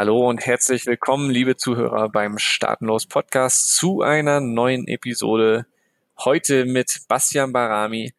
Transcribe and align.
Hallo 0.00 0.30
und 0.30 0.46
herzlich 0.46 0.86
willkommen, 0.86 1.28
liebe 1.28 1.58
Zuhörer 1.58 2.08
beim 2.08 2.38
Startenlos 2.38 3.04
Podcast 3.04 3.76
zu 3.76 4.00
einer 4.00 4.40
neuen 4.40 4.88
Episode. 4.88 5.66
Heute 6.18 6.64
mit 6.64 7.02
Bastian 7.06 7.52
Barami. 7.52 8.14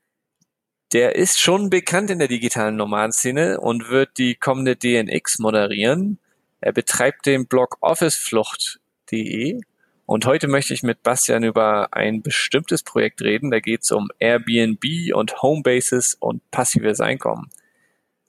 Der 0.94 1.16
ist 1.16 1.40
schon 1.40 1.72
bekannt 1.72 2.12
in 2.12 2.20
der 2.20 2.28
digitalen 2.28 2.76
Nomadenszene 2.76 3.60
und 3.60 3.90
wird 3.90 4.20
die 4.20 4.36
kommende 4.36 4.76
DNX 4.76 5.40
moderieren. 5.40 6.20
Er 6.60 6.72
betreibt 6.72 7.26
den 7.26 7.48
Blog 7.48 7.78
officeflucht.de 7.82 9.60
und 10.06 10.26
heute 10.28 10.48
möchte 10.48 10.76
ich 10.76 10.84
mit 10.84 11.02
Bastian 11.02 11.44
über 11.44 11.96
ein 11.96 12.22
bestimmtes 12.22 12.84
Projekt 12.84 13.24
reden. 13.24 13.50
Da 13.50 13.60
geht 13.60 13.82
es 13.82 13.90
um 13.90 14.10
Airbnb 14.20 15.16
und 15.16 15.42
Homebases 15.42 16.14
und 16.20 16.44
passives 16.52 17.00
Einkommen. 17.00 17.50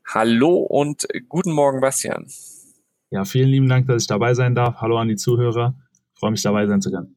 Hallo 0.06 0.56
und 0.56 1.06
guten 1.28 1.52
Morgen, 1.52 1.82
Bastian. 1.82 2.28
Ja, 3.12 3.26
vielen 3.26 3.50
lieben 3.50 3.68
Dank, 3.68 3.86
dass 3.88 4.04
ich 4.04 4.08
dabei 4.08 4.32
sein 4.32 4.54
darf. 4.54 4.76
Hallo 4.80 4.96
an 4.96 5.06
die 5.06 5.16
Zuhörer. 5.16 5.74
Ich 6.14 6.18
freue 6.18 6.30
mich 6.30 6.40
dabei 6.40 6.66
sein 6.66 6.80
zu 6.80 6.90
können. 6.90 7.14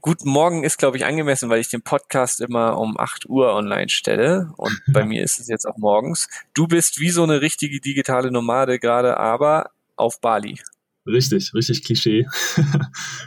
Guten 0.00 0.30
Morgen 0.30 0.62
ist, 0.62 0.78
glaube 0.78 0.96
ich, 0.96 1.04
angemessen, 1.04 1.48
weil 1.48 1.60
ich 1.60 1.68
den 1.68 1.82
Podcast 1.82 2.40
immer 2.40 2.78
um 2.78 2.96
8 2.96 3.28
Uhr 3.28 3.52
online 3.52 3.88
stelle 3.88 4.52
und 4.56 4.80
bei 4.92 5.04
mir 5.04 5.24
ist 5.24 5.40
es 5.40 5.48
jetzt 5.48 5.66
auch 5.66 5.78
morgens. 5.78 6.28
Du 6.54 6.68
bist 6.68 7.00
wie 7.00 7.10
so 7.10 7.24
eine 7.24 7.40
richtige 7.40 7.80
digitale 7.80 8.30
Nomade 8.30 8.78
gerade, 8.78 9.16
aber 9.16 9.70
auf 9.96 10.20
Bali. 10.20 10.60
Richtig, 11.06 11.52
richtig 11.52 11.82
Klischee. 11.82 12.24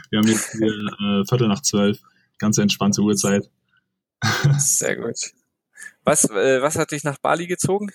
Wir 0.08 0.20
haben 0.20 0.28
jetzt 0.28 0.52
hier 0.52 0.68
äh, 0.68 1.26
Viertel 1.28 1.48
nach 1.48 1.60
zwölf, 1.60 2.00
ganz 2.38 2.56
entspannte 2.56 3.02
Uhrzeit. 3.02 3.50
Sehr 4.56 4.96
gut. 4.96 5.18
Was, 6.02 6.24
äh, 6.30 6.62
was 6.62 6.78
hat 6.78 6.92
dich 6.92 7.04
nach 7.04 7.18
Bali 7.18 7.46
gezogen? 7.46 7.90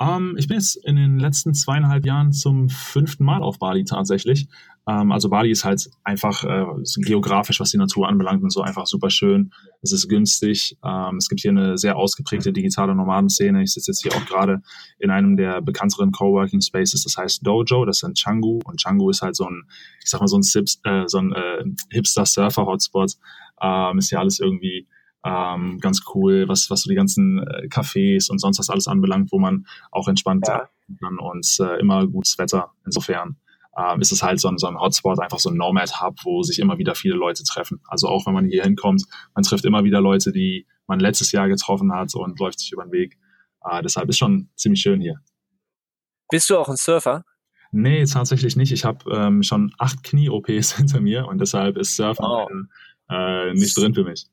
Um, 0.00 0.08
ähm, 0.08 0.34
ich 0.38 0.46
bin 0.46 0.56
jetzt 0.56 0.76
in 0.76 0.94
den 0.94 1.18
letzten 1.18 1.54
zweieinhalb 1.54 2.06
Jahren 2.06 2.32
zum 2.32 2.68
fünften 2.68 3.24
Mal 3.24 3.42
auf 3.42 3.58
Bali 3.58 3.84
tatsächlich. 3.84 4.46
Um, 4.84 4.94
ähm, 4.94 5.12
also 5.12 5.28
Bali 5.28 5.50
ist 5.50 5.64
halt 5.64 5.90
einfach 6.04 6.44
äh, 6.44 6.66
geografisch, 6.98 7.58
was 7.58 7.72
die 7.72 7.78
Natur 7.78 8.08
anbelangt 8.08 8.44
und 8.44 8.50
so 8.50 8.62
einfach 8.62 8.86
super 8.86 9.10
schön. 9.10 9.52
Es 9.82 9.90
ist 9.90 10.08
günstig. 10.08 10.76
Um, 10.82 10.90
ähm, 10.90 11.16
es 11.16 11.28
gibt 11.28 11.40
hier 11.40 11.50
eine 11.50 11.76
sehr 11.78 11.96
ausgeprägte 11.96 12.52
digitale 12.52 12.94
Nomadenszene. 12.94 13.60
Ich 13.64 13.72
sitze 13.72 13.90
jetzt 13.90 14.02
hier 14.02 14.12
auch 14.14 14.24
gerade 14.26 14.62
in 15.00 15.10
einem 15.10 15.36
der 15.36 15.60
bekannteren 15.62 16.12
Coworking 16.12 16.60
Spaces, 16.60 17.02
das 17.02 17.16
heißt 17.16 17.44
Dojo, 17.44 17.84
das 17.84 18.02
ist 18.02 18.08
in 18.08 18.14
Canggu. 18.14 18.60
Und 18.64 18.80
Canggu 18.80 19.10
ist 19.10 19.22
halt 19.22 19.34
so 19.34 19.46
ein, 19.46 19.64
ich 20.04 20.10
sag 20.10 20.20
mal, 20.20 20.28
so 20.28 20.38
ein, 20.38 20.64
äh, 20.84 21.08
so 21.08 21.18
ein 21.18 21.32
äh, 21.32 21.64
Hipster-Surfer-Hotspot. 21.90 23.14
ist 23.96 24.10
ja 24.10 24.20
alles 24.20 24.38
irgendwie 24.38 24.86
ähm, 25.24 25.78
ganz 25.80 26.02
cool, 26.14 26.48
was, 26.48 26.70
was 26.70 26.82
so 26.82 26.88
die 26.88 26.94
ganzen 26.94 27.38
äh, 27.38 27.66
Cafés 27.68 28.30
und 28.30 28.38
sonst 28.38 28.58
was 28.58 28.70
alles 28.70 28.88
anbelangt, 28.88 29.32
wo 29.32 29.38
man 29.38 29.66
auch 29.90 30.08
entspannt 30.08 30.46
ja. 30.46 30.68
kann 31.00 31.18
und 31.18 31.46
äh, 31.60 31.80
immer 31.80 32.06
gutes 32.06 32.38
Wetter. 32.38 32.72
Insofern 32.84 33.36
ähm, 33.76 34.00
ist 34.00 34.12
es 34.12 34.22
halt 34.22 34.40
so 34.40 34.48
ein, 34.48 34.58
so 34.58 34.66
ein 34.66 34.78
Hotspot, 34.78 35.20
einfach 35.20 35.38
so 35.38 35.50
ein 35.50 35.56
Nomad-Hub, 35.56 36.16
wo 36.24 36.42
sich 36.42 36.58
immer 36.58 36.78
wieder 36.78 36.94
viele 36.94 37.14
Leute 37.14 37.44
treffen. 37.44 37.80
Also 37.86 38.08
auch 38.08 38.26
wenn 38.26 38.34
man 38.34 38.46
hier 38.46 38.62
hinkommt, 38.62 39.04
man 39.34 39.44
trifft 39.44 39.64
immer 39.64 39.84
wieder 39.84 40.00
Leute, 40.00 40.32
die 40.32 40.66
man 40.86 41.00
letztes 41.00 41.32
Jahr 41.32 41.48
getroffen 41.48 41.92
hat 41.92 42.14
und 42.14 42.38
läuft 42.38 42.60
sich 42.60 42.72
über 42.72 42.84
den 42.84 42.92
Weg. 42.92 43.18
Äh, 43.64 43.82
deshalb 43.82 44.08
ist 44.08 44.18
schon 44.18 44.48
ziemlich 44.56 44.80
schön 44.80 45.00
hier. 45.00 45.20
Bist 46.30 46.50
du 46.50 46.58
auch 46.58 46.68
ein 46.68 46.76
Surfer? 46.76 47.24
Nee, 47.70 48.04
tatsächlich 48.04 48.56
nicht. 48.56 48.72
Ich 48.72 48.84
habe 48.84 49.10
ähm, 49.10 49.42
schon 49.42 49.74
acht 49.78 50.02
Knie-OPs 50.02 50.72
hinter 50.76 51.00
mir 51.00 51.26
und 51.26 51.40
deshalb 51.40 51.76
ist 51.76 51.96
Surfen 51.96 52.24
oh. 52.24 52.48
äh, 53.10 53.52
nicht 53.54 53.76
drin 53.76 53.94
für 53.94 54.04
mich. 54.04 54.26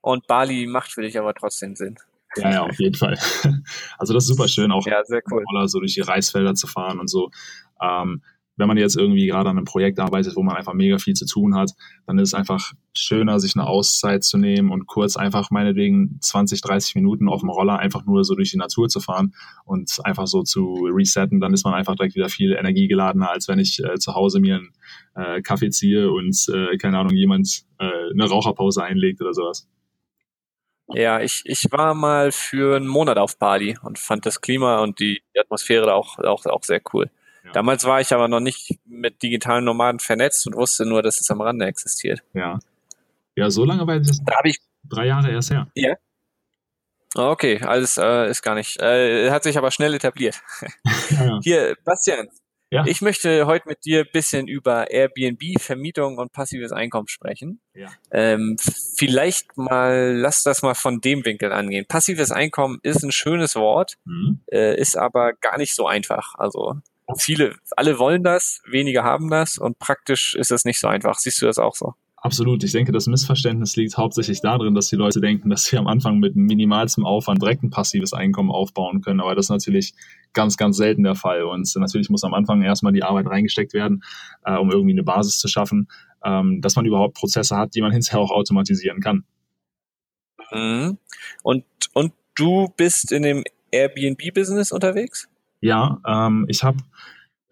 Und 0.00 0.26
Bali 0.26 0.66
macht 0.66 0.92
für 0.92 1.02
dich 1.02 1.18
aber 1.18 1.34
trotzdem 1.34 1.76
Sinn. 1.76 1.96
Ja, 2.36 2.50
ja, 2.50 2.62
auf 2.62 2.78
jeden 2.78 2.94
Fall. 2.94 3.18
Also 3.98 4.14
das 4.14 4.24
ist 4.24 4.28
super 4.28 4.48
schön, 4.48 4.72
auch 4.72 4.86
ja, 4.86 5.04
sehr 5.04 5.22
cool. 5.30 5.44
so 5.66 5.80
durch 5.80 5.94
die 5.94 6.00
Reisfelder 6.00 6.54
zu 6.54 6.66
fahren 6.66 6.98
und 7.00 7.08
so. 7.08 7.30
Ähm, 7.82 8.22
wenn 8.60 8.68
man 8.68 8.76
jetzt 8.76 8.96
irgendwie 8.96 9.26
gerade 9.26 9.48
an 9.48 9.56
einem 9.56 9.64
Projekt 9.64 9.98
arbeitet, 9.98 10.36
wo 10.36 10.42
man 10.42 10.54
einfach 10.54 10.74
mega 10.74 10.98
viel 10.98 11.14
zu 11.14 11.24
tun 11.26 11.56
hat, 11.56 11.72
dann 12.06 12.18
ist 12.18 12.28
es 12.28 12.34
einfach 12.34 12.72
schöner, 12.96 13.40
sich 13.40 13.56
eine 13.56 13.66
Auszeit 13.66 14.22
zu 14.22 14.36
nehmen 14.36 14.70
und 14.70 14.86
kurz 14.86 15.16
einfach 15.16 15.50
meinetwegen 15.50 16.18
20, 16.20 16.60
30 16.60 16.94
Minuten 16.94 17.28
auf 17.28 17.40
dem 17.40 17.48
Roller 17.48 17.78
einfach 17.78 18.04
nur 18.04 18.22
so 18.22 18.34
durch 18.34 18.50
die 18.50 18.58
Natur 18.58 18.88
zu 18.88 19.00
fahren 19.00 19.34
und 19.64 19.98
einfach 20.04 20.26
so 20.26 20.42
zu 20.42 20.74
resetten. 20.92 21.40
Dann 21.40 21.54
ist 21.54 21.64
man 21.64 21.72
einfach 21.72 21.96
direkt 21.96 22.14
wieder 22.16 22.28
viel 22.28 22.52
energiegeladener, 22.52 23.30
als 23.30 23.48
wenn 23.48 23.58
ich 23.58 23.82
äh, 23.82 23.98
zu 23.98 24.14
Hause 24.14 24.40
mir 24.40 24.56
einen 24.56 24.72
äh, 25.14 25.40
Kaffee 25.40 25.70
ziehe 25.70 26.10
und, 26.10 26.36
äh, 26.52 26.76
keine 26.76 26.98
Ahnung, 26.98 27.14
jemand 27.14 27.62
äh, 27.78 27.88
eine 28.12 28.28
Raucherpause 28.28 28.84
einlegt 28.84 29.22
oder 29.22 29.32
sowas. 29.32 29.68
Ja, 30.92 31.20
ich, 31.20 31.42
ich 31.44 31.66
war 31.70 31.94
mal 31.94 32.32
für 32.32 32.76
einen 32.76 32.86
Monat 32.86 33.18
auf 33.18 33.38
Bali 33.38 33.78
und 33.82 33.98
fand 33.98 34.26
das 34.26 34.40
Klima 34.40 34.80
und 34.80 34.98
die 34.98 35.22
Atmosphäre 35.38 35.86
da 35.86 35.94
auch, 35.94 36.18
auch, 36.18 36.44
auch 36.46 36.62
sehr 36.64 36.80
cool. 36.92 37.10
Ja. 37.44 37.52
Damals 37.52 37.84
war 37.84 38.00
ich 38.00 38.12
aber 38.12 38.28
noch 38.28 38.40
nicht 38.40 38.78
mit 38.86 39.22
digitalen 39.22 39.64
Nomaden 39.64 40.00
vernetzt 40.00 40.46
und 40.46 40.56
wusste 40.56 40.84
nur, 40.84 41.02
dass 41.02 41.20
es 41.20 41.30
am 41.30 41.40
Rande 41.40 41.66
existiert. 41.66 42.22
Ja. 42.34 42.58
Ja, 43.36 43.50
so 43.50 43.64
lange 43.64 43.86
war 43.86 43.98
das 43.98 44.22
da 44.24 44.40
ich 44.44 44.58
drei 44.84 45.06
Jahre 45.06 45.30
erst 45.30 45.50
her. 45.50 45.68
Ja. 45.74 45.94
Okay, 47.14 47.60
alles 47.62 47.96
äh, 47.98 48.30
ist 48.30 48.42
gar 48.42 48.54
nicht. 48.54 48.80
Äh, 48.80 49.30
hat 49.30 49.42
sich 49.42 49.58
aber 49.58 49.70
schnell 49.70 49.94
etabliert. 49.94 50.40
Ja. 51.10 51.40
Hier, 51.42 51.76
Bastian, 51.84 52.28
ja. 52.70 52.84
Ich 52.86 53.00
möchte 53.00 53.46
heute 53.46 53.68
mit 53.68 53.84
dir 53.84 54.04
bisschen 54.04 54.46
über 54.46 54.90
Airbnb, 54.90 55.60
Vermietung 55.60 56.18
und 56.18 56.32
passives 56.32 56.72
Einkommen 56.72 57.08
sprechen. 57.08 57.60
Ja. 57.74 57.88
Ähm, 58.12 58.56
vielleicht 58.96 59.56
mal, 59.56 60.14
lass 60.16 60.42
das 60.42 60.62
mal 60.62 60.74
von 60.74 61.00
dem 61.00 61.24
Winkel 61.24 61.52
angehen. 61.52 61.86
Passives 61.86 62.30
Einkommen 62.30 62.78
ist 62.82 63.02
ein 63.02 63.12
schönes 63.12 63.56
Wort, 63.56 63.96
mhm. 64.04 64.40
äh, 64.52 64.78
ist 64.80 64.96
aber 64.96 65.32
gar 65.32 65.58
nicht 65.58 65.74
so 65.74 65.86
einfach. 65.86 66.34
Also 66.36 66.76
viele, 67.18 67.56
alle 67.76 67.98
wollen 67.98 68.22
das, 68.22 68.60
wenige 68.64 69.02
haben 69.02 69.30
das 69.30 69.58
und 69.58 69.78
praktisch 69.78 70.34
ist 70.36 70.52
es 70.52 70.64
nicht 70.64 70.78
so 70.78 70.86
einfach. 70.86 71.18
Siehst 71.18 71.42
du 71.42 71.46
das 71.46 71.58
auch 71.58 71.74
so? 71.74 71.94
Absolut. 72.22 72.62
Ich 72.64 72.72
denke, 72.72 72.92
das 72.92 73.06
Missverständnis 73.06 73.76
liegt 73.76 73.96
hauptsächlich 73.96 74.42
darin, 74.42 74.74
dass 74.74 74.88
die 74.88 74.96
Leute 74.96 75.20
denken, 75.20 75.48
dass 75.48 75.64
sie 75.64 75.78
am 75.78 75.86
Anfang 75.86 76.18
mit 76.18 76.36
minimalstem 76.36 77.06
Aufwand 77.06 77.40
direkt 77.40 77.62
ein 77.62 77.70
passives 77.70 78.12
Einkommen 78.12 78.50
aufbauen 78.50 79.00
können. 79.00 79.20
Aber 79.20 79.34
das 79.34 79.46
ist 79.46 79.50
natürlich 79.50 79.94
ganz, 80.32 80.56
ganz 80.56 80.76
selten 80.76 81.02
der 81.02 81.14
Fall. 81.14 81.42
Und 81.44 81.70
natürlich 81.76 82.10
muss 82.10 82.24
am 82.24 82.34
Anfang 82.34 82.62
erstmal 82.62 82.92
die 82.92 83.02
Arbeit 83.02 83.26
reingesteckt 83.26 83.72
werden, 83.72 84.02
äh, 84.44 84.56
um 84.56 84.70
irgendwie 84.70 84.92
eine 84.92 85.02
Basis 85.02 85.38
zu 85.38 85.48
schaffen, 85.48 85.88
ähm, 86.24 86.60
dass 86.60 86.76
man 86.76 86.86
überhaupt 86.86 87.14
Prozesse 87.14 87.56
hat, 87.56 87.74
die 87.74 87.80
man 87.80 87.92
hinterher 87.92 88.20
auch 88.20 88.30
automatisieren 88.30 89.00
kann. 89.00 89.24
Mhm. 90.52 90.98
Und, 91.42 91.64
und 91.92 92.12
du 92.34 92.68
bist 92.76 93.12
in 93.12 93.22
dem 93.22 93.44
Airbnb-Business 93.70 94.72
unterwegs? 94.72 95.28
Ja, 95.60 96.00
ähm, 96.06 96.46
ich 96.48 96.62
habe 96.64 96.78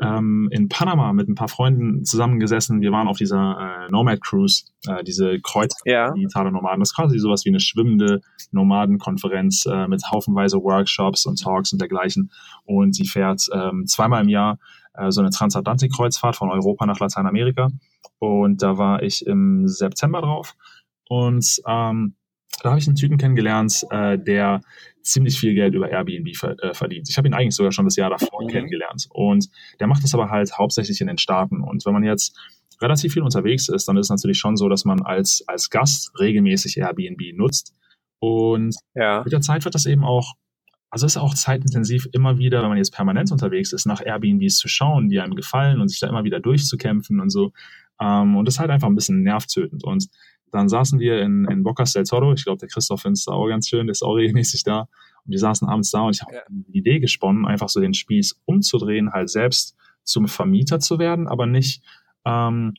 ähm, 0.00 0.48
in 0.50 0.68
Panama 0.68 1.12
mit 1.12 1.28
ein 1.28 1.34
paar 1.34 1.48
Freunden 1.48 2.04
zusammengesessen. 2.04 2.80
Wir 2.80 2.92
waren 2.92 3.08
auf 3.08 3.18
dieser 3.18 3.86
äh, 3.86 3.90
Nomad 3.90 4.20
Cruise, 4.22 4.64
äh, 4.86 5.02
diese 5.02 5.40
Kreuz 5.40 5.74
ja. 5.84 6.12
digitale 6.12 6.52
Nomaden. 6.52 6.80
Das 6.80 6.90
ist 6.90 6.96
quasi 6.96 7.18
sowas 7.18 7.44
wie 7.44 7.50
eine 7.50 7.60
schwimmende 7.60 8.20
Nomadenkonferenz 8.52 9.66
äh, 9.66 9.88
mit 9.88 10.02
haufenweise 10.10 10.58
Workshops 10.58 11.26
und 11.26 11.42
Talks 11.42 11.72
und 11.72 11.80
dergleichen. 11.80 12.30
Und 12.64 12.94
sie 12.94 13.06
fährt 13.06 13.42
ähm, 13.52 13.86
zweimal 13.86 14.22
im 14.22 14.28
Jahr 14.28 14.58
äh, 14.94 15.10
so 15.10 15.20
eine 15.20 15.30
Transatlantik-Kreuzfahrt 15.30 16.36
von 16.36 16.50
Europa 16.50 16.86
nach 16.86 17.00
Lateinamerika. 17.00 17.70
Und 18.18 18.62
da 18.62 18.78
war 18.78 19.02
ich 19.02 19.26
im 19.26 19.66
September 19.66 20.20
drauf. 20.20 20.54
Und 21.08 21.60
ähm, 21.66 22.14
da 22.62 22.70
habe 22.70 22.78
ich 22.78 22.86
einen 22.86 22.96
Typen 22.96 23.18
kennengelernt, 23.18 23.84
äh, 23.90 24.18
der 24.18 24.60
ziemlich 25.02 25.38
viel 25.38 25.54
Geld 25.54 25.74
über 25.74 25.90
Airbnb 25.90 26.28
äh, 26.28 26.74
verdient. 26.74 27.08
Ich 27.08 27.16
habe 27.16 27.28
ihn 27.28 27.34
eigentlich 27.34 27.54
sogar 27.54 27.72
schon 27.72 27.84
das 27.84 27.96
Jahr 27.96 28.10
davor 28.10 28.42
mhm. 28.42 28.48
kennengelernt. 28.48 29.06
Und 29.10 29.48
der 29.80 29.86
macht 29.86 30.02
das 30.02 30.14
aber 30.14 30.30
halt 30.30 30.56
hauptsächlich 30.58 31.00
in 31.00 31.06
den 31.06 31.18
Staaten. 31.18 31.62
Und 31.62 31.84
wenn 31.86 31.92
man 31.92 32.04
jetzt 32.04 32.36
relativ 32.80 33.14
viel 33.14 33.22
unterwegs 33.22 33.68
ist, 33.68 33.88
dann 33.88 33.96
ist 33.96 34.06
es 34.06 34.10
natürlich 34.10 34.38
schon 34.38 34.56
so, 34.56 34.68
dass 34.68 34.84
man 34.84 35.02
als, 35.02 35.42
als 35.46 35.70
Gast 35.70 36.12
regelmäßig 36.18 36.78
Airbnb 36.78 37.34
nutzt. 37.34 37.74
Und 38.20 38.76
ja. 38.94 39.22
mit 39.22 39.32
der 39.32 39.40
Zeit 39.40 39.64
wird 39.64 39.74
das 39.74 39.86
eben 39.86 40.04
auch, 40.04 40.34
also 40.90 41.06
es 41.06 41.12
ist 41.12 41.22
auch 41.22 41.34
zeitintensiv 41.34 42.08
immer 42.12 42.38
wieder, 42.38 42.62
wenn 42.62 42.68
man 42.68 42.78
jetzt 42.78 42.94
permanent 42.94 43.30
unterwegs 43.30 43.72
ist, 43.72 43.86
nach 43.86 44.00
Airbnbs 44.04 44.56
zu 44.56 44.68
schauen, 44.68 45.08
die 45.08 45.20
einem 45.20 45.34
gefallen 45.34 45.80
und 45.80 45.88
sich 45.88 46.00
da 46.00 46.08
immer 46.08 46.24
wieder 46.24 46.40
durchzukämpfen 46.40 47.20
und 47.20 47.30
so. 47.30 47.52
Ähm, 48.00 48.36
und 48.36 48.44
das 48.46 48.54
ist 48.54 48.60
halt 48.60 48.70
einfach 48.70 48.88
ein 48.88 48.94
bisschen 48.94 49.22
nervtötend. 49.22 49.84
Und 49.84 50.08
dann 50.52 50.68
saßen 50.68 50.98
wir 50.98 51.20
in, 51.20 51.46
in 51.50 51.62
Bocas 51.62 51.92
del 51.92 52.04
Toro. 52.04 52.32
Ich 52.32 52.44
glaube, 52.44 52.58
der 52.58 52.68
Christoph 52.68 53.02
findet 53.02 53.20
es 53.20 53.28
auch 53.28 53.46
ganz 53.48 53.68
schön, 53.68 53.86
der 53.86 53.92
ist 53.92 54.02
auch 54.02 54.14
regelmäßig 54.14 54.64
da. 54.64 54.80
Und 54.80 55.32
wir 55.32 55.38
saßen 55.38 55.68
abends 55.68 55.90
da 55.90 56.02
und 56.02 56.16
ich 56.16 56.22
habe 56.22 56.34
ja. 56.34 56.42
die 56.48 56.78
Idee 56.78 57.00
gesponnen, 57.00 57.46
einfach 57.46 57.68
so 57.68 57.80
den 57.80 57.94
Spieß 57.94 58.40
umzudrehen, 58.44 59.12
halt 59.12 59.30
selbst 59.30 59.76
zum 60.04 60.26
Vermieter 60.26 60.80
zu 60.80 60.98
werden, 60.98 61.28
aber 61.28 61.46
nicht, 61.46 61.82
ähm, 62.24 62.74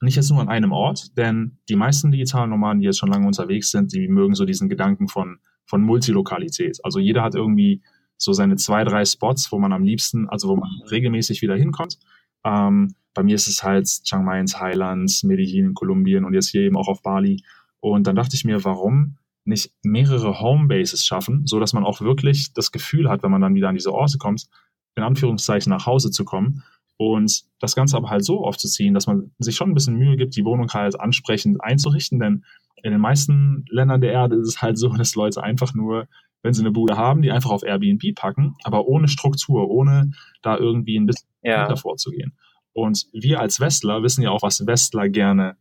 nicht 0.00 0.16
jetzt 0.16 0.30
nur 0.30 0.40
an 0.40 0.48
einem 0.48 0.72
Ort, 0.72 1.16
denn 1.16 1.58
die 1.68 1.76
meisten 1.76 2.12
digitalen 2.12 2.50
Nomaden, 2.50 2.80
die 2.80 2.86
jetzt 2.86 2.98
schon 2.98 3.10
lange 3.10 3.26
unterwegs 3.26 3.70
sind, 3.70 3.92
die 3.92 4.06
mögen 4.06 4.34
so 4.34 4.44
diesen 4.44 4.68
Gedanken 4.68 5.08
von, 5.08 5.38
von 5.64 5.82
Multilokalität. 5.82 6.78
Also 6.84 7.00
jeder 7.00 7.22
hat 7.22 7.34
irgendwie 7.34 7.82
so 8.16 8.32
seine 8.32 8.56
zwei, 8.56 8.84
drei 8.84 9.04
Spots, 9.04 9.50
wo 9.50 9.58
man 9.58 9.72
am 9.72 9.84
liebsten, 9.84 10.28
also 10.28 10.48
wo 10.48 10.56
man 10.56 10.68
regelmäßig 10.90 11.42
wieder 11.42 11.56
hinkommt. 11.56 11.98
Ähm, 12.44 12.94
bei 13.14 13.22
mir 13.22 13.34
ist 13.34 13.48
es 13.48 13.62
halt 13.62 13.86
Chiang 14.04 14.24
Mai 14.24 14.40
in 14.40 14.46
Thailand, 14.46 15.24
Medellin 15.24 15.66
in 15.66 15.74
Kolumbien 15.74 16.24
und 16.24 16.34
jetzt 16.34 16.50
hier 16.50 16.62
eben 16.62 16.76
auch 16.76 16.88
auf 16.88 17.02
Bali. 17.02 17.42
Und 17.80 18.06
dann 18.06 18.16
dachte 18.16 18.36
ich 18.36 18.44
mir, 18.44 18.64
warum 18.64 19.16
nicht 19.44 19.72
mehrere 19.82 20.40
Homebases 20.40 21.04
schaffen, 21.04 21.46
so 21.46 21.58
dass 21.58 21.72
man 21.72 21.84
auch 21.84 22.00
wirklich 22.00 22.52
das 22.52 22.70
Gefühl 22.70 23.08
hat, 23.08 23.22
wenn 23.22 23.30
man 23.30 23.40
dann 23.40 23.54
wieder 23.54 23.68
an 23.68 23.74
diese 23.74 23.92
Orte 23.92 24.18
kommt, 24.18 24.46
in 24.94 25.02
Anführungszeichen 25.02 25.70
nach 25.70 25.86
Hause 25.86 26.10
zu 26.10 26.24
kommen 26.24 26.62
und 26.98 27.44
das 27.60 27.74
Ganze 27.74 27.96
aber 27.96 28.10
halt 28.10 28.24
so 28.24 28.44
aufzuziehen, 28.44 28.92
dass 28.92 29.06
man 29.06 29.30
sich 29.38 29.56
schon 29.56 29.70
ein 29.70 29.74
bisschen 29.74 29.96
Mühe 29.96 30.16
gibt, 30.16 30.36
die 30.36 30.44
Wohnung 30.44 30.68
halt 30.72 31.00
ansprechend 31.00 31.62
einzurichten, 31.62 32.18
denn 32.18 32.44
in 32.82 32.92
den 32.92 33.00
meisten 33.00 33.64
Ländern 33.70 34.00
der 34.00 34.12
Erde 34.12 34.36
ist 34.36 34.48
es 34.48 34.62
halt 34.62 34.78
so, 34.78 34.88
dass 34.96 35.14
Leute 35.14 35.42
einfach 35.42 35.74
nur, 35.74 36.08
wenn 36.42 36.54
sie 36.54 36.62
eine 36.62 36.70
Bude 36.70 36.96
haben, 36.96 37.22
die 37.22 37.30
einfach 37.30 37.50
auf 37.50 37.62
Airbnb 37.62 38.14
packen, 38.14 38.54
aber 38.64 38.86
ohne 38.86 39.08
Struktur, 39.08 39.68
ohne 39.68 40.12
da 40.42 40.56
irgendwie 40.56 40.98
ein 40.98 41.06
bisschen 41.06 41.28
ja. 41.42 41.66
davor 41.66 41.96
zu 41.96 42.10
gehen. 42.10 42.36
Und 42.72 43.06
wir 43.12 43.40
als 43.40 43.60
Westler 43.60 44.02
wissen 44.02 44.22
ja 44.22 44.30
auch, 44.30 44.42
was 44.42 44.66
Westler 44.66 45.08
gerne 45.08 45.56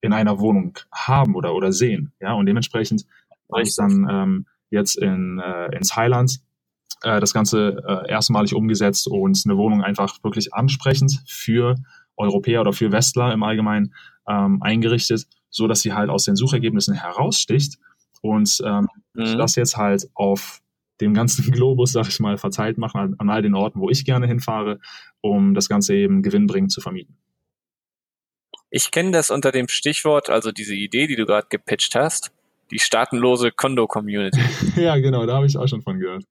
in 0.00 0.12
einer 0.12 0.38
Wohnung 0.40 0.78
haben 0.92 1.34
oder, 1.34 1.54
oder 1.54 1.72
sehen. 1.72 2.12
Ja, 2.20 2.32
und 2.32 2.46
dementsprechend 2.46 3.06
habe 3.52 3.62
ich 3.62 3.76
dann 3.76 4.06
ähm, 4.10 4.46
jetzt 4.70 4.96
in, 4.96 5.38
äh, 5.38 5.76
in 5.76 5.82
Thailand 5.82 6.40
äh, 7.02 7.20
das 7.20 7.32
Ganze 7.32 7.82
äh, 7.86 8.10
erstmalig 8.10 8.54
umgesetzt 8.54 9.06
und 9.06 9.40
eine 9.44 9.56
Wohnung 9.56 9.82
einfach 9.82 10.22
wirklich 10.24 10.54
ansprechend 10.54 11.22
für 11.26 11.76
Europäer 12.16 12.62
oder 12.62 12.72
für 12.72 12.92
Westler 12.92 13.32
im 13.32 13.42
Allgemeinen 13.42 13.94
ähm, 14.28 14.62
eingerichtet, 14.62 15.26
so 15.50 15.68
dass 15.68 15.82
sie 15.82 15.92
halt 15.92 16.10
aus 16.10 16.24
den 16.24 16.36
Suchergebnissen 16.36 16.94
heraussticht 16.94 17.78
und 18.22 18.62
ähm, 18.64 18.88
mhm. 19.14 19.38
das 19.38 19.56
jetzt 19.56 19.76
halt 19.76 20.08
auf 20.14 20.60
dem 21.00 21.14
ganzen 21.14 21.50
Globus, 21.52 21.92
sag 21.92 22.08
ich 22.08 22.20
mal, 22.20 22.38
verteilt 22.38 22.78
machen 22.78 23.00
an, 23.00 23.14
an 23.18 23.30
all 23.30 23.42
den 23.42 23.54
Orten, 23.54 23.80
wo 23.80 23.90
ich 23.90 24.04
gerne 24.04 24.26
hinfahre, 24.26 24.80
um 25.20 25.54
das 25.54 25.68
Ganze 25.68 25.94
eben 25.94 26.22
gewinnbringend 26.22 26.72
zu 26.72 26.80
vermieten. 26.80 27.16
Ich 28.70 28.90
kenne 28.90 29.12
das 29.12 29.30
unter 29.30 29.52
dem 29.52 29.68
Stichwort, 29.68 30.28
also 30.28 30.52
diese 30.52 30.74
Idee, 30.74 31.06
die 31.06 31.16
du 31.16 31.24
gerade 31.24 31.46
gepitcht 31.48 31.94
hast, 31.94 32.32
die 32.70 32.78
staatenlose 32.78 33.52
Kondo-Community. 33.52 34.40
ja, 34.76 34.96
genau, 34.96 35.24
da 35.26 35.36
habe 35.36 35.46
ich 35.46 35.56
auch 35.56 35.68
schon 35.68 35.82
von 35.82 35.98
gehört. 35.98 36.24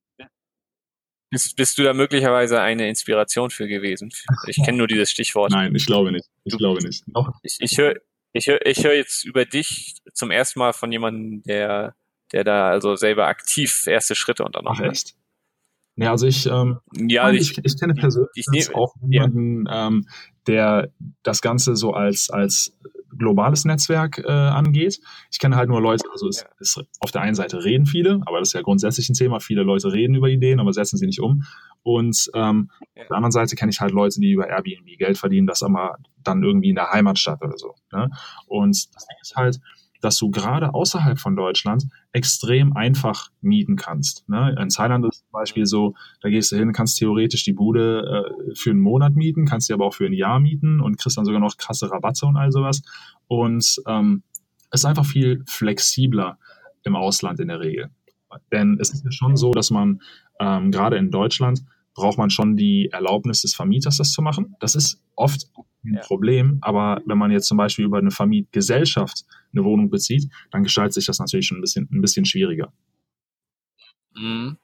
Bist, 1.31 1.55
bist 1.55 1.77
du 1.77 1.83
da 1.83 1.93
möglicherweise 1.93 2.61
eine 2.61 2.87
Inspiration 2.87 3.49
für 3.49 3.67
gewesen? 3.67 4.11
Ich 4.47 4.57
kenne 4.63 4.77
nur 4.77 4.87
dieses 4.87 5.09
Stichwort. 5.09 5.51
Nein, 5.51 5.73
ich 5.75 5.85
glaube 5.85 6.11
nicht. 6.11 6.25
Ich 6.43 6.51
du, 6.53 6.57
glaube 6.57 6.83
nicht. 6.83 7.07
Noch. 7.07 7.31
Ich, 7.41 7.57
ich 7.59 7.77
höre 7.77 7.95
ich 8.35 8.47
hör, 8.47 8.65
ich 8.65 8.83
hör 8.83 8.93
jetzt 8.93 9.23
über 9.23 9.45
dich 9.45 9.95
zum 10.13 10.29
ersten 10.29 10.59
Mal 10.59 10.73
von 10.73 10.91
jemandem, 10.91 11.41
der, 11.43 11.95
der 12.33 12.43
da 12.43 12.69
also 12.69 12.95
selber 12.95 13.27
aktiv 13.27 13.87
erste 13.87 14.13
Schritte. 14.13 14.45
Echt? 14.83 15.15
Ja, 15.95 16.11
also 16.11 16.27
ich, 16.27 16.45
ähm, 16.45 16.79
ja, 16.93 17.31
ich, 17.31 17.51
ich, 17.51 17.63
ich 17.63 17.79
kenne 17.79 17.93
persönlich 17.93 18.29
ich, 18.35 18.47
ich, 18.51 18.75
auch 18.75 18.93
jemanden, 19.07 19.65
ja. 19.67 19.87
ähm, 19.87 20.09
der 20.47 20.91
das 21.23 21.41
Ganze 21.41 21.77
so 21.77 21.93
als, 21.93 22.29
als 22.29 22.77
globales 23.17 23.65
Netzwerk 23.65 24.19
äh, 24.19 24.31
angeht. 24.31 24.99
Ich 25.31 25.39
kenne 25.39 25.55
halt 25.55 25.69
nur 25.69 25.81
Leute, 25.81 26.05
also 26.11 26.27
es, 26.27 26.45
es, 26.59 26.79
auf 26.99 27.11
der 27.11 27.21
einen 27.21 27.35
Seite 27.35 27.63
reden 27.63 27.85
viele, 27.85 28.21
aber 28.25 28.39
das 28.39 28.49
ist 28.49 28.53
ja 28.53 28.61
grundsätzlich 28.61 29.09
ein 29.09 29.13
Thema. 29.13 29.39
Viele 29.39 29.63
Leute 29.63 29.91
reden 29.91 30.15
über 30.15 30.27
Ideen, 30.27 30.59
aber 30.59 30.73
setzen 30.73 30.97
sie 30.97 31.05
nicht 31.05 31.19
um. 31.19 31.43
Und 31.83 32.29
ähm, 32.33 32.69
ja. 32.95 33.03
auf 33.03 33.07
der 33.07 33.17
anderen 33.17 33.31
Seite 33.31 33.55
kenne 33.55 33.71
ich 33.71 33.79
halt 33.79 33.91
Leute, 33.91 34.19
die 34.19 34.31
über 34.31 34.47
Airbnb 34.47 34.97
Geld 34.97 35.17
verdienen, 35.17 35.47
das 35.47 35.63
aber 35.63 35.97
dann 36.23 36.43
irgendwie 36.43 36.69
in 36.69 36.75
der 36.75 36.91
Heimatstadt 36.91 37.41
oder 37.41 37.57
so. 37.57 37.75
Ne? 37.91 38.09
Und 38.47 38.95
das 38.95 39.05
Ding 39.07 39.17
ist 39.21 39.35
halt, 39.35 39.59
dass 40.05 40.17
du 40.17 40.29
gerade 40.29 40.75
außerhalb 40.75 41.19
von 41.19 41.35
Deutschland 41.35 41.87
extrem 42.11 42.73
einfach 42.73 43.29
mieten 43.41 43.75
kannst. 43.75 44.29
Ne? 44.29 44.55
In 44.61 44.69
Thailand 44.69 45.03
ist 45.05 45.21
zum 45.21 45.31
Beispiel 45.31 45.65
so, 45.65 45.95
da 46.21 46.29
gehst 46.29 46.51
du 46.51 46.57
hin, 46.57 46.73
kannst 46.73 46.99
theoretisch 46.99 47.43
die 47.43 47.53
Bude 47.53 48.27
äh, 48.29 48.55
für 48.55 48.69
einen 48.69 48.81
Monat 48.81 49.15
mieten, 49.15 49.45
kannst 49.45 49.65
sie 49.65 49.73
aber 49.73 49.87
auch 49.87 49.95
für 49.95 50.05
ein 50.05 50.13
Jahr 50.13 50.39
mieten 50.39 50.79
und 50.79 50.99
kriegst 50.99 51.17
dann 51.17 51.25
sogar 51.25 51.41
noch 51.41 51.57
krasse 51.57 51.89
Rabatte 51.89 52.27
und 52.27 52.37
all 52.37 52.51
sowas. 52.51 52.83
Und 53.27 53.81
ähm, 53.87 54.21
es 54.69 54.81
ist 54.81 54.85
einfach 54.85 55.05
viel 55.05 55.43
flexibler 55.47 56.37
im 56.83 56.95
Ausland 56.95 57.39
in 57.39 57.47
der 57.47 57.59
Regel. 57.59 57.89
Denn 58.51 58.77
es 58.79 58.91
ist 58.91 59.03
ja 59.03 59.11
schon 59.11 59.35
so, 59.35 59.53
dass 59.53 59.71
man 59.71 60.01
ähm, 60.39 60.69
gerade 60.69 60.97
in 60.97 61.09
Deutschland 61.09 61.63
braucht 61.95 62.19
man 62.19 62.29
schon 62.29 62.57
die 62.57 62.89
Erlaubnis 62.91 63.41
des 63.41 63.55
Vermieters, 63.55 63.97
das 63.97 64.11
zu 64.11 64.21
machen. 64.21 64.55
Das 64.59 64.75
ist 64.75 65.01
oft 65.15 65.47
ein 65.83 65.99
Problem, 66.03 66.59
aber 66.61 67.01
wenn 67.05 67.17
man 67.17 67.31
jetzt 67.31 67.47
zum 67.47 67.57
Beispiel 67.57 67.85
über 67.85 67.97
eine 67.97 68.11
Vermietgesellschaft 68.11 69.25
eine 69.55 69.65
Wohnung 69.65 69.89
bezieht, 69.89 70.29
dann 70.51 70.63
gestaltet 70.63 70.93
sich 70.93 71.05
das 71.05 71.19
natürlich 71.19 71.47
schon 71.47 71.57
ein 71.57 71.61
bisschen, 71.61 71.89
ein 71.91 72.01
bisschen 72.01 72.25
schwieriger. 72.25 72.73
Mhm. 74.15 74.57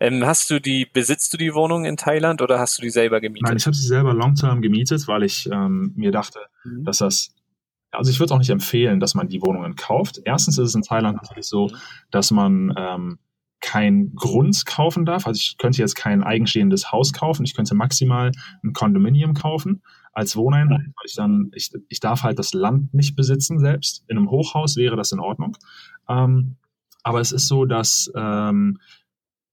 Ähm, 0.00 0.24
hast 0.24 0.50
du 0.50 0.60
die, 0.60 0.86
besitzt 0.86 1.32
du 1.32 1.36
die 1.36 1.54
Wohnung 1.54 1.84
in 1.84 1.96
Thailand 1.96 2.42
oder 2.42 2.58
hast 2.58 2.78
du 2.78 2.82
die 2.82 2.90
selber 2.90 3.20
gemietet? 3.20 3.46
Nein, 3.46 3.56
ich 3.56 3.66
habe 3.66 3.76
sie 3.76 3.86
selber 3.86 4.14
long-term 4.14 4.62
gemietet, 4.62 5.06
weil 5.06 5.22
ich 5.22 5.48
ähm, 5.52 5.92
mir 5.96 6.10
dachte, 6.10 6.40
mhm. 6.64 6.84
dass 6.84 6.98
das 6.98 7.34
also 7.92 8.10
ich 8.10 8.20
würde 8.20 8.34
auch 8.34 8.38
nicht 8.38 8.50
empfehlen, 8.50 9.00
dass 9.00 9.14
man 9.14 9.28
die 9.28 9.42
Wohnungen 9.42 9.74
kauft. 9.74 10.20
Erstens 10.24 10.58
ist 10.58 10.68
es 10.68 10.74
in 10.74 10.82
Thailand 10.82 11.20
natürlich 11.20 11.46
so, 11.46 11.68
mhm. 11.68 11.76
dass 12.10 12.30
man 12.30 12.72
ähm, 12.76 13.18
kein 13.60 14.14
Grund 14.14 14.64
kaufen 14.64 15.04
darf. 15.04 15.26
Also 15.26 15.38
ich 15.38 15.58
könnte 15.58 15.78
jetzt 15.78 15.94
kein 15.94 16.22
eigenstehendes 16.22 16.92
Haus 16.92 17.12
kaufen. 17.12 17.44
Ich 17.44 17.54
könnte 17.54 17.74
maximal 17.74 18.32
ein 18.62 18.72
Condominium 18.72 19.34
kaufen 19.34 19.82
als 20.12 20.36
Wohneinheit, 20.36 20.86
weil 20.86 21.06
ich 21.06 21.14
dann, 21.14 21.50
ich, 21.54 21.72
ich 21.88 22.00
darf 22.00 22.22
halt 22.22 22.38
das 22.38 22.52
Land 22.52 22.92
nicht 22.94 23.16
besitzen 23.16 23.58
selbst. 23.58 24.04
In 24.08 24.16
einem 24.16 24.30
Hochhaus 24.30 24.76
wäre 24.76 24.96
das 24.96 25.12
in 25.12 25.20
Ordnung. 25.20 25.56
Ähm, 26.08 26.56
aber 27.02 27.20
es 27.20 27.32
ist 27.32 27.48
so, 27.48 27.64
dass 27.64 28.10
ähm, 28.14 28.78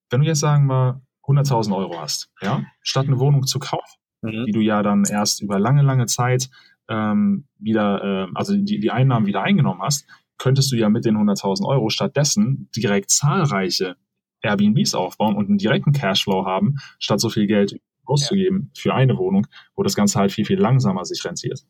wenn 0.09 0.21
du 0.21 0.27
jetzt 0.27 0.39
sagen 0.39 0.68
wir 0.68 1.01
100.000 1.24 1.75
Euro 1.75 2.00
hast, 2.00 2.31
ja, 2.42 2.63
statt 2.81 3.07
eine 3.07 3.19
Wohnung 3.19 3.45
zu 3.45 3.59
kaufen, 3.59 4.00
mhm. 4.21 4.45
die 4.45 4.51
du 4.51 4.62
ja 4.62 4.81
dann 4.81 5.04
erst 5.04 5.42
über 5.42 5.59
lange, 5.59 5.83
lange 5.83 6.06
Zeit 6.06 6.50
ähm, 6.89 7.45
wieder, 7.60 8.03
äh, 8.03 8.31
also 8.33 8.56
die, 8.56 8.80
die 8.80 8.92
Einnahmen 8.92 9.25
wieder 9.25 9.44
eingenommen 9.44 9.81
hast, 9.81 10.07
könntest 10.38 10.71
du 10.71 10.75
ja 10.75 10.89
mit 10.89 11.06
den 11.06 11.18
100.000 11.18 11.65
Euro 11.65 11.89
stattdessen 11.89 12.69
direkt 12.75 13.10
zahlreiche 13.10 13.98
Airbnbs 14.42 14.94
aufbauen 14.94 15.36
und 15.36 15.50
einen 15.50 15.57
direkten 15.57 15.92
Cashflow 15.92 16.45
haben, 16.45 16.75
statt 17.00 17.19
so 17.19 17.30
viel 17.30 17.48
Geld 17.48 17.80
auszugeben 18.07 18.71
für 18.75 18.94
eine 18.94 19.18
Wohnung, 19.18 19.48
wo 19.75 19.83
das 19.83 19.95
Ganze 19.95 20.19
halt 20.19 20.31
viel, 20.31 20.45
viel 20.45 20.59
langsamer 20.59 21.06
sich 21.06 21.24
rentiert. 21.24 21.65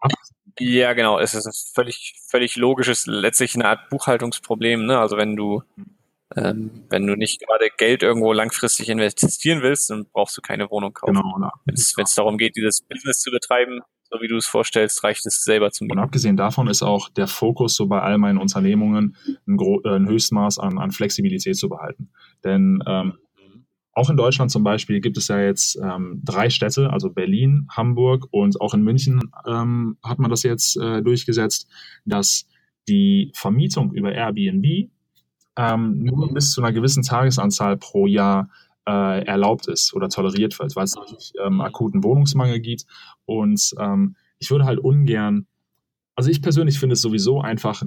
Ab 0.00 0.12
ja, 0.58 0.92
genau. 0.92 1.18
Es 1.18 1.34
ist 1.34 1.46
ein 1.46 1.52
völlig, 1.74 2.14
völlig 2.28 2.56
logisches, 2.56 3.06
letztlich 3.06 3.54
eine 3.54 3.66
Art 3.66 3.88
Buchhaltungsproblem. 3.90 4.84
Ne? 4.84 4.98
Also 4.98 5.16
wenn 5.16 5.36
du, 5.36 5.62
ähm, 6.36 6.84
wenn 6.90 7.06
du 7.06 7.16
nicht 7.16 7.40
gerade 7.40 7.68
Geld 7.76 8.02
irgendwo 8.02 8.32
langfristig 8.32 8.88
investieren 8.88 9.62
willst, 9.62 9.90
dann 9.90 10.06
brauchst 10.12 10.36
du 10.36 10.42
keine 10.42 10.70
Wohnung 10.70 10.92
kaufen. 10.92 11.14
Genau. 11.14 11.50
Wenn 11.64 11.74
es 11.74 12.14
darum 12.14 12.38
geht, 12.38 12.56
dieses 12.56 12.82
Business 12.82 13.20
zu 13.20 13.30
betreiben, 13.30 13.80
so 14.10 14.20
wie 14.20 14.28
du 14.28 14.36
es 14.36 14.46
vorstellst, 14.46 15.02
reicht 15.04 15.24
es 15.24 15.42
selber 15.42 15.70
zu 15.70 15.84
mieten. 15.84 15.98
Und 15.98 16.04
abgesehen 16.04 16.36
davon 16.36 16.68
ist 16.68 16.82
auch 16.82 17.08
der 17.08 17.26
Fokus 17.26 17.74
so 17.74 17.86
bei 17.86 18.00
all 18.00 18.18
meinen 18.18 18.38
Unternehmungen 18.38 19.16
ein, 19.46 19.58
äh, 19.58 19.88
ein 19.88 20.06
Höchstmaß 20.06 20.58
an, 20.58 20.78
an 20.78 20.92
Flexibilität 20.92 21.56
zu 21.56 21.70
behalten. 21.70 22.10
Denn 22.44 22.82
ähm, 22.86 23.14
auch 23.94 24.08
in 24.08 24.16
Deutschland 24.16 24.50
zum 24.50 24.64
Beispiel 24.64 25.00
gibt 25.00 25.18
es 25.18 25.28
ja 25.28 25.40
jetzt 25.40 25.76
ähm, 25.76 26.20
drei 26.24 26.48
Städte, 26.48 26.90
also 26.90 27.10
Berlin, 27.10 27.66
Hamburg 27.70 28.26
und 28.30 28.60
auch 28.60 28.74
in 28.74 28.82
München 28.82 29.20
ähm, 29.46 29.98
hat 30.02 30.18
man 30.18 30.30
das 30.30 30.42
jetzt 30.42 30.76
äh, 30.78 31.02
durchgesetzt, 31.02 31.68
dass 32.04 32.46
die 32.88 33.30
Vermietung 33.34 33.92
über 33.92 34.12
Airbnb 34.12 34.90
ähm, 35.56 36.04
nur 36.04 36.32
bis 36.32 36.52
zu 36.52 36.62
einer 36.62 36.72
gewissen 36.72 37.02
Tagesanzahl 37.02 37.76
pro 37.76 38.06
Jahr 38.06 38.48
äh, 38.86 39.24
erlaubt 39.24 39.68
ist 39.68 39.94
oder 39.94 40.08
toleriert 40.08 40.58
wird, 40.58 40.74
weil 40.74 40.84
es 40.84 40.96
natürlich 40.96 41.32
ähm, 41.44 41.60
akuten 41.60 42.02
Wohnungsmangel 42.02 42.60
gibt. 42.60 42.84
Und 43.26 43.74
ähm, 43.78 44.16
ich 44.38 44.50
würde 44.50 44.64
halt 44.64 44.78
ungern, 44.78 45.46
also 46.16 46.30
ich 46.30 46.42
persönlich 46.42 46.78
finde 46.78 46.94
es 46.94 47.02
sowieso 47.02 47.40
einfach 47.40 47.82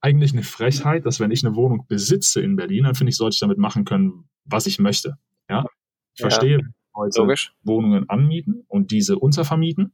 eigentlich 0.00 0.32
eine 0.32 0.44
Frechheit, 0.44 1.04
dass 1.04 1.18
wenn 1.20 1.32
ich 1.32 1.44
eine 1.44 1.56
Wohnung 1.56 1.86
besitze 1.88 2.40
in 2.40 2.56
Berlin, 2.56 2.84
dann 2.84 2.94
finde 2.94 3.10
ich, 3.10 3.16
sollte 3.16 3.34
ich 3.34 3.40
damit 3.40 3.58
machen 3.58 3.84
können, 3.84 4.28
was 4.44 4.66
ich 4.66 4.78
möchte. 4.78 5.18
Ja, 5.48 5.64
ich 6.14 6.20
ja, 6.20 6.28
verstehe, 6.28 6.60
Leute 6.94 7.20
logisch. 7.20 7.52
Wohnungen 7.62 8.08
anmieten 8.08 8.64
und 8.68 8.90
diese 8.90 9.18
untervermieten, 9.18 9.92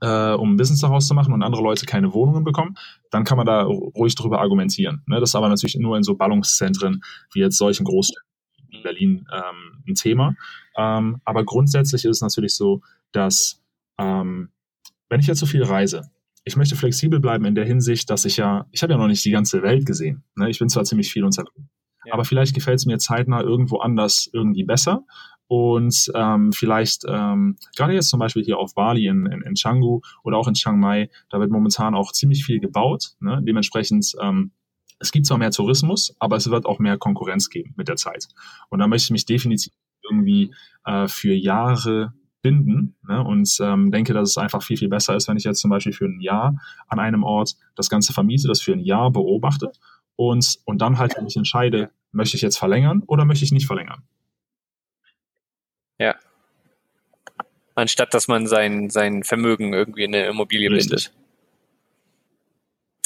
äh, 0.00 0.32
um 0.32 0.54
ein 0.54 0.56
Business 0.56 0.80
daraus 0.80 1.06
zu 1.06 1.14
machen 1.14 1.32
und 1.34 1.42
andere 1.42 1.62
Leute 1.62 1.86
keine 1.86 2.14
Wohnungen 2.14 2.44
bekommen, 2.44 2.76
dann 3.10 3.24
kann 3.24 3.36
man 3.36 3.46
da 3.46 3.62
ruhig 3.62 4.14
drüber 4.14 4.40
argumentieren. 4.40 5.02
Ne? 5.06 5.20
Das 5.20 5.30
ist 5.30 5.34
aber 5.34 5.48
natürlich 5.48 5.76
nur 5.76 5.96
in 5.96 6.02
so 6.02 6.16
Ballungszentren 6.16 7.02
wie 7.32 7.40
jetzt 7.40 7.58
solchen 7.58 7.84
Großstädten 7.84 8.26
wie 8.70 8.82
Berlin 8.82 9.26
ähm, 9.32 9.82
ein 9.86 9.94
Thema. 9.94 10.34
Ähm, 10.76 11.20
aber 11.24 11.44
grundsätzlich 11.44 12.04
ist 12.04 12.16
es 12.16 12.22
natürlich 12.22 12.54
so, 12.54 12.80
dass 13.12 13.60
ähm, 13.98 14.50
wenn 15.08 15.20
ich 15.20 15.26
jetzt 15.26 15.40
so 15.40 15.46
viel 15.46 15.64
reise, 15.64 16.10
ich 16.44 16.56
möchte 16.56 16.76
flexibel 16.76 17.20
bleiben 17.20 17.44
in 17.44 17.54
der 17.54 17.66
Hinsicht, 17.66 18.08
dass 18.10 18.24
ich 18.24 18.36
ja, 18.36 18.66
ich 18.70 18.82
habe 18.82 18.92
ja 18.92 18.98
noch 18.98 19.08
nicht 19.08 19.24
die 19.24 19.30
ganze 19.30 19.62
Welt 19.62 19.84
gesehen. 19.84 20.22
Ne? 20.36 20.48
Ich 20.48 20.58
bin 20.58 20.68
zwar 20.68 20.84
ziemlich 20.84 21.12
viel 21.12 21.24
unterwegs, 21.24 21.52
aber 22.10 22.24
vielleicht 22.24 22.54
gefällt 22.54 22.78
es 22.78 22.86
mir 22.86 22.98
zeitnah 22.98 23.42
irgendwo 23.42 23.78
anders 23.78 24.30
irgendwie 24.32 24.64
besser. 24.64 25.04
Und 25.46 26.12
ähm, 26.14 26.52
vielleicht, 26.52 27.04
ähm, 27.08 27.56
gerade 27.76 27.92
jetzt 27.92 28.08
zum 28.08 28.20
Beispiel 28.20 28.44
hier 28.44 28.58
auf 28.58 28.74
Bali 28.74 29.08
in, 29.08 29.26
in, 29.26 29.42
in 29.42 29.54
Canggu 29.54 30.00
oder 30.22 30.38
auch 30.38 30.46
in 30.46 30.54
Chiang 30.54 30.78
Mai, 30.78 31.10
da 31.28 31.40
wird 31.40 31.50
momentan 31.50 31.96
auch 31.96 32.12
ziemlich 32.12 32.44
viel 32.44 32.60
gebaut. 32.60 33.14
Ne? 33.18 33.42
Dementsprechend 33.44 34.12
ähm, 34.22 34.52
es 35.00 35.10
gibt 35.10 35.26
zwar 35.26 35.38
mehr 35.38 35.50
Tourismus, 35.50 36.14
aber 36.20 36.36
es 36.36 36.48
wird 36.50 36.66
auch 36.66 36.78
mehr 36.78 36.98
Konkurrenz 36.98 37.48
geben 37.48 37.74
mit 37.76 37.88
der 37.88 37.96
Zeit. 37.96 38.28
Und 38.68 38.78
da 38.78 38.86
möchte 38.86 39.06
ich 39.06 39.10
mich 39.10 39.26
definitiv 39.26 39.72
irgendwie 40.08 40.54
äh, 40.84 41.08
für 41.08 41.34
Jahre 41.34 42.12
binden 42.42 42.96
ne? 43.02 43.24
und 43.24 43.50
ähm, 43.60 43.90
denke, 43.90 44.12
dass 44.14 44.30
es 44.30 44.38
einfach 44.38 44.62
viel, 44.62 44.76
viel 44.76 44.88
besser 44.88 45.16
ist, 45.16 45.26
wenn 45.26 45.36
ich 45.36 45.44
jetzt 45.44 45.60
zum 45.60 45.70
Beispiel 45.70 45.92
für 45.92 46.06
ein 46.06 46.20
Jahr 46.20 46.54
an 46.86 47.00
einem 47.00 47.24
Ort 47.24 47.56
das 47.74 47.90
Ganze 47.90 48.12
vermiete, 48.12 48.46
das 48.46 48.60
für 48.60 48.72
ein 48.72 48.80
Jahr 48.80 49.10
beobachte 49.10 49.72
und, 50.20 50.58
und 50.66 50.82
dann 50.82 50.98
halt, 50.98 51.16
wenn 51.16 51.26
ich 51.26 51.36
entscheide, 51.36 51.90
möchte 52.12 52.36
ich 52.36 52.42
jetzt 52.42 52.58
verlängern 52.58 53.02
oder 53.06 53.24
möchte 53.24 53.42
ich 53.42 53.52
nicht 53.52 53.66
verlängern. 53.66 54.02
Ja. 55.98 56.14
Anstatt 57.74 58.12
dass 58.12 58.28
man 58.28 58.46
sein, 58.46 58.90
sein 58.90 59.22
Vermögen 59.22 59.72
irgendwie 59.72 60.04
in 60.04 60.14
eine 60.14 60.26
Immobilie 60.26 60.70
Richtig. 60.70 60.90
bindet. 60.90 61.12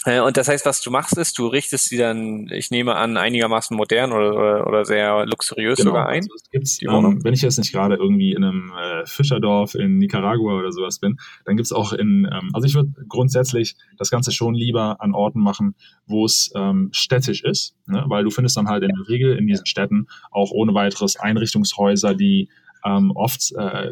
Äh, 0.05 0.21
und 0.21 0.37
das 0.37 0.49
heißt, 0.49 0.67
was 0.67 0.83
du 0.83 0.91
machst, 0.91 1.17
ist, 1.17 1.39
du 1.39 1.47
richtest 1.47 1.89
sie 1.89 1.97
dann, 1.97 2.49
ich 2.51 2.71
nehme 2.71 2.95
an, 2.97 3.17
einigermaßen 3.17 3.77
modern 3.77 4.13
oder, 4.13 4.35
oder, 4.35 4.67
oder 4.67 4.85
sehr 4.85 5.25
luxuriös 5.27 5.79
genau, 5.79 5.91
sogar 5.91 6.09
ein. 6.09 6.23
Also 6.23 6.35
es 6.53 6.83
ähm, 6.83 7.25
wenn 7.25 7.33
ich 7.33 7.43
jetzt 7.43 7.59
nicht 7.59 7.73
gerade 7.73 7.97
irgendwie 7.97 8.33
in 8.33 8.45
einem 8.45 8.73
äh, 8.73 9.07
Fischerdorf 9.07 9.75
in 9.75 9.99
Nicaragua 9.99 10.59
oder 10.59 10.73
sowas 10.73 10.99
bin, 10.99 11.17
dann 11.47 11.57
gibt's 11.57 11.73
auch 11.73 11.93
in, 11.93 12.29
ähm, 12.31 12.51
also 12.53 12.67
ich 12.67 12.75
würde 12.75 12.93
grundsätzlich 13.09 13.77
das 13.97 14.11
Ganze 14.11 14.31
schon 14.31 14.55
lieber 14.55 15.01
an 15.01 15.15
Orten 15.15 15.41
machen, 15.41 15.75
wo 16.07 16.27
es 16.27 16.53
ähm, 16.55 16.91
städtisch 16.93 17.43
ist, 17.43 17.75
ne? 17.87 18.05
weil 18.07 18.25
du 18.25 18.31
findest 18.31 18.57
dann 18.59 18.69
halt 18.69 18.83
in 18.83 18.91
der 18.91 19.09
Regel 19.09 19.39
in 19.39 19.47
diesen 19.47 19.67
Städten 19.67 20.07
auch 20.31 20.51
ohne 20.51 20.75
weiteres 20.75 21.17
Einrichtungshäuser, 21.17 22.15
die 22.15 22.51
ähm, 22.85 23.11
oft 23.15 23.53
äh, 23.57 23.91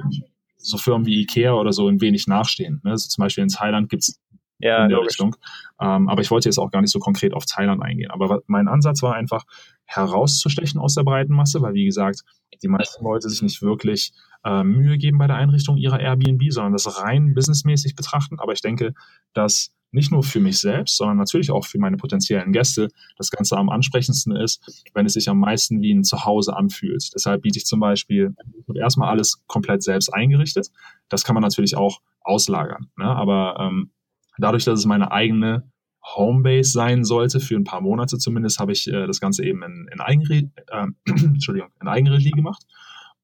so 0.58 0.76
Firmen 0.76 1.06
wie 1.06 1.20
Ikea 1.22 1.54
oder 1.54 1.72
so 1.72 1.88
in 1.88 2.00
wenig 2.00 2.26
nachstehen. 2.26 2.80
Ne? 2.84 2.92
Also 2.92 3.08
zum 3.08 3.22
Beispiel 3.22 3.42
in 3.42 3.48
Thailand 3.48 3.88
gibt's 3.88 4.20
ja, 4.62 4.84
in 4.84 4.88
der 4.88 4.98
logisch. 4.98 5.12
Richtung. 5.12 5.36
Ähm, 5.80 6.08
aber 6.08 6.22
ich 6.22 6.30
wollte 6.30 6.48
jetzt 6.48 6.58
auch 6.58 6.70
gar 6.70 6.80
nicht 6.80 6.92
so 6.92 6.98
konkret 6.98 7.34
auf 7.34 7.44
Thailand 7.44 7.82
eingehen. 7.82 8.10
Aber 8.10 8.40
mein 8.46 8.68
Ansatz 8.68 9.02
war 9.02 9.14
einfach 9.14 9.44
herauszustechen 9.84 10.80
aus 10.80 10.94
der 10.94 11.02
breiten 11.02 11.34
Masse, 11.34 11.60
weil 11.60 11.74
wie 11.74 11.84
gesagt, 11.84 12.22
die 12.62 12.68
meisten 12.68 13.04
Leute 13.04 13.28
sich 13.28 13.42
nicht 13.42 13.60
wirklich 13.62 14.12
äh, 14.44 14.62
Mühe 14.62 14.98
geben 14.98 15.18
bei 15.18 15.26
der 15.26 15.36
Einrichtung 15.36 15.76
ihrer 15.76 16.00
Airbnb, 16.00 16.42
sondern 16.50 16.72
das 16.72 17.02
rein 17.02 17.34
businessmäßig 17.34 17.96
betrachten. 17.96 18.38
Aber 18.38 18.52
ich 18.52 18.60
denke, 18.60 18.94
dass 19.32 19.72
nicht 19.92 20.10
nur 20.10 20.22
für 20.22 20.40
mich 20.40 20.58
selbst, 20.58 20.96
sondern 20.96 21.18
natürlich 21.18 21.50
auch 21.50 21.66
für 21.66 21.78
meine 21.78 21.98
potenziellen 21.98 22.52
Gäste 22.52 22.88
das 23.16 23.30
Ganze 23.30 23.58
am 23.58 23.68
ansprechendsten 23.68 24.34
ist, 24.34 24.84
wenn 24.94 25.04
es 25.04 25.12
sich 25.12 25.28
am 25.28 25.38
meisten 25.38 25.82
wie 25.82 25.92
ein 25.92 26.02
Zuhause 26.02 26.56
anfühlt. 26.56 27.10
Deshalb 27.14 27.42
biete 27.42 27.58
ich 27.58 27.66
zum 27.66 27.78
Beispiel 27.78 28.34
erstmal 28.74 29.10
alles 29.10 29.42
komplett 29.46 29.82
selbst 29.82 30.08
eingerichtet. 30.08 30.70
Das 31.10 31.24
kann 31.24 31.34
man 31.34 31.42
natürlich 31.42 31.76
auch 31.76 32.00
auslagern. 32.22 32.90
Ne? 32.96 33.04
Aber 33.04 33.56
ähm, 33.60 33.90
Dadurch, 34.38 34.64
dass 34.64 34.78
es 34.78 34.86
meine 34.86 35.12
eigene 35.12 35.70
Homebase 36.04 36.72
sein 36.72 37.04
sollte, 37.04 37.38
für 37.40 37.54
ein 37.56 37.64
paar 37.64 37.80
Monate 37.80 38.18
zumindest, 38.18 38.58
habe 38.58 38.72
ich 38.72 38.88
äh, 38.88 39.06
das 39.06 39.20
Ganze 39.20 39.44
eben 39.44 39.62
in, 39.62 39.88
in, 39.92 40.00
Eigenre 40.00 40.50
äh, 40.68 40.86
Entschuldigung, 41.06 41.70
in 41.80 41.88
Eigenregie 41.88 42.32
gemacht 42.32 42.64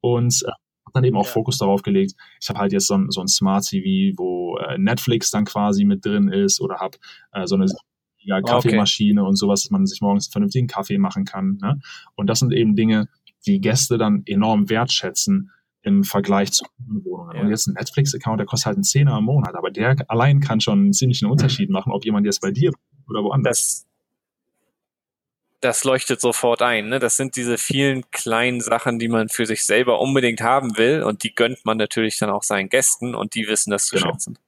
und 0.01 0.43
äh, 0.45 0.49
habe 0.49 0.93
dann 0.95 1.05
eben 1.05 1.17
auch 1.17 1.27
ja. 1.27 1.33
Fokus 1.33 1.59
darauf 1.59 1.83
gelegt. 1.83 2.15
Ich 2.41 2.49
habe 2.49 2.61
halt 2.61 2.73
jetzt 2.73 2.87
so 2.87 2.95
ein, 2.95 3.11
so 3.11 3.21
ein 3.21 3.29
Smart 3.29 3.65
TV, 3.67 4.17
wo 4.17 4.59
äh, 4.59 4.79
Netflix 4.79 5.31
dann 5.31 5.45
quasi 5.45 5.85
mit 5.85 6.05
drin 6.05 6.29
ist 6.29 6.61
oder 6.61 6.77
habe 6.77 6.99
äh, 7.33 7.47
so 7.47 7.57
eine 7.57 7.67
ja, 8.19 8.41
Kaffeemaschine 8.41 9.23
okay. 9.23 9.29
und 9.29 9.37
sowas, 9.37 9.63
dass 9.63 9.71
man 9.71 9.87
sich 9.87 10.01
morgens 10.01 10.27
einen 10.27 10.33
vernünftigen 10.33 10.67
Kaffee 10.67 10.99
machen 10.99 11.25
kann. 11.25 11.59
Ne? 11.61 11.81
Und 12.15 12.29
das 12.29 12.41
sind 12.41 12.53
eben 12.53 12.77
Dinge, 12.77 13.09
die 13.47 13.61
Gäste 13.61 13.99
dann 13.99 14.23
enorm 14.27 14.69
wertschätzen, 14.69 15.51
im 15.83 16.05
Vergleich 16.05 16.53
zu 16.53 16.65
Wohnungen. 16.79 17.37
Ja. 17.37 17.43
Und 17.43 17.51
jetzt 17.51 17.67
ein 17.67 17.75
Netflix-Account, 17.75 18.41
der 18.41 18.47
kostet 18.47 18.67
halt 18.67 18.77
einen 18.77 18.85
Zehner 18.85 19.19
im 19.19 19.25
Monat, 19.25 19.55
aber 19.55 19.71
der 19.71 19.97
allein 20.09 20.41
kann 20.41 20.61
schon 20.61 20.79
einen 20.81 20.93
ziemlichen 20.93 21.29
Unterschied 21.29 21.71
machen, 21.71 21.93
ob 21.93 22.05
jemand 22.05 22.27
jetzt 22.27 22.41
bei 22.41 22.51
dir 22.51 22.73
oder 23.09 23.23
woanders. 23.23 23.87
Das, 25.61 25.79
das 25.79 25.85
leuchtet 25.85 26.21
sofort 26.21 26.63
ein. 26.63 26.89
Ne? 26.89 26.99
Das 26.99 27.17
sind 27.17 27.37
diese 27.37 27.59
vielen 27.59 28.11
kleinen 28.11 28.61
Sachen, 28.61 28.99
die 28.99 29.09
man 29.09 29.29
für 29.29 29.47
sich 29.47 29.65
selber 29.65 30.01
unbedingt 30.01 30.41
haben 30.41 30.77
will 30.77 31.03
und 31.03 31.23
die 31.23 31.35
gönnt 31.35 31.65
man 31.65 31.79
natürlich 31.79 32.19
dann 32.19 32.31
auch 32.31 32.43
seinen 32.43 32.69
Gästen 32.69 33.15
und 33.15 33.35
die 33.35 33.47
wissen 33.47 33.71
das 33.71 33.87
zu 33.87 33.97
genau. 33.97 34.13
schätzen. 34.13 34.39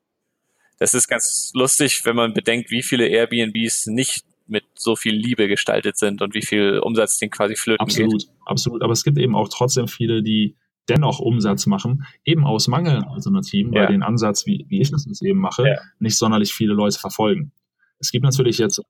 Das 0.79 0.95
ist 0.95 1.09
ganz 1.09 1.53
lustig, 1.55 2.05
wenn 2.07 2.17
man 2.17 2.33
bedenkt, 2.33 2.71
wie 2.71 2.83
viele 2.83 3.07
Airbnbs 3.07 3.87
nicht 3.87 4.25
mit 4.47 4.65
so 4.75 4.97
viel 4.97 5.15
Liebe 5.15 5.47
gestaltet 5.47 5.97
sind 5.97 6.23
und 6.23 6.35
wie 6.35 6.43
viel 6.43 6.81
Umsatz 6.81 7.19
den 7.19 7.31
quasi 7.31 7.55
flöten 7.55 7.85
absolut, 7.85 8.13
geht. 8.13 8.23
Absolut, 8.23 8.47
absolut. 8.47 8.83
Aber 8.83 8.93
es 8.93 9.05
gibt 9.05 9.19
eben 9.19 9.37
auch 9.37 9.49
trotzdem 9.49 9.89
viele, 9.89 10.23
die 10.23 10.57
dennoch 10.91 11.21
Umsatz 11.21 11.67
machen, 11.67 12.05
eben 12.25 12.45
aus 12.45 12.69
Mangel 12.69 12.97
an 12.97 13.05
Alternativen, 13.05 13.73
ja. 13.73 13.83
weil 13.83 13.89
den 13.89 14.03
Ansatz, 14.03 14.47
wie, 14.47 14.67
wie 14.69 14.81
ich 14.81 14.91
das 14.91 15.07
eben 15.23 15.39
mache, 15.39 15.67
ja. 15.67 15.77
nicht 15.99 16.17
sonderlich 16.17 16.53
viele 16.53 16.75
Leute 16.75 16.99
verfolgen. 16.99 17.53
Es 17.99 18.11
gibt 18.11 18.25
natürlich 18.25 18.59
jetzt 18.59 18.83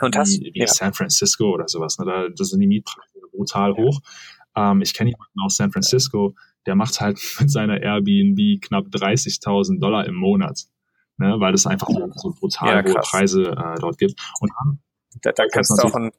und 0.00 0.14
das, 0.14 0.30
wie, 0.30 0.50
wie 0.52 0.60
ja. 0.60 0.66
San 0.66 0.92
Francisco 0.92 1.52
oder 1.52 1.68
sowas, 1.68 1.98
ne, 1.98 2.04
da, 2.04 2.28
da 2.28 2.44
sind 2.44 2.60
die 2.60 2.66
Mietpreise 2.66 3.20
brutal 3.32 3.74
hoch. 3.74 4.00
Ähm, 4.56 4.82
ich 4.82 4.94
kenne 4.94 5.10
jemanden 5.10 5.40
aus 5.44 5.56
San 5.56 5.72
Francisco, 5.72 6.34
der 6.66 6.74
macht 6.74 7.00
halt 7.00 7.18
mit 7.40 7.50
seiner 7.50 7.80
Airbnb 7.80 8.60
knapp 8.62 8.86
30.000 8.86 9.80
Dollar 9.80 10.06
im 10.06 10.14
Monat, 10.14 10.64
ne, 11.16 11.36
weil 11.38 11.54
es 11.54 11.66
einfach 11.66 11.88
so, 11.88 12.10
so 12.14 12.34
brutal 12.38 12.84
hohe 12.84 12.94
Preise 12.94 13.42
äh, 13.44 13.80
dort 13.80 13.98
gibt. 13.98 14.20
Und 14.40 14.52
dann, 14.58 14.78
da, 15.22 15.32
da 15.32 15.44
kannst 15.50 15.70
du 15.70 15.86
auch 15.86 15.94
ein 15.94 16.10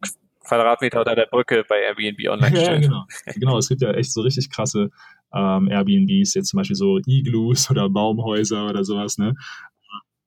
Quadratmeter 0.47 0.99
unter 0.99 1.15
der 1.15 1.27
Brücke 1.27 1.63
bei 1.67 1.81
Airbnb 1.81 2.29
online 2.29 2.55
stellen. 2.55 2.83
Ja, 2.83 2.87
genau. 2.87 3.05
genau, 3.35 3.57
es 3.57 3.67
gibt 3.67 3.81
ja 3.81 3.91
echt 3.91 4.13
so 4.13 4.21
richtig 4.21 4.49
krasse 4.49 4.89
ähm, 5.33 5.67
Airbnbs, 5.69 6.33
jetzt 6.33 6.49
zum 6.49 6.57
Beispiel 6.57 6.75
so 6.75 6.99
Igloos 7.05 7.69
oder 7.71 7.89
Baumhäuser 7.89 8.69
oder 8.69 8.83
sowas, 8.83 9.17
ne? 9.17 9.35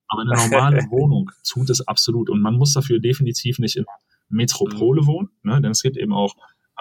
Aber 0.09 0.23
eine 0.23 0.35
normale 0.35 0.79
Wohnung 0.91 1.31
tut 1.47 1.71
es 1.71 1.87
absolut. 1.87 2.31
Und 2.31 2.41
man 2.41 2.55
muss 2.55 2.73
dafür 2.73 2.99
definitiv 2.99 3.59
nicht 3.59 3.77
in 3.77 3.85
Metropole 4.29 5.03
mhm. 5.03 5.07
wohnen, 5.07 5.29
ne? 5.43 5.61
denn 5.61 5.71
es 5.71 5.83
gibt 5.83 5.97
eben 5.97 6.13
auch, 6.13 6.35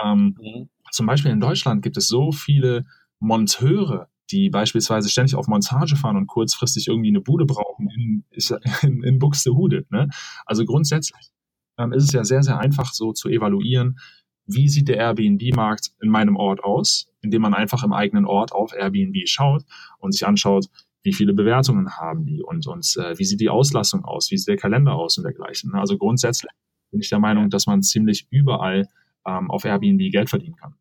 ähm, 0.04 0.38
mhm. 0.40 0.70
zum 0.92 1.06
Beispiel 1.06 1.32
in 1.32 1.40
Deutschland 1.40 1.82
gibt 1.82 1.98
es 1.98 2.08
so 2.08 2.32
viele 2.32 2.86
Monteure, 3.20 4.08
die 4.32 4.50
beispielsweise 4.50 5.10
ständig 5.10 5.36
auf 5.36 5.48
Montage 5.48 5.96
fahren 5.96 6.18
und 6.18 6.28
kurzfristig 6.28 6.88
irgendwie 6.88 7.10
eine 7.10 7.22
Bude 7.22 7.46
brauchen 7.46 7.90
in, 7.90 8.24
in, 8.82 9.04
in 9.04 9.20
Buxtehude. 9.20 9.86
Ne? 9.90 10.10
Also 10.46 10.66
grundsätzlich 10.66 11.30
ähm, 11.78 11.94
ist 11.94 12.04
es 12.04 12.12
ja 12.14 12.24
sehr, 12.24 12.44
sehr 12.44 12.60
einfach 12.60 12.94
so 12.94 13.14
zu 13.14 13.30
evaluieren, 13.30 14.00
wie 14.46 14.70
sieht 14.70 14.88
der 14.88 14.98
Airbnb-Markt 14.98 15.92
in 16.02 16.10
meinem 16.10 16.36
Ort 16.38 16.64
aus, 16.64 17.10
indem 17.22 17.42
man 17.42 17.54
einfach 17.54 17.84
im 17.84 17.94
eigenen 17.94 18.26
Ort 18.26 18.54
auf 18.54 18.74
Airbnb 18.74 19.28
schaut 19.28 19.64
und 20.00 20.14
sich 20.14 20.26
anschaut, 20.26 20.68
wie 21.04 21.14
viele 21.14 21.34
Bewertungen 21.34 21.98
haben 21.98 22.26
die 22.26 22.42
und, 22.42 22.68
und 22.68 22.96
äh, 22.98 23.18
wie 23.18 23.26
sieht 23.26 23.40
die 23.40 23.50
Auslastung 23.50 24.04
aus, 24.06 24.32
wie 24.32 24.38
sieht 24.38 24.48
der 24.48 24.58
Kalender 24.58 24.94
aus 24.94 25.18
und 25.18 25.24
dergleichen. 25.24 25.72
Ne? 25.72 25.80
Also 25.80 25.98
grundsätzlich 25.98 26.52
bin 26.92 27.02
ich 27.02 27.10
der 27.10 27.20
Meinung, 27.20 27.50
dass 27.50 27.68
man 27.68 27.82
ziemlich 27.84 28.28
überall 28.30 28.88
ähm, 29.26 29.52
auf 29.52 29.66
Airbnb 29.66 30.12
Geld 30.12 30.30
verdienen 30.30 30.56
kann. 30.56 30.76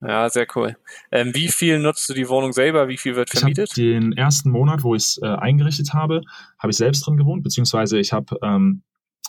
Ja, 0.00 0.28
sehr 0.28 0.46
cool. 0.54 0.76
Ähm, 1.10 1.34
wie 1.34 1.48
viel 1.48 1.80
nutzt 1.80 2.08
du 2.08 2.14
die 2.14 2.28
Wohnung 2.28 2.52
selber? 2.52 2.86
Wie 2.86 2.96
viel 2.96 3.16
wird 3.16 3.30
vermietet? 3.30 3.76
den 3.76 4.12
ersten 4.12 4.50
Monat, 4.50 4.84
wo 4.84 4.94
ich 4.94 5.02
es 5.02 5.20
äh, 5.20 5.26
eingerichtet 5.26 5.92
habe, 5.92 6.22
habe 6.58 6.70
ich 6.70 6.76
selbst 6.76 7.04
drin 7.04 7.16
gewohnt, 7.16 7.42
beziehungsweise 7.42 7.98
ich 7.98 8.12
habe 8.12 8.38
ähm, 8.42 8.82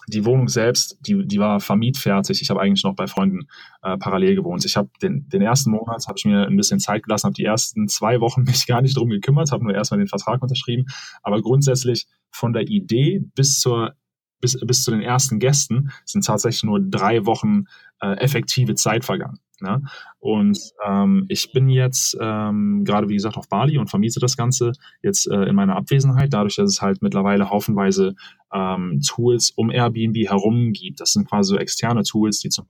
die 0.07 0.25
Wohnung 0.25 0.47
selbst, 0.47 0.97
die, 1.01 1.27
die 1.27 1.39
war 1.39 1.59
vermietfertig. 1.59 2.41
Ich 2.41 2.49
habe 2.49 2.61
eigentlich 2.61 2.83
noch 2.83 2.95
bei 2.95 3.07
Freunden 3.07 3.47
äh, 3.81 3.97
parallel 3.97 4.35
gewohnt. 4.35 4.65
Ich 4.65 4.75
habe 4.75 4.89
den, 5.01 5.27
den 5.29 5.41
ersten 5.41 5.71
Monat 5.71 6.07
habe 6.07 6.17
ich 6.17 6.25
mir 6.25 6.47
ein 6.47 6.57
bisschen 6.57 6.79
Zeit 6.79 7.03
gelassen, 7.03 7.25
habe 7.25 7.35
die 7.35 7.45
ersten 7.45 7.87
zwei 7.87 8.19
Wochen 8.19 8.43
mich 8.47 8.67
gar 8.67 8.81
nicht 8.81 8.97
drum 8.97 9.09
gekümmert, 9.09 9.51
habe 9.51 9.63
nur 9.63 9.73
erstmal 9.73 9.99
den 9.99 10.07
Vertrag 10.07 10.41
unterschrieben. 10.41 10.85
Aber 11.23 11.41
grundsätzlich 11.41 12.07
von 12.31 12.53
der 12.53 12.63
Idee 12.63 13.21
bis 13.35 13.59
zur 13.59 13.95
bis, 14.41 14.57
bis 14.65 14.83
zu 14.83 14.91
den 14.91 15.01
ersten 15.01 15.39
Gästen 15.39 15.91
sind 16.05 16.25
tatsächlich 16.25 16.63
nur 16.63 16.79
drei 16.79 17.25
Wochen 17.25 17.65
äh, 18.01 18.13
effektive 18.19 18.75
Zeit 18.75 19.03
vergangen. 19.03 19.39
Ne? 19.61 19.81
Und 20.19 20.59
ähm, 20.85 21.25
ich 21.29 21.51
bin 21.51 21.69
jetzt 21.69 22.17
ähm, 22.19 22.83
gerade, 22.85 23.09
wie 23.09 23.15
gesagt, 23.15 23.37
auf 23.37 23.49
Bali 23.49 23.77
und 23.77 23.89
vermiete 23.89 24.19
das 24.19 24.37
Ganze 24.37 24.71
jetzt 25.01 25.29
äh, 25.29 25.43
in 25.43 25.55
meiner 25.55 25.75
Abwesenheit, 25.75 26.33
dadurch, 26.33 26.55
dass 26.55 26.69
es 26.69 26.81
halt 26.81 27.01
mittlerweile 27.01 27.49
haufenweise 27.49 28.15
ähm, 28.53 29.01
Tools 29.05 29.51
um 29.51 29.69
Airbnb 29.69 30.17
herum 30.27 30.73
gibt. 30.73 30.99
Das 30.99 31.13
sind 31.13 31.27
quasi 31.27 31.49
so 31.49 31.57
externe 31.57 32.03
Tools, 32.03 32.39
die 32.39 32.49
zum 32.49 32.67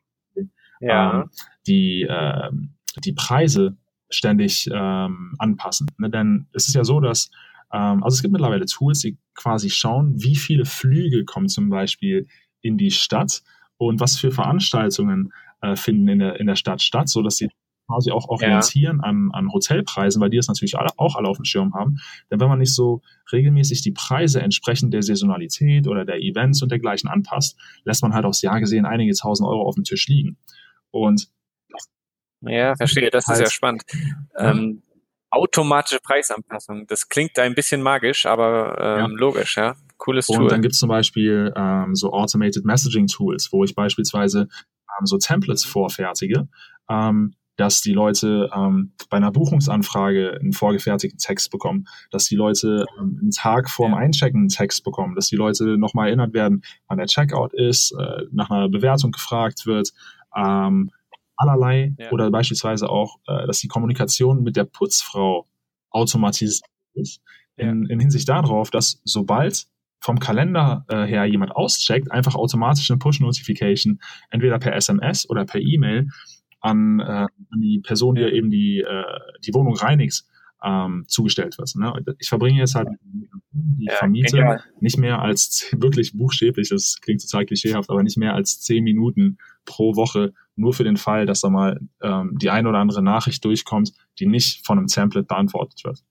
ja. 0.81 1.21
ähm, 1.21 1.29
die, 1.67 2.03
äh, 2.03 2.49
die 3.03 3.13
Preise 3.13 3.77
ständig 4.09 4.69
ähm, 4.73 5.35
anpassen. 5.37 5.87
Ne? 5.97 6.09
Denn 6.09 6.47
es 6.53 6.67
ist 6.67 6.75
ja 6.75 6.83
so, 6.83 6.99
dass 6.99 7.29
ähm, 7.71 8.03
also 8.03 8.15
es 8.15 8.21
gibt 8.21 8.31
mittlerweile 8.31 8.65
Tools, 8.65 8.99
die 8.99 9.17
quasi 9.35 9.69
schauen, 9.69 10.21
wie 10.21 10.35
viele 10.35 10.65
Flüge 10.65 11.25
kommen 11.25 11.47
zum 11.47 11.69
Beispiel 11.69 12.27
in 12.61 12.77
die 12.77 12.91
Stadt 12.91 13.43
und 13.79 13.99
was 13.99 14.19
für 14.19 14.31
Veranstaltungen 14.31 15.33
äh, 15.61 15.75
finden 15.75 16.07
in 16.09 16.19
der, 16.19 16.39
in 16.39 16.47
der 16.47 16.55
Stadt 16.55 16.81
statt, 16.81 17.09
so 17.09 17.23
dass 17.23 17.37
sie 17.37 17.49
quasi 17.87 18.11
auch 18.11 18.27
orientieren 18.27 18.99
ja. 19.01 19.09
an, 19.09 19.31
an 19.33 19.51
Hotelpreisen, 19.51 20.21
weil 20.21 20.29
die 20.29 20.37
das 20.37 20.47
natürlich 20.47 20.77
alle, 20.77 20.89
auch 20.97 21.15
alle 21.15 21.27
auf 21.27 21.37
dem 21.37 21.45
Schirm 21.45 21.73
haben. 21.73 21.97
Denn 22.29 22.39
wenn 22.39 22.49
man 22.49 22.59
nicht 22.59 22.75
so 22.75 23.01
regelmäßig 23.31 23.81
die 23.81 23.91
Preise 23.91 24.41
entsprechend 24.41 24.93
der 24.93 25.01
Saisonalität 25.01 25.87
oder 25.87 26.05
der 26.05 26.19
Events 26.19 26.61
und 26.61 26.69
dergleichen 26.69 27.09
anpasst, 27.09 27.57
lässt 27.85 28.03
man 28.03 28.13
halt 28.13 28.25
aufs 28.25 28.41
Jahr 28.41 28.59
gesehen 28.59 28.85
einige 28.85 29.13
tausend 29.13 29.49
Euro 29.49 29.63
auf 29.63 29.75
dem 29.75 29.85
Tisch 29.85 30.07
liegen. 30.07 30.37
Und 30.91 31.29
ja, 32.41 32.75
verstehe, 32.75 33.09
das 33.09 33.27
heißt, 33.27 33.41
ist 33.41 33.47
ja 33.47 33.51
spannend. 33.51 33.83
Ähm, 34.37 34.83
automatische 35.29 35.99
Preisanpassung, 36.01 36.85
das 36.87 37.09
klingt 37.09 37.39
ein 37.39 37.55
bisschen 37.55 37.81
magisch, 37.81 38.25
aber 38.25 38.77
ähm, 38.79 38.99
ja. 38.99 39.07
logisch, 39.17 39.57
ja. 39.57 39.75
Cooles 39.99 40.25
Tool. 40.25 40.43
Und 40.43 40.51
dann 40.51 40.61
gibt 40.61 40.73
es 40.73 40.79
zum 40.79 40.89
Beispiel 40.89 41.53
ähm, 41.55 41.95
so 41.95 42.11
Automated 42.11 42.65
Messaging 42.65 43.07
Tools, 43.07 43.49
wo 43.51 43.63
ich 43.63 43.75
beispielsweise 43.75 44.47
ähm, 44.99 45.05
so 45.05 45.17
Templates 45.17 45.63
vorfertige, 45.63 46.47
ähm, 46.89 47.35
dass 47.57 47.81
die 47.81 47.91
Leute 47.91 48.49
ähm, 48.55 48.93
bei 49.09 49.17
einer 49.17 49.31
Buchungsanfrage 49.31 50.39
einen 50.39 50.53
vorgefertigten 50.53 51.19
Text 51.19 51.51
bekommen, 51.51 51.85
dass 52.09 52.25
die 52.25 52.37
Leute 52.37 52.85
ähm, 52.97 53.17
einen 53.21 53.31
Tag 53.31 53.69
vorm 53.69 53.93
Einchecken 53.93 54.39
einen 54.39 54.49
Text 54.49 54.83
bekommen, 54.83 55.15
dass 55.15 55.27
die 55.27 55.35
Leute 55.35 55.77
nochmal 55.77 56.07
erinnert 56.07 56.33
werden, 56.33 56.63
wann 56.87 56.97
der 56.97 57.07
Checkout 57.07 57.53
ist, 57.53 57.91
äh, 57.91 58.23
nach 58.31 58.49
einer 58.49 58.69
Bewertung 58.69 59.11
gefragt 59.11 59.65
wird, 59.65 59.91
ähm, 60.35 60.89
allerlei 61.35 61.93
ja. 61.97 62.11
oder 62.11 62.31
beispielsweise 62.31 62.89
auch, 62.89 63.17
äh, 63.27 63.45
dass 63.45 63.59
die 63.59 63.67
Kommunikation 63.67 64.41
mit 64.41 64.55
der 64.55 64.65
Putzfrau 64.65 65.45
automatisiert 65.91 66.65
ist. 66.93 67.21
In, 67.55 67.87
in 67.87 67.99
Hinsicht 67.99 68.29
darauf, 68.29 68.69
dass 68.69 69.01
sobald 69.03 69.67
vom 69.99 70.19
Kalender 70.19 70.85
äh, 70.87 71.05
her 71.05 71.25
jemand 71.25 71.51
auscheckt, 71.51 72.11
einfach 72.11 72.35
automatisch 72.35 72.89
eine 72.89 72.99
Push-Notification, 72.99 73.99
entweder 74.29 74.59
per 74.59 74.75
SMS 74.75 75.29
oder 75.29 75.45
per 75.45 75.61
E-Mail 75.61 76.07
an, 76.61 76.99
äh, 76.99 77.03
an 77.03 77.61
die 77.61 77.79
Person, 77.79 78.15
die 78.15 78.21
eben 78.21 78.49
die, 78.49 78.79
äh, 78.79 79.03
die 79.45 79.53
Wohnung 79.53 79.75
reinigt, 79.75 80.23
ähm, 80.63 81.05
zugestellt 81.07 81.57
wird. 81.57 81.73
Ne? 81.75 81.93
Ich 82.19 82.27
verbringe 82.27 82.59
jetzt 82.59 82.75
halt 82.75 82.89
die 83.51 83.85
ja, 83.85 83.93
Vermiete 83.93 84.37
genial. 84.37 84.63
nicht 84.81 84.97
mehr 84.97 85.21
als 85.21 85.69
wirklich 85.77 86.13
buchstäblich, 86.13 86.69
das 86.69 86.99
klingt 87.01 87.21
total 87.21 87.45
klischeehaft, 87.45 87.89
aber 87.89 88.03
nicht 88.03 88.17
mehr 88.17 88.33
als 88.35 88.59
zehn 88.59 88.83
Minuten 88.83 89.37
pro 89.65 89.95
Woche 89.95 90.33
nur 90.55 90.73
für 90.73 90.83
den 90.83 90.97
Fall, 90.97 91.25
dass 91.25 91.41
da 91.41 91.49
mal 91.49 91.79
ähm, 92.01 92.37
die 92.37 92.49
eine 92.49 92.67
oder 92.67 92.79
andere 92.79 93.01
Nachricht 93.01 93.45
durchkommt, 93.45 93.93
die 94.19 94.25
nicht 94.25 94.65
von 94.65 94.77
einem 94.77 94.87
Template 94.87 95.25
beantwortet 95.25 95.83
wird. 95.85 96.03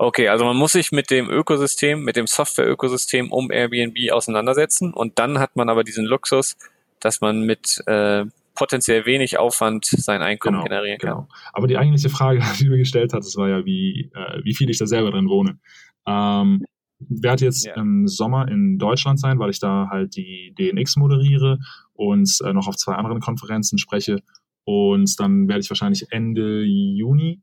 Okay, 0.00 0.28
also 0.28 0.44
man 0.44 0.56
muss 0.56 0.72
sich 0.72 0.92
mit 0.92 1.10
dem 1.10 1.28
Ökosystem, 1.28 2.02
mit 2.02 2.14
dem 2.14 2.28
Software-Ökosystem 2.28 3.32
um 3.32 3.50
Airbnb 3.50 4.12
auseinandersetzen 4.12 4.94
und 4.94 5.18
dann 5.18 5.40
hat 5.40 5.56
man 5.56 5.68
aber 5.68 5.82
diesen 5.82 6.06
Luxus, 6.06 6.56
dass 7.00 7.20
man 7.20 7.42
mit 7.42 7.82
äh, 7.86 8.24
potenziell 8.54 9.06
wenig 9.06 9.38
Aufwand 9.38 9.86
sein 9.86 10.22
Einkommen 10.22 10.58
genau, 10.58 10.64
generieren 10.64 10.98
kann. 10.98 11.10
Genau. 11.10 11.28
Aber 11.52 11.66
die 11.66 11.76
eigentliche 11.76 12.10
Frage, 12.10 12.40
die 12.58 12.66
du 12.66 12.76
gestellt 12.76 13.12
hast, 13.12 13.36
war 13.36 13.48
ja, 13.48 13.64
wie, 13.64 14.10
äh, 14.14 14.44
wie 14.44 14.54
viel 14.54 14.70
ich 14.70 14.78
da 14.78 14.86
selber 14.86 15.10
drin 15.10 15.28
wohne. 15.28 15.58
Ähm, 16.06 16.64
werde 17.00 17.44
jetzt 17.44 17.66
ja. 17.66 17.74
im 17.74 18.06
Sommer 18.06 18.48
in 18.48 18.78
Deutschland 18.78 19.18
sein, 19.18 19.38
weil 19.38 19.50
ich 19.50 19.60
da 19.60 19.88
halt 19.90 20.16
die 20.16 20.54
DNX 20.58 20.96
moderiere 20.96 21.58
und 21.94 22.38
äh, 22.44 22.52
noch 22.52 22.68
auf 22.68 22.76
zwei 22.76 22.94
anderen 22.94 23.20
Konferenzen 23.20 23.78
spreche. 23.78 24.20
Und 24.64 25.18
dann 25.18 25.48
werde 25.48 25.60
ich 25.60 25.70
wahrscheinlich 25.70 26.06
Ende 26.10 26.62
Juni 26.62 27.40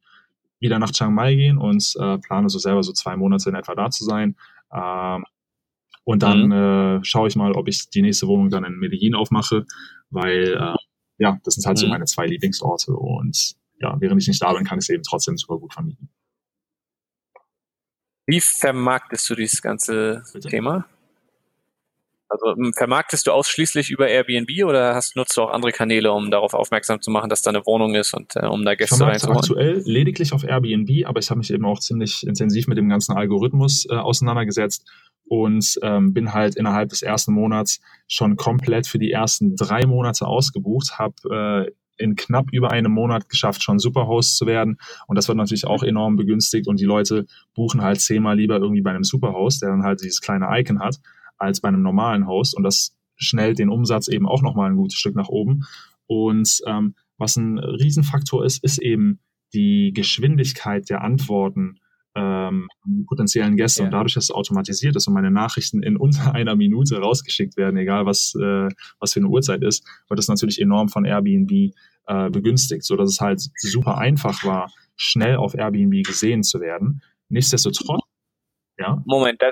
wieder 0.59 0.79
nach 0.79 0.91
Chiang 0.91 1.13
Mai 1.13 1.35
gehen 1.35 1.57
und 1.57 1.93
äh, 2.00 2.17
plane 2.19 2.50
so 2.50 2.59
selber 2.59 2.83
so 2.83 2.93
zwei 2.93 3.15
Monate 3.15 3.50
in 3.50 3.55
etwa 3.55 3.75
da 3.75 3.89
zu 3.89 4.03
sein. 4.03 4.35
Ähm, 4.74 5.25
und 6.03 6.21
dann 6.21 6.45
mhm. 6.47 6.51
äh, 7.00 7.03
schaue 7.03 7.27
ich 7.27 7.35
mal, 7.35 7.53
ob 7.53 7.67
ich 7.67 7.89
die 7.89 8.01
nächste 8.01 8.27
Wohnung 8.27 8.50
dann 8.50 8.63
in 8.63 8.77
Medellin 8.77 9.15
aufmache, 9.15 9.65
weil 10.09 10.53
äh, 10.53 10.75
ja, 11.17 11.39
das 11.43 11.55
sind 11.55 11.65
halt 11.65 11.77
mhm. 11.77 11.81
so 11.81 11.88
meine 11.88 12.05
zwei 12.05 12.27
Lieblingsorte 12.27 12.93
und 12.93 13.55
ja, 13.79 13.95
während 14.00 14.21
ich 14.21 14.27
nicht 14.27 14.41
da 14.41 14.53
bin, 14.53 14.63
kann 14.63 14.79
ich 14.79 14.85
es 14.85 14.89
eben 14.89 15.03
trotzdem 15.03 15.38
super 15.38 15.59
gut 15.59 15.74
vermieten. 15.74 16.09
Wie 18.27 18.41
vermarktest 18.41 19.29
du 19.29 19.35
dieses 19.35 19.62
ganze 19.62 20.24
Bitte? 20.33 20.50
Thema? 20.50 20.85
Also 22.27 22.48
ähm, 22.58 22.74
vermarktest 22.74 23.27
du 23.27 23.32
ausschließlich 23.32 23.91
über 23.91 24.08
Airbnb 24.08 24.50
oder 24.65 24.96
hast, 24.96 25.15
nutzt 25.15 25.38
du 25.38 25.44
auch 25.44 25.51
andere 25.51 25.72
Kanäle, 25.72 26.12
um 26.12 26.32
darauf 26.32 26.53
aufmerksam 26.53 27.01
zu 27.01 27.12
machen, 27.12 27.29
dass 27.29 27.41
da 27.41 27.51
eine 27.51 27.65
Wohnung 27.65 27.96
ist 27.96 28.13
und 28.13 28.36
äh, 28.36 28.48
um 28.48 28.65
da 28.65 28.75
Gäste 28.75 29.05
reinzuholen? 29.05 29.38
aktuell 29.38 29.84
lediglich 29.86 30.34
auf 30.34 30.44
Airbnb, 30.44 31.05
aber 31.05 31.20
ich 31.20 31.29
habe 31.29 31.38
mich 31.39 31.51
eben 31.51 31.65
auch 31.65 31.79
ziemlich 31.79 32.25
intensiv 32.25 32.67
mit 32.67 32.77
dem 32.77 32.89
ganzen 32.89 33.15
Algorithmus 33.15 33.86
äh, 33.89 33.96
auseinandergesetzt 33.96 34.86
und 35.27 35.79
ähm, 35.82 36.13
bin 36.13 36.34
halt 36.34 36.55
innerhalb 36.55 36.89
des 36.89 37.01
ersten 37.01 37.34
Monats 37.34 37.79
schon 38.08 38.36
komplett 38.38 38.88
für 38.88 39.00
die 39.00 39.12
ersten 39.12 39.55
drei 39.55 39.86
Monate 39.86 40.27
ausgebucht, 40.27 40.98
habe 40.98 41.67
äh, 41.67 41.72
in 41.98 42.15
knapp 42.15 42.51
über 42.51 42.72
einem 42.72 42.91
Monat 42.91 43.29
geschafft, 43.29 43.63
schon 43.63 43.79
Superhost 43.79 44.38
zu 44.38 44.46
werden. 44.46 44.77
Und 45.08 45.15
das 45.15 45.27
wird 45.27 45.38
natürlich 45.38 45.65
auch 45.65 45.82
enorm 45.84 46.17
begünstigt 46.17 46.67
und 46.67 46.79
die 46.79 46.86
Leute 46.86 47.25
buchen 47.53 47.82
halt 47.82 48.01
zehnmal 48.01 48.38
lieber 48.38 48.58
irgendwie 48.58 48.82
bei 48.82 48.89
einem 48.89 49.03
Superhost, 49.03 49.62
der 49.62 49.70
dann 49.70 49.84
halt 49.84 50.01
dieses 50.01 50.22
kleine 50.22 50.48
Icon 50.51 50.79
hat, 50.79 51.00
als 51.37 51.61
bei 51.61 51.67
einem 51.67 51.81
normalen 51.81 52.27
Host 52.27 52.55
und 52.55 52.63
das 52.63 52.95
schnellt 53.17 53.59
den 53.59 53.69
Umsatz 53.69 54.07
eben 54.07 54.27
auch 54.27 54.41
nochmal 54.41 54.69
ein 54.69 54.75
gutes 54.75 54.97
Stück 54.97 55.15
nach 55.15 55.29
oben. 55.29 55.63
Und 56.07 56.61
ähm, 56.67 56.95
was 57.17 57.37
ein 57.37 57.57
Riesenfaktor 57.59 58.45
ist, 58.45 58.63
ist 58.63 58.77
eben 58.77 59.19
die 59.53 59.91
Geschwindigkeit 59.93 60.89
der 60.89 61.01
Antworten 61.01 61.79
ähm, 62.15 62.67
potenziellen 63.07 63.57
Gäste. 63.57 63.81
Ja. 63.81 63.85
Und 63.85 63.91
dadurch, 63.91 64.13
dass 64.13 64.25
es 64.25 64.31
automatisiert 64.31 64.95
ist 64.95 65.07
und 65.07 65.13
meine 65.13 65.31
Nachrichten 65.31 65.83
in 65.83 65.98
unter 65.98 66.33
einer 66.33 66.55
Minute 66.55 66.98
rausgeschickt 66.98 67.57
werden, 67.57 67.77
egal 67.77 68.05
was, 68.05 68.33
äh, 68.35 68.69
was 69.00 69.13
für 69.13 69.19
eine 69.19 69.29
Uhrzeit 69.29 69.61
ist, 69.63 69.85
wird 70.07 70.17
das 70.17 70.27
natürlich 70.27 70.61
enorm 70.61 70.89
von 70.89 71.05
Airbnb 71.05 71.74
äh, 72.07 72.29
begünstigt, 72.29 72.83
so 72.83 72.95
dass 72.95 73.09
es 73.09 73.19
halt 73.19 73.41
super 73.57 73.98
einfach 73.98 74.43
war, 74.45 74.71
schnell 74.95 75.35
auf 75.37 75.55
Airbnb 75.55 76.05
gesehen 76.05 76.43
zu 76.43 76.61
werden. 76.61 77.01
Nichtsdestotrotz, 77.29 78.01
ja. 78.77 79.01
Moment, 79.05 79.41
da, 79.41 79.51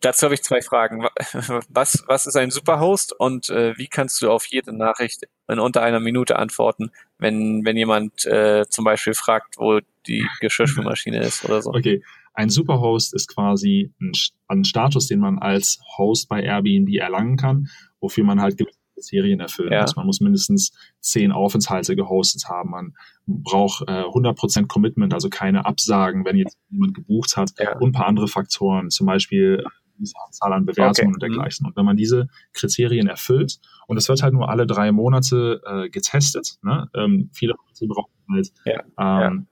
Dazu 0.00 0.24
habe 0.24 0.34
ich 0.34 0.42
zwei 0.42 0.60
Fragen. 0.60 1.06
Was, 1.68 2.04
was 2.06 2.26
ist 2.26 2.36
ein 2.36 2.50
Superhost 2.50 3.18
und 3.18 3.48
äh, 3.48 3.76
wie 3.78 3.86
kannst 3.86 4.20
du 4.20 4.30
auf 4.30 4.46
jede 4.46 4.76
Nachricht 4.76 5.22
in 5.48 5.58
unter 5.58 5.82
einer 5.82 6.00
Minute 6.00 6.38
antworten, 6.38 6.90
wenn, 7.18 7.64
wenn 7.64 7.76
jemand 7.76 8.26
äh, 8.26 8.66
zum 8.68 8.84
Beispiel 8.84 9.14
fragt, 9.14 9.56
wo 9.58 9.80
die 10.06 10.26
Geschirrspülmaschine 10.40 11.20
ist 11.20 11.44
oder 11.44 11.62
so? 11.62 11.70
Okay, 11.70 12.02
ein 12.34 12.50
Superhost 12.50 13.14
ist 13.14 13.34
quasi 13.34 13.92
ein, 14.00 14.12
ein 14.48 14.64
Status, 14.64 15.06
den 15.06 15.20
man 15.20 15.38
als 15.38 15.80
Host 15.96 16.28
bei 16.28 16.42
Airbnb 16.42 16.94
erlangen 16.94 17.36
kann, 17.36 17.68
wofür 18.00 18.24
man 18.24 18.40
halt 18.40 18.58
gewisse 18.58 18.78
Kriterien 18.94 19.40
erfüllen 19.40 19.72
ja. 19.72 19.82
muss. 19.82 19.96
Man 19.96 20.06
muss 20.06 20.20
mindestens 20.20 20.72
zehn 21.00 21.32
Aufenthalte 21.32 21.96
gehostet 21.96 22.48
haben. 22.48 22.70
Man 22.70 22.94
braucht 23.26 23.82
äh, 23.88 24.02
100% 24.02 24.66
Commitment, 24.66 25.14
also 25.14 25.30
keine 25.30 25.64
Absagen, 25.64 26.24
wenn 26.24 26.36
jetzt 26.36 26.58
jemand 26.68 26.94
gebucht 26.94 27.36
hat 27.36 27.52
ja. 27.58 27.76
und 27.78 27.88
ein 27.88 27.92
paar 27.92 28.06
andere 28.06 28.28
Faktoren, 28.28 28.90
zum 28.90 29.06
Beispiel 29.06 29.64
diese 29.98 30.14
Anzahl 30.24 30.52
an 30.52 30.66
Bewertungen 30.66 31.08
okay. 31.08 31.14
und 31.14 31.22
dergleichen. 31.22 31.64
Mhm. 31.64 31.68
Und 31.68 31.76
wenn 31.76 31.84
man 31.84 31.96
diese 31.96 32.28
Kriterien 32.52 33.06
erfüllt, 33.06 33.58
und 33.86 33.96
es 33.96 34.08
wird 34.08 34.22
halt 34.22 34.34
nur 34.34 34.48
alle 34.48 34.66
drei 34.66 34.92
Monate 34.92 35.60
äh, 35.66 35.88
getestet, 35.88 36.58
ne? 36.62 36.88
ähm, 36.94 37.30
viele 37.32 37.52
Leute 37.52 37.86
brauchen 37.86 38.12
halt 38.30 38.52
ja. 38.64 38.80
Ähm, 38.98 39.46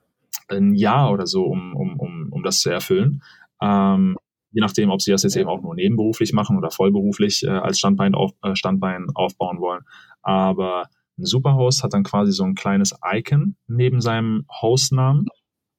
ja. 0.49 0.55
ein 0.57 0.73
Jahr 0.73 1.11
oder 1.11 1.27
so, 1.27 1.45
um, 1.45 1.75
um, 1.75 1.99
um, 1.99 2.27
um 2.31 2.43
das 2.43 2.59
zu 2.59 2.69
erfüllen. 2.69 3.23
Ähm, 3.61 4.17
je 4.51 4.61
nachdem, 4.61 4.89
ob 4.89 5.01
sie 5.01 5.11
das 5.11 5.23
jetzt 5.23 5.35
eben 5.35 5.49
auch 5.49 5.61
nur 5.61 5.75
nebenberuflich 5.75 6.31
machen 6.31 6.57
oder 6.57 6.71
vollberuflich 6.71 7.43
äh, 7.43 7.49
als 7.49 7.77
Standbein, 7.77 8.15
auf, 8.15 8.31
äh, 8.41 8.55
Standbein 8.55 9.07
aufbauen 9.13 9.59
wollen. 9.59 9.83
Aber 10.21 10.89
ein 11.17 11.25
Superhost 11.25 11.83
hat 11.83 11.93
dann 11.93 12.03
quasi 12.03 12.31
so 12.31 12.43
ein 12.43 12.55
kleines 12.55 12.95
Icon 13.05 13.57
neben 13.67 14.01
seinem 14.01 14.45
Hostnamen. 14.49 15.27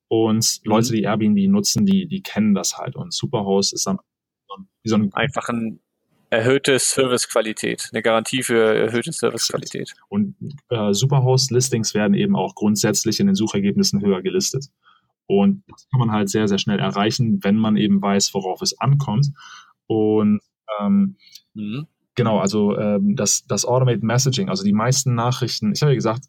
Und 0.08 0.60
mhm. 0.62 0.70
Leute, 0.70 0.92
die 0.92 1.02
Airbnb 1.02 1.50
nutzen, 1.50 1.86
die, 1.86 2.06
die 2.06 2.22
kennen 2.22 2.54
das 2.54 2.76
halt. 2.78 2.96
Und 2.96 3.12
Superhost 3.14 3.72
ist 3.72 3.86
dann 3.86 3.98
wie 4.82 4.88
so 4.88 4.96
ein 4.96 5.12
einfach 5.14 5.48
ein 5.48 5.80
erhöhte 6.30 6.78
Servicequalität, 6.78 7.88
eine 7.92 8.02
Garantie 8.02 8.42
für 8.42 8.74
erhöhte 8.74 9.12
Servicequalität. 9.12 9.94
Und 10.08 10.34
äh, 10.70 10.92
Superhost-Listings 10.92 11.94
werden 11.94 12.14
eben 12.14 12.34
auch 12.34 12.54
grundsätzlich 12.54 13.20
in 13.20 13.26
den 13.26 13.36
Suchergebnissen 13.36 14.02
höher 14.02 14.22
gelistet. 14.22 14.66
Und 15.26 15.62
das 15.68 15.88
kann 15.90 16.00
man 16.00 16.12
halt 16.12 16.28
sehr, 16.28 16.48
sehr 16.48 16.58
schnell 16.58 16.78
erreichen, 16.78 17.40
wenn 17.42 17.56
man 17.56 17.76
eben 17.76 18.00
weiß, 18.00 18.34
worauf 18.34 18.62
es 18.62 18.78
ankommt. 18.78 19.32
Und 19.86 20.40
ähm, 20.80 21.16
mhm. 21.54 21.86
genau, 22.14 22.38
also 22.38 22.76
ähm, 22.76 23.14
das, 23.16 23.44
das 23.46 23.64
Automated 23.64 24.02
Messaging, 24.02 24.48
also 24.48 24.64
die 24.64 24.72
meisten 24.72 25.14
Nachrichten, 25.14 25.72
ich 25.72 25.82
habe 25.82 25.92
ja 25.92 25.96
gesagt, 25.96 26.24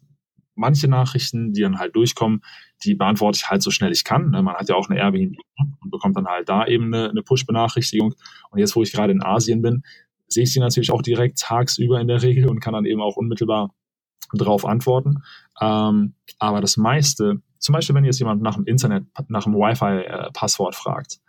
manche 0.58 0.88
Nachrichten, 0.88 1.52
die 1.52 1.62
dann 1.62 1.78
halt 1.78 1.96
durchkommen, 1.96 2.42
die 2.84 2.94
beantworte 2.94 3.38
ich 3.42 3.48
halt 3.48 3.62
so 3.62 3.70
schnell 3.70 3.92
ich 3.92 4.04
kann. 4.04 4.30
Ne? 4.30 4.42
Man 4.42 4.54
hat 4.54 4.68
ja 4.68 4.74
auch 4.74 4.88
eine 4.88 4.98
Airbnb 4.98 5.38
und 5.56 5.90
bekommt 5.90 6.16
dann 6.16 6.26
halt 6.26 6.48
da 6.48 6.66
eben 6.66 6.92
eine, 6.92 7.10
eine 7.10 7.22
Push-Benachrichtigung. 7.22 8.14
Und 8.50 8.58
jetzt, 8.58 8.76
wo 8.76 8.82
ich 8.82 8.92
gerade 8.92 9.12
in 9.12 9.22
Asien 9.22 9.62
bin, 9.62 9.82
sehe 10.28 10.44
ich 10.44 10.52
sie 10.52 10.60
natürlich 10.60 10.92
auch 10.92 11.02
direkt 11.02 11.38
tagsüber 11.38 12.00
in 12.00 12.08
der 12.08 12.22
Regel 12.22 12.48
und 12.48 12.60
kann 12.60 12.74
dann 12.74 12.84
eben 12.84 13.00
auch 13.00 13.16
unmittelbar 13.16 13.74
darauf 14.32 14.66
antworten. 14.66 15.22
Ähm, 15.60 16.14
aber 16.38 16.60
das 16.60 16.76
meiste, 16.76 17.40
zum 17.58 17.72
Beispiel, 17.72 17.94
wenn 17.96 18.04
jetzt 18.04 18.18
jemand 18.18 18.42
nach 18.42 18.56
dem 18.56 18.64
Internet, 18.64 19.06
nach 19.28 19.44
dem 19.44 19.54
Wi-Fi-Passwort 19.54 20.74
fragt, 20.74 21.20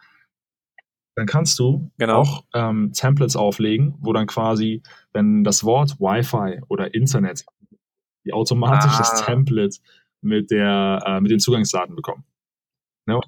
dann 1.15 1.25
kannst 1.25 1.59
du 1.59 1.91
genau. 1.97 2.21
auch 2.21 2.43
ähm, 2.53 2.91
Templates 2.93 3.35
auflegen, 3.35 3.95
wo 3.99 4.13
dann 4.13 4.27
quasi, 4.27 4.81
wenn 5.11 5.43
das 5.43 5.63
Wort 5.63 5.99
Wi-Fi 5.99 6.61
oder 6.67 6.93
Internet 6.93 7.45
die 8.25 8.33
automatisch 8.33 8.91
ah. 8.93 8.97
das 8.97 9.25
Template 9.25 9.77
mit 10.21 10.51
der 10.51 11.01
äh, 11.05 11.21
mit 11.21 11.31
den 11.31 11.39
Zugangsdaten 11.39 11.95
bekommen. 11.95 12.25
Ja, 13.07 13.19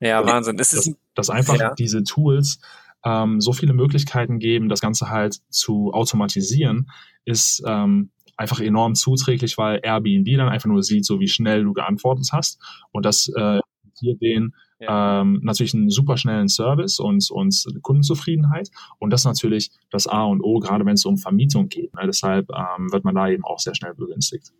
ja 0.00 0.26
Wahnsinn. 0.26 0.56
Das 0.56 0.72
ist 0.72 0.88
dass, 0.88 0.96
dass 1.14 1.30
einfach 1.30 1.58
ja. 1.58 1.74
diese 1.74 2.02
Tools 2.02 2.60
ähm, 3.04 3.40
so 3.40 3.52
viele 3.52 3.72
Möglichkeiten 3.72 4.38
geben, 4.38 4.68
das 4.68 4.80
Ganze 4.80 5.08
halt 5.08 5.40
zu 5.50 5.92
automatisieren, 5.92 6.90
ist 7.24 7.62
ähm, 7.66 8.10
einfach 8.36 8.60
enorm 8.60 8.94
zuträglich, 8.94 9.58
weil 9.58 9.80
Airbnb 9.82 10.36
dann 10.36 10.48
einfach 10.48 10.68
nur 10.68 10.82
sieht, 10.82 11.04
so 11.04 11.20
wie 11.20 11.28
schnell 11.28 11.64
du 11.64 11.72
geantwortet 11.72 12.28
hast 12.32 12.60
und 12.92 13.04
das 13.04 13.28
äh, 13.36 13.60
hier 13.98 14.16
den 14.16 14.54
ja. 14.78 15.20
ähm, 15.20 15.40
natürlich 15.42 15.74
einen 15.74 15.90
super 15.90 16.16
schnellen 16.16 16.48
Service 16.48 17.00
und, 17.00 17.30
und 17.30 17.78
Kundenzufriedenheit. 17.82 18.70
Und 18.98 19.10
das 19.10 19.24
natürlich 19.24 19.70
das 19.90 20.06
A 20.06 20.24
und 20.24 20.40
O, 20.42 20.60
gerade 20.60 20.84
wenn 20.86 20.94
es 20.94 21.04
um 21.04 21.18
Vermietung 21.18 21.68
geht. 21.68 21.94
Ne? 21.94 22.02
Deshalb 22.06 22.50
ähm, 22.50 22.92
wird 22.92 23.04
man 23.04 23.14
da 23.14 23.28
eben 23.28 23.44
auch 23.44 23.58
sehr 23.58 23.74
schnell 23.74 23.94
begünstigt. 23.94 24.52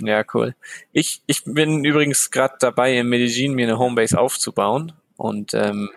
Ja, 0.00 0.22
cool. 0.32 0.54
Ich, 0.92 1.22
ich 1.26 1.42
bin 1.44 1.84
übrigens 1.84 2.30
gerade 2.30 2.54
dabei, 2.60 2.96
in 2.96 3.08
Medellin 3.08 3.54
mir 3.54 3.66
eine 3.66 3.78
Homebase 3.78 4.18
aufzubauen. 4.18 4.92
Und 5.16 5.52
ähm, 5.54 5.90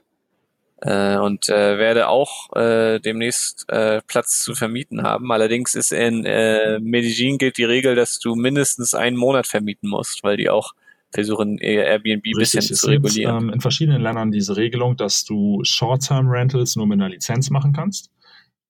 äh, 0.81 1.17
und 1.17 1.47
äh, 1.49 1.77
werde 1.77 2.07
auch 2.07 2.51
äh, 2.55 2.99
demnächst 2.99 3.69
äh, 3.69 4.01
Platz 4.07 4.39
zu 4.39 4.55
vermieten 4.55 5.03
haben. 5.03 5.31
Allerdings 5.31 5.75
ist 5.75 5.91
in 5.91 6.25
äh, 6.25 6.79
Medellin 6.79 7.37
gilt 7.37 7.57
die 7.57 7.63
Regel, 7.63 7.95
dass 7.95 8.17
du 8.17 8.35
mindestens 8.35 8.95
einen 8.95 9.15
Monat 9.15 9.45
vermieten 9.45 9.89
musst, 9.89 10.23
weil 10.23 10.37
die 10.37 10.49
auch 10.49 10.73
versuchen, 11.13 11.57
Airbnb 11.57 12.25
ein 12.25 12.37
bisschen 12.37 12.61
zu 12.61 12.87
regulieren. 12.87 13.39
Gibt, 13.39 13.49
ähm, 13.49 13.53
in 13.53 13.61
verschiedenen 13.61 14.01
Ländern 14.01 14.31
diese 14.31 14.57
Regelung, 14.57 14.95
dass 14.97 15.25
du 15.25 15.59
Short-Term-Rentals 15.63 16.75
nur 16.75 16.87
mit 16.87 16.99
einer 16.99 17.09
Lizenz 17.09 17.49
machen 17.49 17.73
kannst. 17.73 18.09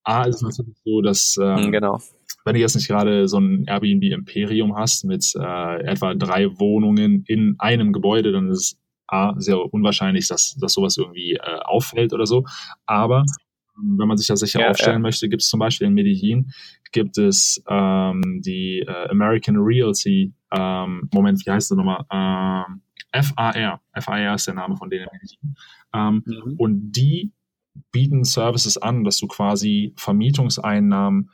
A 0.04 0.24
ist 0.24 0.42
natürlich 0.42 0.76
so, 0.84 1.02
dass 1.02 1.38
ähm, 1.42 1.66
hm, 1.66 1.72
genau. 1.72 2.00
wenn 2.46 2.56
du 2.56 2.60
jetzt 2.60 2.76
nicht 2.76 2.88
gerade 2.88 3.28
so 3.28 3.40
ein 3.40 3.66
Airbnb-Imperium 3.68 4.76
hast 4.76 5.06
mit 5.06 5.34
äh, 5.36 5.84
etwa 5.84 6.16
drei 6.16 6.48
Wohnungen 6.60 7.24
in 7.28 7.56
einem 7.60 7.94
Gebäude, 7.94 8.32
dann 8.32 8.50
ist 8.50 8.58
es 8.60 8.78
A, 9.08 9.34
sehr 9.38 9.62
unwahrscheinlich, 9.74 10.28
dass, 10.28 10.56
dass 10.60 10.74
sowas 10.74 10.98
irgendwie 10.98 11.34
äh, 11.34 11.60
auffällt 11.64 12.14
oder 12.14 12.26
so. 12.26 12.46
Aber 12.86 13.26
ähm, 13.78 13.98
wenn 14.00 14.08
man 14.08 14.18
sich 14.18 14.28
da 14.28 14.36
sicher 14.36 14.62
ja, 14.62 14.70
aufstellen 14.70 14.98
ja. 14.98 15.00
möchte, 15.00 15.30
gibt 15.30 15.44
es 15.44 15.50
zum 15.50 15.60
Beispiel 15.60 15.88
in 15.88 15.94
Medellin 15.94 16.52
gibt 16.92 17.18
es 17.18 17.62
ähm, 17.70 18.42
die 18.44 18.80
äh, 18.80 19.10
American 19.10 19.58
Realty, 19.58 20.34
ähm, 20.52 21.10
Moment, 21.14 21.46
wie 21.46 21.52
heißt 21.52 21.72
das 21.72 21.78
nochmal? 21.78 22.06
Ähm, 22.12 22.82
FAR. 23.14 23.82
FAR 24.00 24.36
ist 24.36 24.48
der 24.48 24.54
Name 24.54 24.78
von 24.78 24.90
denen. 24.90 25.08
Ähm, 25.94 26.24
mhm. 26.26 26.56
Und 26.58 26.92
die 26.92 27.32
bieten 27.92 28.24
Services 28.24 28.78
an, 28.78 29.04
dass 29.04 29.18
du 29.18 29.28
quasi 29.28 29.94
Vermietungseinnahmen 29.98 31.32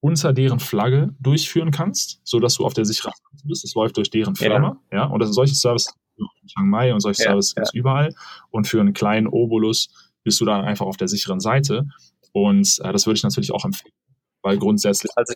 unter 0.00 0.32
deren 0.32 0.60
Flagge 0.60 1.14
durchführen 1.18 1.70
kannst, 1.70 2.20
so 2.24 2.38
dass 2.38 2.54
du 2.54 2.64
auf 2.64 2.74
der 2.74 2.84
sicheren 2.84 3.12
Seite 3.12 3.48
bist. 3.48 3.64
Das 3.64 3.74
läuft 3.74 3.96
durch 3.96 4.10
deren 4.10 4.36
Firma, 4.36 4.80
ja. 4.92 4.98
ja? 4.98 5.04
Und 5.06 5.18
das 5.20 5.28
sind 5.28 5.34
solche 5.34 5.54
Services 5.54 5.94
in 6.16 6.26
Chiang 6.46 6.68
Mai 6.68 6.92
und 6.92 7.00
solche 7.00 7.22
ja, 7.22 7.30
Services 7.30 7.54
ja. 7.56 7.64
überall. 7.74 8.14
Und 8.50 8.66
für 8.66 8.80
einen 8.80 8.92
kleinen 8.92 9.26
Obolus 9.26 9.88
bist 10.22 10.40
du 10.40 10.44
dann 10.44 10.64
einfach 10.64 10.86
auf 10.86 10.96
der 10.96 11.08
sicheren 11.08 11.40
Seite. 11.40 11.88
Und 12.32 12.78
äh, 12.82 12.92
das 12.92 13.06
würde 13.06 13.16
ich 13.16 13.24
natürlich 13.24 13.52
auch 13.52 13.64
empfehlen, 13.64 13.94
weil 14.42 14.58
grundsätzlich. 14.58 15.10
Also 15.16 15.34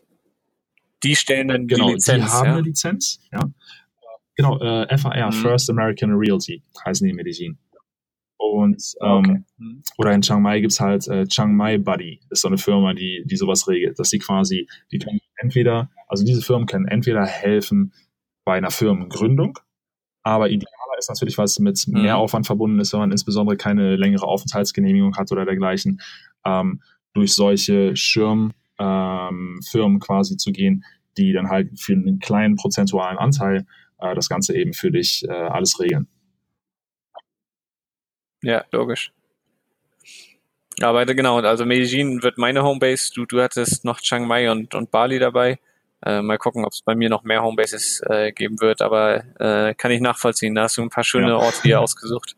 die 1.03 1.17
stellen 1.17 1.49
dann 1.49 1.67
genau, 1.67 1.88
die 1.88 1.95
Lizenz. 1.95 2.25
Die 2.25 2.31
haben 2.31 2.47
ja? 2.47 2.53
eine 2.53 2.62
Lizenz, 2.62 3.21
ja. 3.33 3.41
Genau, 4.35 4.59
äh, 4.61 4.99
FAR, 4.99 5.27
mhm. 5.27 5.33
First 5.33 5.69
American 5.69 6.12
Realty, 6.12 6.62
heißen 6.85 7.05
die 7.05 7.11
in 7.11 7.17
Medellin. 7.17 7.59
Und 8.38 8.95
ähm, 9.03 9.19
okay. 9.19 9.43
oder 9.99 10.12
in 10.12 10.23
Chiang 10.23 10.43
Mai 10.43 10.61
gibt's 10.61 10.81
halt 10.81 11.07
äh, 11.07 11.27
Chiang 11.27 11.55
Mai 11.55 11.79
Buddy, 11.79 12.21
ist 12.29 12.43
so 12.43 12.49
eine 12.49 12.59
Firma, 12.59 12.93
die, 12.93 13.23
die 13.25 13.37
sowas 13.37 13.69
regelt, 13.69 13.99
dass 13.99 14.11
sie 14.11 14.19
quasi, 14.19 14.67
die 14.91 14.99
können 14.99 15.21
entweder, 15.37 15.91
also 16.09 16.25
diese 16.25 16.43
Firmen 16.43 16.67
können 16.67 16.88
entweder 16.88 17.25
helfen 17.25 17.93
bei 18.45 18.55
einer 18.55 18.73
Firmengründung, 18.73 19.59
aber 20.25 20.49
idealer 20.49 20.99
ist 20.99 21.09
natürlich, 21.09 21.38
was 21.38 21.59
mit 21.61 21.87
mhm. 21.87 22.03
mehr 22.03 22.17
Aufwand 22.19 22.47
verbunden 22.47 22.81
ist, 22.81 22.93
wenn 22.93 23.01
man 23.01 23.12
insbesondere 23.12 23.57
keine 23.57 23.95
längere 23.97 24.27
Aufenthaltsgenehmigung 24.27 25.17
hat 25.17 25.31
oder 25.31 25.45
dergleichen, 25.45 26.01
ähm, 26.45 26.83
durch 27.15 27.35
solche 27.35 27.95
Schirmfirmen 27.95 28.62
ähm, 28.83 30.01
quasi 30.01 30.37
zu 30.37 30.53
gehen, 30.53 30.85
die 31.16 31.33
dann 31.33 31.49
halt 31.49 31.79
für 31.79 31.92
einen 31.92 32.18
kleinen 32.18 32.57
prozentualen 32.57 33.18
Anteil 33.18 33.66
äh, 33.99 34.14
das 34.14 34.29
Ganze 34.29 34.57
eben 34.57 34.73
für 34.73 34.90
dich 34.90 35.25
äh, 35.29 35.33
alles 35.33 35.79
regeln. 35.81 36.09
Ja, 38.42 38.64
logisch. 38.73 39.12
Aber 40.81 41.05
genau, 41.07 41.38
also 41.38 41.64
Medellin 41.64 42.23
wird 42.23 42.38
meine 42.38 42.62
Homebase. 42.64 43.12
Du, 43.14 43.27
du 43.27 43.40
hattest 43.40 43.85
noch 43.85 44.01
Chiang 44.01 44.27
Mai 44.27 44.51
und, 44.51 44.75
und 44.75 44.90
Bali 44.90 45.18
dabei. 45.18 45.59
Äh, 46.05 46.23
mal 46.23 46.38
gucken, 46.38 46.64
ob 46.64 46.73
es 46.73 46.83
bei 46.83 46.97
mir 46.97 47.09
noch 47.09 47.23
mehr 47.23 47.42
Homebases 47.42 48.03
äh, 48.09 48.33
geben 48.33 48.61
wird, 48.61 48.83
aber 48.83 49.23
äh, 49.38 49.75
kann 49.75 49.92
ich 49.92 50.01
nachvollziehen. 50.01 50.55
Da 50.55 50.62
hast 50.62 50.77
du 50.77 50.83
ein 50.83 50.90
paar 50.90 51.05
schöne 51.05 51.29
ja. 51.29 51.37
Orte 51.37 51.62
hier 51.62 51.81
ausgesucht. 51.81 52.37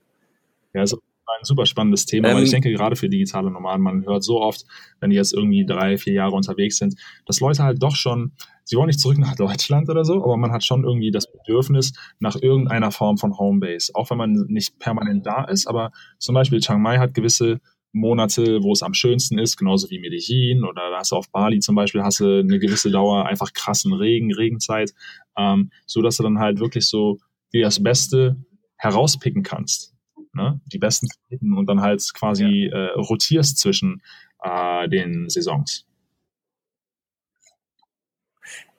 Ja, 0.74 0.82
also 0.82 1.00
ein 1.26 1.44
super 1.44 1.66
spannendes 1.66 2.06
Thema, 2.06 2.28
ähm, 2.28 2.36
weil 2.36 2.44
ich 2.44 2.50
denke, 2.50 2.72
gerade 2.72 2.96
für 2.96 3.08
digitale 3.08 3.50
Nomaden, 3.50 3.82
man 3.82 4.04
hört 4.04 4.24
so 4.24 4.40
oft, 4.40 4.64
wenn 5.00 5.10
die 5.10 5.16
jetzt 5.16 5.34
irgendwie 5.34 5.64
drei, 5.66 5.96
vier 5.98 6.12
Jahre 6.12 6.34
unterwegs 6.34 6.78
sind, 6.78 6.94
dass 7.26 7.40
Leute 7.40 7.62
halt 7.62 7.82
doch 7.82 7.96
schon, 7.96 8.32
sie 8.64 8.76
wollen 8.76 8.88
nicht 8.88 9.00
zurück 9.00 9.18
nach 9.18 9.34
Deutschland 9.36 9.88
oder 9.88 10.04
so, 10.04 10.22
aber 10.22 10.36
man 10.36 10.52
hat 10.52 10.64
schon 10.64 10.84
irgendwie 10.84 11.10
das 11.10 11.30
Bedürfnis 11.30 11.92
nach 12.18 12.36
irgendeiner 12.36 12.90
Form 12.90 13.18
von 13.18 13.36
Homebase, 13.38 13.92
auch 13.94 14.10
wenn 14.10 14.18
man 14.18 14.32
nicht 14.48 14.78
permanent 14.78 15.26
da 15.26 15.44
ist, 15.44 15.66
aber 15.66 15.90
zum 16.18 16.34
Beispiel 16.34 16.60
Chiang 16.60 16.82
Mai 16.82 16.98
hat 16.98 17.14
gewisse 17.14 17.60
Monate, 17.94 18.62
wo 18.62 18.72
es 18.72 18.82
am 18.82 18.92
schönsten 18.92 19.38
ist, 19.38 19.56
genauso 19.56 19.88
wie 19.88 20.00
Medellin 20.00 20.64
oder 20.64 20.90
da 20.90 20.98
hast 20.98 21.12
du 21.12 21.16
auf 21.16 21.30
Bali 21.30 21.60
zum 21.60 21.76
Beispiel, 21.76 22.02
hast 22.02 22.18
du 22.18 22.40
eine 22.40 22.58
gewisse 22.58 22.90
Dauer 22.90 23.26
einfach 23.26 23.52
krassen 23.52 23.92
Regen, 23.92 24.34
Regenzeit, 24.34 24.92
ähm, 25.38 25.70
so 25.86 26.02
dass 26.02 26.16
du 26.16 26.24
dann 26.24 26.40
halt 26.40 26.58
wirklich 26.58 26.88
so 26.88 27.18
dir 27.52 27.64
das 27.64 27.80
Beste 27.80 28.36
herauspicken 28.76 29.44
kannst, 29.44 29.93
ne? 30.34 30.60
die 30.66 30.78
besten 30.78 31.08
Zeiten 31.08 31.54
und 31.54 31.66
dann 31.66 31.80
halt 31.80 32.02
quasi 32.14 32.68
ja. 32.70 32.76
äh, 32.76 32.90
rotierst 32.92 33.58
zwischen 33.58 34.02
äh, 34.42 34.88
den 34.88 35.28
Saisons. 35.28 35.86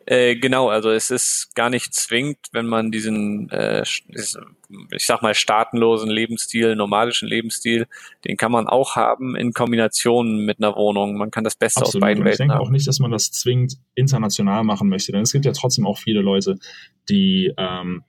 Äh, 0.07 0.35
genau, 0.35 0.69
also 0.69 0.91
es 0.91 1.09
ist 1.09 1.55
gar 1.55 1.71
nicht 1.71 1.95
zwingend, 1.95 2.37
wenn 2.51 2.67
man 2.67 2.91
diesen, 2.91 3.49
äh, 3.49 3.81
ich 3.81 5.05
sag 5.05 5.23
mal, 5.23 5.33
staatenlosen 5.33 6.11
Lebensstil, 6.11 6.75
nomadischen 6.75 7.27
Lebensstil, 7.27 7.87
den 8.23 8.37
kann 8.37 8.51
man 8.51 8.67
auch 8.67 8.95
haben 8.95 9.35
in 9.35 9.51
Kombination 9.51 10.45
mit 10.45 10.59
einer 10.59 10.75
Wohnung. 10.75 11.17
Man 11.17 11.31
kann 11.31 11.43
das 11.43 11.55
Beste 11.55 11.81
Absolut. 11.81 12.03
aus 12.03 12.07
beiden 12.07 12.23
Welten 12.23 12.51
haben. 12.51 12.51
Ich 12.51 12.57
denke 12.57 12.61
auch 12.61 12.69
nicht, 12.69 12.87
dass 12.87 12.99
man 12.99 13.09
das 13.09 13.31
zwingend 13.31 13.77
international 13.95 14.63
machen 14.63 14.89
möchte, 14.89 15.11
denn 15.11 15.23
es 15.23 15.31
gibt 15.31 15.45
ja 15.45 15.53
trotzdem 15.53 15.87
auch 15.87 15.97
viele 15.97 16.21
Leute, 16.21 16.59
die 17.09 17.51
ähm, 17.57 18.03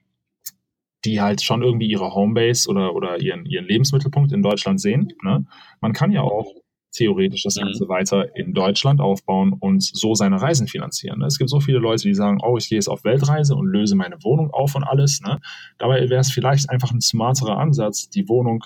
die 1.07 1.21
halt 1.21 1.41
schon 1.41 1.63
irgendwie 1.63 1.87
ihre 1.87 2.13
Homebase 2.13 2.69
oder, 2.69 2.93
oder 2.93 3.19
ihren, 3.19 3.45
ihren 3.45 3.65
Lebensmittelpunkt 3.65 4.33
in 4.33 4.41
Deutschland 4.41 4.81
sehen. 4.81 5.13
Ne? 5.23 5.45
Man 5.79 5.93
kann 5.93 6.11
ja 6.11 6.21
auch 6.21 6.53
theoretisch 6.91 7.43
das 7.43 7.55
Ganze 7.55 7.85
mhm. 7.85 7.89
weiter 7.89 8.35
in 8.35 8.53
Deutschland 8.53 8.99
aufbauen 8.99 9.53
und 9.53 9.81
so 9.83 10.15
seine 10.15 10.41
Reisen 10.41 10.67
finanzieren. 10.67 11.21
Es 11.21 11.37
gibt 11.37 11.49
so 11.49 11.61
viele 11.61 11.79
Leute, 11.79 12.03
die 12.03 12.13
sagen, 12.13 12.39
oh, 12.43 12.57
ich 12.57 12.67
gehe 12.67 12.77
jetzt 12.77 12.89
auf 12.89 13.05
Weltreise 13.05 13.55
und 13.55 13.67
löse 13.67 13.95
meine 13.95 14.21
Wohnung 14.23 14.51
auf 14.51 14.75
und 14.75 14.83
alles. 14.83 15.21
Ne? 15.21 15.39
Dabei 15.77 16.09
wäre 16.09 16.19
es 16.19 16.31
vielleicht 16.31 16.69
einfach 16.69 16.91
ein 16.91 17.01
smarterer 17.01 17.57
Ansatz, 17.57 18.09
die 18.09 18.27
Wohnung 18.27 18.65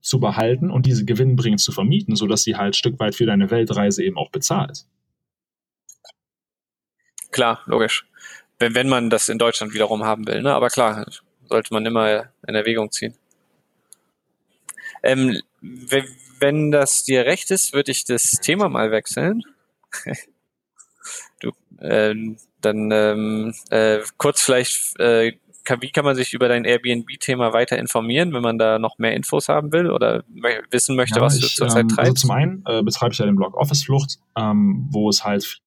zu 0.00 0.20
behalten 0.20 0.70
und 0.70 0.86
diese 0.86 1.04
gewinnbringend 1.04 1.60
zu 1.60 1.72
vermieten, 1.72 2.14
sodass 2.14 2.42
sie 2.44 2.56
halt 2.56 2.70
ein 2.70 2.74
Stück 2.74 3.00
weit 3.00 3.16
für 3.16 3.26
deine 3.26 3.50
Weltreise 3.50 4.04
eben 4.04 4.18
auch 4.18 4.30
bezahlt. 4.30 4.84
Klar, 7.30 7.60
logisch. 7.66 8.06
Wenn, 8.58 8.74
wenn 8.74 8.88
man 8.88 9.10
das 9.10 9.28
in 9.28 9.38
Deutschland 9.38 9.74
wiederum 9.74 10.04
haben 10.04 10.26
will, 10.26 10.42
ne? 10.42 10.52
Aber 10.54 10.68
klar, 10.68 11.06
sollte 11.52 11.72
man 11.74 11.84
immer 11.86 12.30
in 12.48 12.54
Erwägung 12.54 12.90
ziehen. 12.90 13.14
Ähm, 15.02 15.38
wenn 15.60 16.70
das 16.70 17.04
dir 17.04 17.26
recht 17.26 17.50
ist, 17.50 17.72
würde 17.72 17.92
ich 17.92 18.04
das 18.04 18.22
Thema 18.42 18.68
mal 18.68 18.90
wechseln. 18.90 19.42
du, 21.40 21.52
äh, 21.78 22.14
dann 22.60 22.90
ähm, 22.90 23.54
äh, 23.70 23.98
kurz 24.16 24.40
vielleicht, 24.40 24.98
äh, 24.98 25.32
kann, 25.64 25.82
wie 25.82 25.90
kann 25.90 26.04
man 26.04 26.16
sich 26.16 26.32
über 26.32 26.48
dein 26.48 26.64
Airbnb-Thema 26.64 27.52
weiter 27.52 27.78
informieren, 27.78 28.32
wenn 28.32 28.42
man 28.42 28.58
da 28.58 28.78
noch 28.78 28.98
mehr 28.98 29.14
Infos 29.14 29.48
haben 29.48 29.72
will 29.72 29.90
oder 29.90 30.24
wissen 30.70 30.96
möchte, 30.96 31.16
ja, 31.16 31.22
was 31.22 31.36
ich, 31.36 31.42
du 31.42 31.48
zurzeit 31.48 31.82
ähm, 31.82 31.86
also 31.90 31.96
treibst? 31.96 32.10
Also 32.10 32.20
zum 32.22 32.30
einen 32.30 32.64
äh, 32.66 32.82
betreibe 32.82 33.12
ich 33.12 33.18
ja 33.18 33.26
den 33.26 33.36
Blog 33.36 33.54
Office 33.56 33.84
Flucht, 33.84 34.18
ähm, 34.36 34.88
wo 34.90 35.08
es 35.10 35.22
halt 35.22 35.60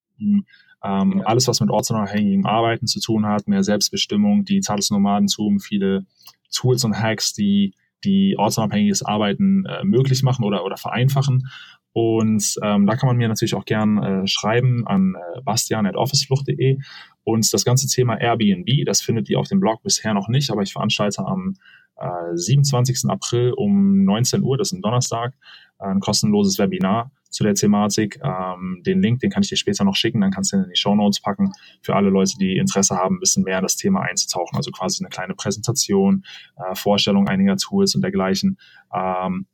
ähm, 0.85 1.21
alles, 1.25 1.47
was 1.47 1.61
mit 1.61 1.69
ortsunabhängigem 1.69 2.45
Arbeiten 2.45 2.87
zu 2.87 2.99
tun 2.99 3.25
hat, 3.25 3.47
mehr 3.47 3.63
Selbstbestimmung, 3.63 4.45
digitales 4.45 4.91
Nomadentum, 4.91 5.59
viele 5.59 6.05
Tools 6.53 6.83
und 6.83 6.99
Hacks, 6.99 7.33
die 7.33 7.73
die 8.03 8.35
ortsunabhängiges 8.37 9.03
Arbeiten 9.03 9.65
äh, 9.65 9.83
möglich 9.83 10.21
machen 10.21 10.45
oder, 10.45 10.63
oder 10.63 10.77
vereinfachen. 10.77 11.49
Und 11.91 12.55
ähm, 12.61 12.85
da 12.85 12.95
kann 12.97 13.07
man 13.07 13.15
mir 13.15 13.29
natürlich 13.29 13.55
auch 13.55 13.63
gern 13.63 14.03
äh, 14.03 14.27
schreiben 14.27 14.85
an 14.85 15.15
äh, 15.15 15.41
bastian.officeflucht.de. 15.41 16.77
Und 17.23 17.53
das 17.53 17.63
ganze 17.63 17.87
Thema 17.87 18.19
Airbnb, 18.19 18.85
das 18.85 19.01
findet 19.01 19.29
ihr 19.29 19.39
auf 19.39 19.47
dem 19.47 19.61
Blog 19.61 19.81
bisher 19.81 20.13
noch 20.13 20.27
nicht, 20.27 20.51
aber 20.51 20.61
ich 20.61 20.73
veranstalte 20.73 21.25
am 21.25 21.55
äh, 21.95 22.35
27. 22.35 23.09
April 23.09 23.53
um 23.53 24.03
19 24.03 24.43
Uhr, 24.43 24.57
das 24.57 24.69
ist 24.69 24.73
ein 24.73 24.81
Donnerstag, 24.81 25.35
ein 25.79 25.99
kostenloses 25.99 26.57
Webinar 26.59 27.11
zu 27.29 27.43
der 27.43 27.53
Thematik. 27.53 28.19
Ähm, 28.23 28.81
den 28.85 29.01
Link, 29.01 29.19
den 29.19 29.29
kann 29.29 29.43
ich 29.43 29.49
dir 29.49 29.57
später 29.57 29.83
noch 29.83 29.95
schicken, 29.95 30.21
dann 30.21 30.31
kannst 30.31 30.51
du 30.51 30.57
ihn 30.57 30.63
in 30.63 30.69
die 30.69 30.79
Show 30.79 30.95
Notes 30.95 31.19
packen 31.19 31.51
für 31.81 31.95
alle 31.95 32.09
Leute, 32.09 32.33
die 32.39 32.57
Interesse 32.57 32.95
haben, 32.95 33.17
ein 33.17 33.19
bisschen 33.19 33.43
mehr 33.43 33.57
in 33.57 33.63
das 33.63 33.75
Thema 33.75 34.01
einzutauchen. 34.01 34.55
Also 34.55 34.71
quasi 34.71 35.03
eine 35.03 35.09
kleine 35.09 35.35
Präsentation, 35.35 36.23
äh, 36.57 36.75
Vorstellung 36.75 37.27
einiger 37.27 37.57
Tools 37.57 37.93
und 37.95 38.01
dergleichen. 38.01 38.57
Ähm, 38.93 39.47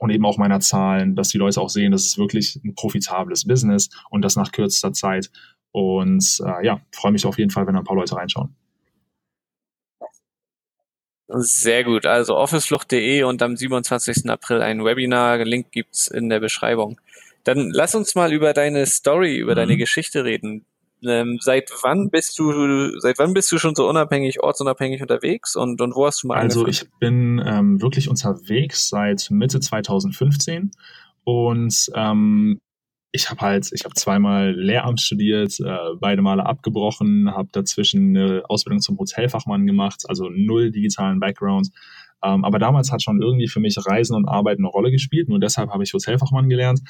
und 0.00 0.10
eben 0.10 0.24
auch 0.26 0.38
meiner 0.38 0.60
Zahlen, 0.60 1.16
dass 1.16 1.28
die 1.28 1.38
Leute 1.38 1.60
auch 1.60 1.70
sehen, 1.70 1.92
dass 1.92 2.06
es 2.06 2.18
wirklich 2.18 2.60
ein 2.64 2.74
profitables 2.74 3.46
Business 3.46 3.88
und 4.10 4.22
das 4.22 4.36
nach 4.36 4.52
kürzester 4.52 4.92
Zeit. 4.92 5.30
Und 5.72 6.40
äh, 6.44 6.64
ja, 6.64 6.80
freue 6.92 7.12
mich 7.12 7.26
auf 7.26 7.38
jeden 7.38 7.50
Fall, 7.50 7.66
wenn 7.66 7.76
ein 7.76 7.84
paar 7.84 7.96
Leute 7.96 8.16
reinschauen. 8.16 8.54
Sehr 11.28 11.84
gut. 11.84 12.06
Also 12.06 12.36
officeflucht.de 12.36 13.22
und 13.22 13.42
am 13.42 13.56
27. 13.56 14.30
April 14.30 14.62
ein 14.62 14.84
Webinar. 14.84 15.44
Link 15.44 15.70
gibt's 15.70 16.08
in 16.08 16.30
der 16.30 16.40
Beschreibung. 16.40 16.98
Dann 17.44 17.70
lass 17.70 17.94
uns 17.94 18.14
mal 18.14 18.32
über 18.32 18.52
deine 18.54 18.86
Story, 18.86 19.36
über 19.36 19.52
mhm. 19.52 19.56
deine 19.56 19.76
Geschichte 19.76 20.24
reden. 20.24 20.64
Ähm, 21.04 21.38
seit 21.40 21.70
wann 21.82 22.10
bist 22.10 22.38
du, 22.38 22.98
seit 22.98 23.18
wann 23.18 23.32
bist 23.32 23.52
du 23.52 23.58
schon 23.58 23.74
so 23.74 23.88
unabhängig, 23.88 24.42
ortsunabhängig 24.42 25.00
unterwegs 25.00 25.54
und, 25.54 25.80
und 25.80 25.94
wo 25.94 26.06
hast 26.06 26.22
du 26.22 26.28
mal 26.28 26.38
Also 26.38 26.66
ich 26.66 26.86
bin 26.98 27.40
ähm, 27.46 27.80
wirklich 27.80 28.08
unterwegs 28.08 28.88
seit 28.88 29.30
Mitte 29.30 29.60
2015 29.60 30.72
und 31.22 31.90
ähm, 31.94 32.60
ich 33.12 33.30
habe 33.30 33.40
halt, 33.40 33.70
ich 33.72 33.84
habe 33.84 33.94
zweimal 33.94 34.52
Lehramt 34.52 35.00
studiert, 35.00 35.58
äh, 35.60 35.94
beide 35.98 36.22
Male 36.22 36.44
abgebrochen, 36.44 37.30
habe 37.34 37.48
dazwischen 37.52 38.16
eine 38.16 38.42
Ausbildung 38.48 38.80
zum 38.80 38.98
Hotelfachmann 38.98 39.66
gemacht, 39.66 40.04
also 40.08 40.28
null 40.28 40.70
digitalen 40.70 41.20
Background. 41.20 41.70
Ähm, 42.22 42.44
aber 42.44 42.58
damals 42.58 42.92
hat 42.92 43.02
schon 43.02 43.22
irgendwie 43.22 43.48
für 43.48 43.60
mich 43.60 43.76
Reisen 43.78 44.14
und 44.14 44.26
Arbeiten 44.26 44.62
eine 44.62 44.70
Rolle 44.70 44.90
gespielt. 44.90 45.28
Nur 45.28 45.40
deshalb 45.40 45.70
habe 45.70 45.84
ich 45.84 45.94
Hotelfachmann 45.94 46.48
gelernt. 46.48 46.80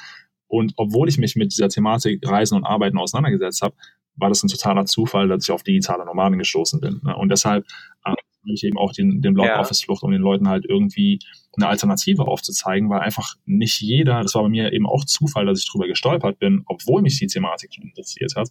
Und 0.47 0.73
obwohl 0.77 1.07
ich 1.07 1.19
mich 1.19 1.35
mit 1.35 1.51
dieser 1.51 1.69
Thematik 1.69 2.27
Reisen 2.27 2.55
und 2.55 2.65
Arbeiten 2.65 2.97
auseinandergesetzt 2.97 3.61
habe, 3.61 3.75
war 4.15 4.29
das 4.29 4.43
ein 4.43 4.49
totaler 4.49 4.85
Zufall, 4.85 5.27
dass 5.27 5.43
ich 5.43 5.51
auf 5.51 5.63
digitale 5.63 6.05
Nomaden 6.05 6.39
gestoßen 6.39 6.81
bin. 6.81 6.99
Ne? 7.03 7.15
Und 7.15 7.29
deshalb 7.29 7.65
äh, 8.03 8.13
ich 8.45 8.63
eben 8.63 8.77
auch 8.77 8.93
den, 8.93 9.21
den 9.21 9.33
Blog 9.33 9.47
ja. 9.47 9.59
Office 9.59 9.81
Flucht, 9.81 10.03
um 10.03 10.11
den 10.11 10.21
Leuten 10.21 10.47
halt 10.47 10.65
irgendwie 10.67 11.19
eine 11.55 11.67
Alternative 11.67 12.27
aufzuzeigen, 12.27 12.89
weil 12.89 13.01
einfach 13.01 13.35
nicht 13.45 13.81
jeder, 13.81 14.21
das 14.21 14.35
war 14.35 14.43
bei 14.43 14.49
mir 14.49 14.71
eben 14.71 14.85
auch 14.85 15.05
Zufall, 15.05 15.45
dass 15.45 15.59
ich 15.59 15.69
drüber 15.69 15.87
gestolpert 15.87 16.39
bin, 16.39 16.63
obwohl 16.67 17.01
mich 17.01 17.19
die 17.19 17.27
Thematik 17.27 17.73
schon 17.73 17.85
interessiert 17.85 18.35
hat. 18.35 18.49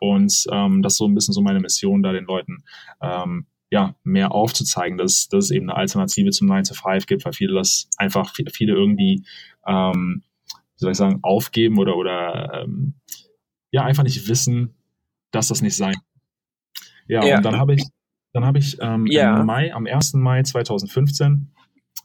Und 0.00 0.46
ähm, 0.52 0.82
das 0.82 0.94
ist 0.94 0.98
so 0.98 1.06
ein 1.06 1.14
bisschen 1.14 1.34
so 1.34 1.42
meine 1.42 1.60
Mission, 1.60 2.02
da 2.02 2.12
den 2.12 2.24
Leuten 2.24 2.64
ähm, 3.00 3.46
ja, 3.70 3.94
mehr 4.02 4.32
aufzuzeigen, 4.32 4.98
dass, 4.98 5.28
dass 5.28 5.46
es 5.46 5.50
eben 5.52 5.70
eine 5.70 5.78
Alternative 5.78 6.30
zum 6.30 6.48
9 6.48 6.64
to 6.64 6.74
5 6.74 7.06
gibt, 7.06 7.24
weil 7.24 7.32
viele 7.32 7.54
das 7.54 7.88
einfach, 7.96 8.34
viele 8.52 8.74
irgendwie, 8.74 9.24
ähm, 9.66 10.22
wie 10.46 10.78
soll 10.78 10.90
ich 10.90 10.98
sagen, 10.98 11.20
aufgeben 11.22 11.78
oder, 11.78 11.96
oder 11.96 12.64
ähm, 12.64 12.94
ja, 13.70 13.84
einfach 13.84 14.02
nicht 14.02 14.28
wissen, 14.28 14.74
dass 15.30 15.48
das 15.48 15.62
nicht 15.62 15.76
sein. 15.76 15.94
Ja, 17.06 17.24
ja. 17.24 17.36
und 17.36 17.44
dann 17.44 17.58
habe 17.58 17.74
ich, 17.74 17.84
dann 18.32 18.44
habe 18.44 18.58
ich 18.58 18.78
ähm, 18.80 19.06
ja. 19.06 19.40
im 19.40 19.46
Mai, 19.46 19.74
am 19.74 19.86
1. 19.86 20.14
Mai 20.14 20.42
2015, 20.42 21.52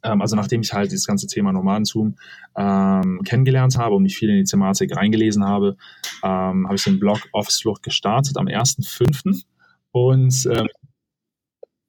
ähm, 0.03 0.21
also 0.21 0.35
nachdem 0.35 0.61
ich 0.61 0.73
halt 0.73 0.91
dieses 0.91 1.07
ganze 1.07 1.27
Thema 1.27 1.51
Nomadentum 1.51 2.15
ähm, 2.55 3.21
kennengelernt 3.25 3.77
habe 3.77 3.95
und 3.95 4.03
mich 4.03 4.17
viel 4.17 4.29
in 4.29 4.38
die 4.38 4.43
Thematik 4.43 4.95
reingelesen 4.95 5.43
habe, 5.45 5.77
ähm, 6.23 6.65
habe 6.65 6.75
ich 6.75 6.83
den 6.83 6.99
Blog 6.99 7.19
Office 7.31 7.61
Flucht 7.61 7.83
gestartet 7.83 8.38
am 8.38 8.47
1.5. 8.47 9.43
Und 9.91 10.47
ähm, 10.51 10.67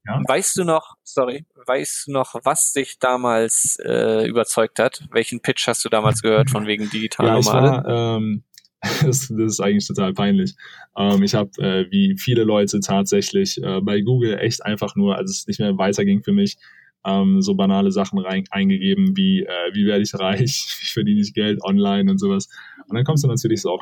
ja. 0.07 0.23
Weißt 0.25 0.57
du 0.57 0.65
noch, 0.65 0.95
sorry, 1.03 1.47
weißt 1.67 2.07
du 2.07 2.13
noch, 2.13 2.37
was 2.45 2.73
dich 2.73 3.01
damals 3.01 3.77
äh, 3.85 4.27
überzeugt 4.29 4.79
hat? 4.79 5.05
Welchen 5.11 5.41
Pitch 5.41 5.67
hast 5.67 5.85
du 5.85 5.89
damals 5.89 6.23
gehört 6.23 6.49
von 6.49 6.67
wegen 6.67 6.89
digital 6.89 7.27
ja, 7.27 7.41
Nomade? 7.41 7.85
ähm, 7.89 8.45
das, 9.03 9.29
das, 9.29 9.53
ist 9.53 9.61
eigentlich 9.61 9.87
total 9.87 10.13
peinlich. 10.13 10.55
Ähm, 10.97 11.23
ich 11.23 11.35
habe, 11.35 11.51
äh, 11.63 11.91
wie 11.91 12.17
viele 12.19 12.45
Leute 12.45 12.81
tatsächlich, 12.81 13.63
äh, 13.63 13.81
bei 13.81 14.01
Google 14.01 14.39
echt 14.39 14.65
einfach 14.65 14.97
nur, 14.97 15.17
als 15.17 15.31
es 15.31 15.47
nicht 15.47 15.61
mehr 15.61 15.77
weiterging 15.79 16.23
für 16.23 16.33
mich, 16.33 16.57
ähm, 17.05 17.41
so 17.41 17.55
banale 17.55 17.93
Sachen 17.93 18.19
rein, 18.19 18.45
eingegeben 18.51 19.17
wie, 19.17 19.43
äh, 19.43 19.75
wie 19.75 19.87
werde 19.87 20.03
ich 20.03 20.15
reich, 20.15 20.67
wie 20.81 20.87
verdiene 20.87 21.21
ich 21.21 21.35
Geld 21.35 21.63
online 21.63 22.11
und 22.11 22.19
sowas. 22.19 22.49
Und 22.89 22.97
dann 22.97 23.05
kommst 23.05 23.25
du 23.25 23.29
natürlich 23.29 23.63
so 23.63 23.71
auf 23.71 23.81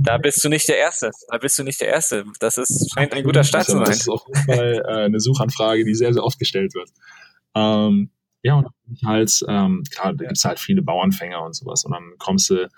da 0.00 0.16
bist 0.16 0.44
du 0.44 0.48
nicht 0.48 0.68
der 0.68 0.78
Erste. 0.78 1.10
Da 1.28 1.38
bist 1.38 1.58
du 1.58 1.64
nicht 1.64 1.80
der 1.80 1.88
Erste. 1.88 2.24
Das 2.38 2.56
ist, 2.56 2.88
scheint 2.94 3.12
ein 3.12 3.24
guter 3.24 3.42
Start 3.42 3.64
zu 3.66 3.72
sein. 3.72 3.84
Das 3.84 4.00
ist 4.00 4.08
auf 4.08 4.22
jeden 4.28 4.44
Fall 4.44 4.82
äh, 4.86 5.04
eine 5.06 5.18
Suchanfrage, 5.18 5.84
die 5.84 5.94
sehr, 5.94 6.12
sehr 6.12 6.22
oft 6.22 6.38
gestellt 6.38 6.72
wird. 6.74 6.88
Ähm, 7.56 8.10
ja, 8.42 8.54
und 8.54 8.68
halt, 9.04 9.44
ähm, 9.48 9.82
klar, 9.90 10.14
da 10.14 10.24
gibt's 10.26 10.44
halt 10.44 10.60
viele 10.60 10.82
Bauernfänger 10.82 11.42
und 11.42 11.56
sowas. 11.56 11.84
Und 11.84 11.92
dann 11.92 12.12
kommst 12.18 12.50
du 12.50 12.68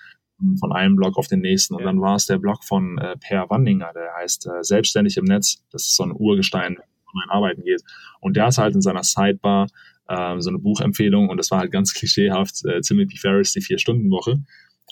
von 0.58 0.72
einem 0.72 0.96
Blog 0.96 1.16
auf 1.16 1.28
den 1.28 1.40
nächsten. 1.40 1.74
Und 1.74 1.84
dann 1.84 2.00
war 2.00 2.16
es 2.16 2.26
der 2.26 2.38
Blog 2.38 2.64
von 2.64 2.98
äh, 2.98 3.16
Per 3.16 3.48
Wandinger, 3.50 3.92
der 3.94 4.14
heißt 4.16 4.46
äh, 4.46 4.62
Selbstständig 4.62 5.16
im 5.16 5.24
Netz. 5.24 5.62
Das 5.70 5.82
ist 5.82 5.96
so 5.96 6.04
ein 6.04 6.12
Urgestein, 6.12 6.76
wenn 6.76 7.20
man 7.26 7.30
arbeiten 7.30 7.62
geht. 7.62 7.82
Und 8.20 8.36
der 8.36 8.46
hat 8.46 8.58
halt 8.58 8.74
in 8.74 8.80
seiner 8.80 9.02
Sidebar 9.02 9.68
äh, 10.08 10.40
so 10.40 10.50
eine 10.50 10.58
Buchempfehlung 10.58 11.28
und 11.28 11.36
das 11.36 11.50
war 11.50 11.60
halt 11.60 11.72
ganz 11.72 11.94
klischeehaft, 11.94 12.64
äh, 12.64 12.80
Timothy 12.80 13.16
Ferris, 13.16 13.52
die 13.52 13.60
Vier-Stunden-Woche. 13.60 14.42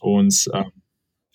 Und 0.01 0.49
äh, 0.53 0.65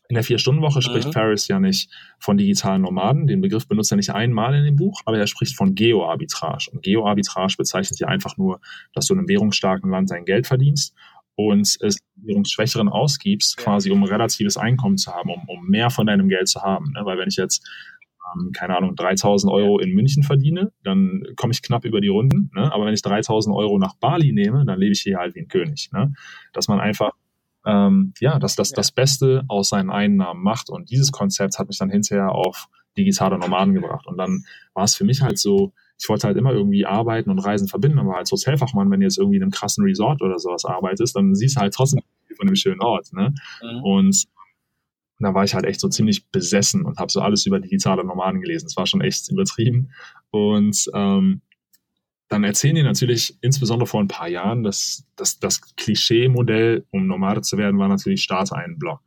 in 0.09 0.15
der 0.15 0.23
Vier-Stunden-Woche 0.23 0.81
spricht 0.81 1.07
mhm. 1.07 1.13
Ferris 1.13 1.47
ja 1.47 1.59
nicht 1.59 1.89
von 2.19 2.37
digitalen 2.37 2.81
Nomaden. 2.81 3.25
Den 3.25 3.41
Begriff 3.41 3.67
benutzt 3.67 3.91
er 3.91 3.95
nicht 3.95 4.11
einmal 4.11 4.53
in 4.53 4.65
dem 4.65 4.75
Buch, 4.75 5.01
aber 5.05 5.17
er 5.17 5.27
spricht 5.27 5.55
von 5.55 5.75
Geo-Arbitrage. 5.75 6.69
Und 6.71 6.83
Geo-Arbitrage 6.83 7.55
bezeichnet 7.57 7.99
ja 7.99 8.07
einfach 8.07 8.37
nur, 8.37 8.59
dass 8.93 9.07
du 9.07 9.13
in 9.13 9.19
einem 9.19 9.29
währungsstarken 9.29 9.89
Land 9.89 10.11
dein 10.11 10.25
Geld 10.25 10.45
verdienst 10.45 10.93
und 11.35 11.77
es 11.81 11.97
währungsschwächeren 12.15 12.89
ausgibst, 12.89 13.57
quasi 13.57 13.91
um 13.91 14.03
relatives 14.03 14.57
Einkommen 14.57 14.97
zu 14.97 15.11
haben, 15.11 15.29
um, 15.29 15.47
um 15.47 15.67
mehr 15.67 15.89
von 15.89 16.05
deinem 16.05 16.29
Geld 16.29 16.47
zu 16.47 16.61
haben. 16.61 16.91
Ne? 16.93 17.01
Weil 17.03 17.17
wenn 17.17 17.27
ich 17.27 17.37
jetzt 17.37 17.67
ähm, 18.35 18.51
keine 18.53 18.77
Ahnung, 18.77 18.95
3000 18.95 19.51
Euro 19.51 19.79
in 19.79 19.93
München 19.93 20.23
verdiene, 20.23 20.71
dann 20.83 21.23
komme 21.35 21.51
ich 21.53 21.61
knapp 21.61 21.85
über 21.85 22.01
die 22.01 22.07
Runden. 22.07 22.51
Ne? 22.53 22.71
Aber 22.71 22.85
wenn 22.85 22.93
ich 22.93 23.01
3000 23.01 23.55
Euro 23.55 23.77
nach 23.79 23.95
Bali 23.95 24.31
nehme, 24.31 24.65
dann 24.65 24.79
lebe 24.79 24.93
ich 24.93 25.01
hier 25.01 25.17
halt 25.17 25.35
wie 25.35 25.41
ein 25.41 25.47
König. 25.47 25.89
Ne? 25.91 26.13
Dass 26.53 26.67
man 26.67 26.79
einfach 26.79 27.11
ähm, 27.65 28.13
ja, 28.19 28.39
dass 28.39 28.55
das 28.55 28.71
das 28.71 28.91
Beste 28.91 29.43
aus 29.47 29.69
seinen 29.69 29.89
Einnahmen 29.89 30.43
macht. 30.43 30.69
Und 30.69 30.89
dieses 30.89 31.11
Konzept 31.11 31.59
hat 31.59 31.67
mich 31.67 31.77
dann 31.77 31.89
hinterher 31.89 32.31
auf 32.31 32.67
digitale 32.97 33.37
Nomaden 33.37 33.73
gebracht. 33.73 34.05
Und 34.05 34.17
dann 34.17 34.45
war 34.73 34.83
es 34.83 34.95
für 34.95 35.03
mich 35.05 35.21
halt 35.21 35.39
so, 35.39 35.73
ich 36.03 36.09
wollte 36.09 36.27
halt 36.27 36.35
immer 36.35 36.51
irgendwie 36.51 36.85
arbeiten 36.85 37.29
und 37.29 37.39
Reisen 37.39 37.69
verbinden, 37.69 37.97
aber 37.97 38.17
als 38.17 38.29
Hotelfachmann, 38.29 38.91
wenn 38.91 38.99
du 38.99 39.05
jetzt 39.05 39.17
irgendwie 39.17 39.37
in 39.37 39.43
einem 39.43 39.51
krassen 39.51 39.85
Resort 39.85 40.21
oder 40.21 40.37
sowas 40.37 40.65
arbeitest, 40.65 41.15
dann 41.15 41.33
siehst 41.33 41.55
du 41.55 41.61
halt 41.61 41.73
trotzdem 41.73 42.01
von 42.35 42.45
einem 42.45 42.57
schönen 42.57 42.81
Ort. 42.81 43.13
Ne? 43.13 43.33
Mhm. 43.61 43.83
Und 43.83 44.23
da 45.19 45.33
war 45.33 45.45
ich 45.45 45.53
halt 45.53 45.63
echt 45.63 45.79
so 45.79 45.87
ziemlich 45.87 46.27
besessen 46.29 46.83
und 46.83 46.97
habe 46.97 47.09
so 47.09 47.21
alles 47.21 47.45
über 47.45 47.61
digitale 47.61 48.03
Nomaden 48.03 48.41
gelesen. 48.41 48.65
Es 48.65 48.75
war 48.75 48.85
schon 48.85 48.99
echt 48.99 49.31
übertrieben. 49.31 49.91
Und 50.29 50.91
ähm, 50.93 51.41
dann 52.27 52.43
erzählen 52.43 52.75
die 52.75 52.83
natürlich, 52.83 53.37
insbesondere 53.39 53.87
vor 53.87 54.01
ein 54.01 54.09
paar 54.09 54.27
Jahren, 54.27 54.63
dass, 54.63 55.05
dass 55.15 55.39
das 55.39 55.73
Klischee-Modell, 55.77 56.85
um 56.89 57.07
Nomade 57.07 57.43
zu 57.43 57.57
werden, 57.57 57.79
war 57.79 57.87
natürlich 57.87 58.23
starte 58.23 58.57
einen 58.57 58.77
Blog. 58.77 58.99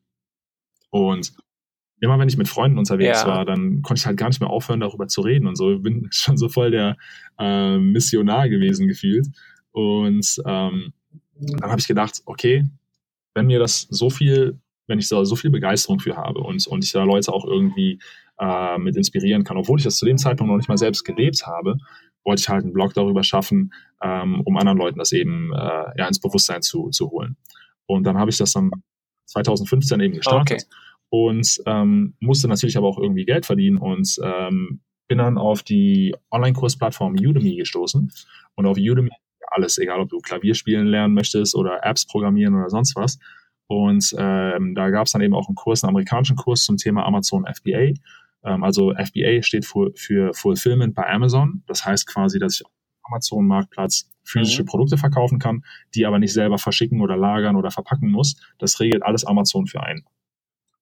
Und 0.89 1.35
immer 2.01 2.19
wenn 2.19 2.29
ich 2.29 2.37
mit 2.37 2.49
Freunden 2.49 2.79
unterwegs 2.79 3.23
ja. 3.23 3.29
war, 3.29 3.45
dann 3.45 3.83
konnte 3.83 4.01
ich 4.01 4.07
halt 4.07 4.17
gar 4.17 4.29
nicht 4.29 4.41
mehr 4.41 4.51
aufhören, 4.51 4.81
darüber 4.81 5.09
zu 5.09 5.23
reden 5.23 5.47
und 5.47 5.57
so. 5.57 5.73
Ich 5.73 5.83
bin 5.83 6.09
schon 6.11 6.37
so 6.37 6.49
voll 6.49 6.71
der 6.71 6.97
äh, 7.39 7.79
Missionar 7.79 8.49
gewesen 8.49 8.89
gefühlt. 8.89 9.29
Und 9.73 10.43
ähm, 10.47 10.93
dann 11.39 11.71
habe 11.71 11.81
ich 11.81 11.89
gedacht, 11.89 12.23
okay, 12.25 12.65
wenn 13.35 13.47
mir 13.47 13.59
das 13.59 13.83
so 13.91 14.11
viel, 14.11 14.59
wenn 14.87 14.99
ich 14.99 15.09
da 15.09 15.25
so 15.25 15.37
viel 15.37 15.51
Begeisterung 15.51 16.01
für 16.01 16.17
habe 16.17 16.41
und, 16.41 16.67
und 16.67 16.85
ich 16.85 16.93
da 16.93 17.05
Leute 17.05 17.33
auch 17.33 17.45
irgendwie 17.45 17.99
äh, 18.39 18.79
mit 18.79 18.97
inspirieren 18.97 19.45
kann, 19.45 19.57
obwohl 19.57 19.79
ich 19.79 19.85
das 19.85 19.97
zu 19.97 20.07
dem 20.07 20.19
Zeitpunkt 20.19 20.51
noch 20.51 20.57
nicht 20.57 20.69
mal 20.69 20.79
selbst 20.79 21.05
gelebt 21.05 21.47
habe, 21.47 21.77
wollte 22.25 22.41
ich 22.41 22.49
halt 22.49 22.65
einen 22.65 22.73
Blog 22.73 22.95
darüber 22.95 23.23
schaffen, 23.23 23.73
ähm, 24.03 24.41
um 24.41 24.57
anderen 24.57 24.79
Leuten 24.79 24.99
das 24.99 25.13
eben 25.13 25.53
äh, 25.53 25.99
ja, 25.99 26.09
ins 26.09 26.21
Bewusstsein 26.21 26.63
zu, 26.63 26.91
zu 26.91 27.11
holen. 27.11 27.37
Und 27.87 28.05
dann 28.05 28.19
habe 28.19 28.31
ich 28.31 28.39
das 28.39 28.53
dann 28.53 28.71
2015 29.27 30.01
eben 30.01 30.15
gestartet 30.15 30.63
okay. 30.63 30.77
Und 31.09 31.63
ähm, 31.67 32.15
musste 32.21 32.49
natürlich 32.49 32.77
aber 32.77 32.89
auch 32.89 32.99
irgendwie 32.99 33.25
Geld 33.25 33.47
verdienen 33.47 33.79
und 33.79 34.17
ähm, 34.23 34.81
bin 35.09 35.19
dann 35.19 35.39
auf 35.39 35.63
die 35.63 36.15
Online-Kursplattform 36.31 37.15
Udemy 37.15 37.57
gestoßen 37.57 38.11
und 38.55 38.67
auf 38.67 38.77
Udemy 38.77 39.11
alles, 39.49 39.79
egal 39.79 40.01
ob 40.01 40.09
du 40.09 40.19
Klavier 40.19 40.55
spielen 40.55 40.87
lernen 40.87 41.15
möchtest 41.15 41.55
oder 41.55 41.85
Apps 41.85 42.07
programmieren 42.07 42.55
oder 42.55 42.69
sonst 42.69 42.97
was. 42.97 43.19
Und 43.69 44.15
ähm, 44.19 44.75
da 44.75 44.91
gab 44.91 45.07
es 45.07 45.13
dann 45.13 45.23
eben 45.23 45.35
auch 45.35 45.49
einen 45.49 45.57
Kurs, 45.57 45.83
einen 45.83 45.91
amerikanischen 45.91 46.37
Kurs 46.37 46.65
zum 46.65 46.77
Thema 46.77 47.05
Amazon 47.05 47.47
FBA. 47.47 47.95
Ähm, 48.45 48.63
also 48.63 48.93
FBA 48.95 49.43
steht 49.43 49.65
für, 49.65 49.91
für 49.95 50.35
Fulfillment 50.35 50.95
bei 50.95 51.09
Amazon. 51.09 51.63
Das 51.67 51.85
heißt 51.85 52.07
quasi, 52.07 52.39
dass 52.39 52.57
ich 52.57 52.67
auf 52.67 52.73
Amazon-Marktplatz 53.05 54.09
physische 54.23 54.63
mhm. 54.63 54.67
Produkte 54.67 54.99
verkaufen 54.99 55.39
kann, 55.39 55.65
die 55.95 56.07
aber 56.07 56.19
nicht 56.19 56.33
selber 56.33 56.59
verschicken 56.59 57.01
oder 57.01 57.17
lagern 57.17 57.57
oder 57.57 57.71
verpacken 57.71 58.11
muss. 58.11 58.37
Das 58.59 58.79
regelt 58.81 59.03
alles 59.03 59.25
Amazon 59.25 59.67
für 59.67 59.83
einen. 59.83 60.05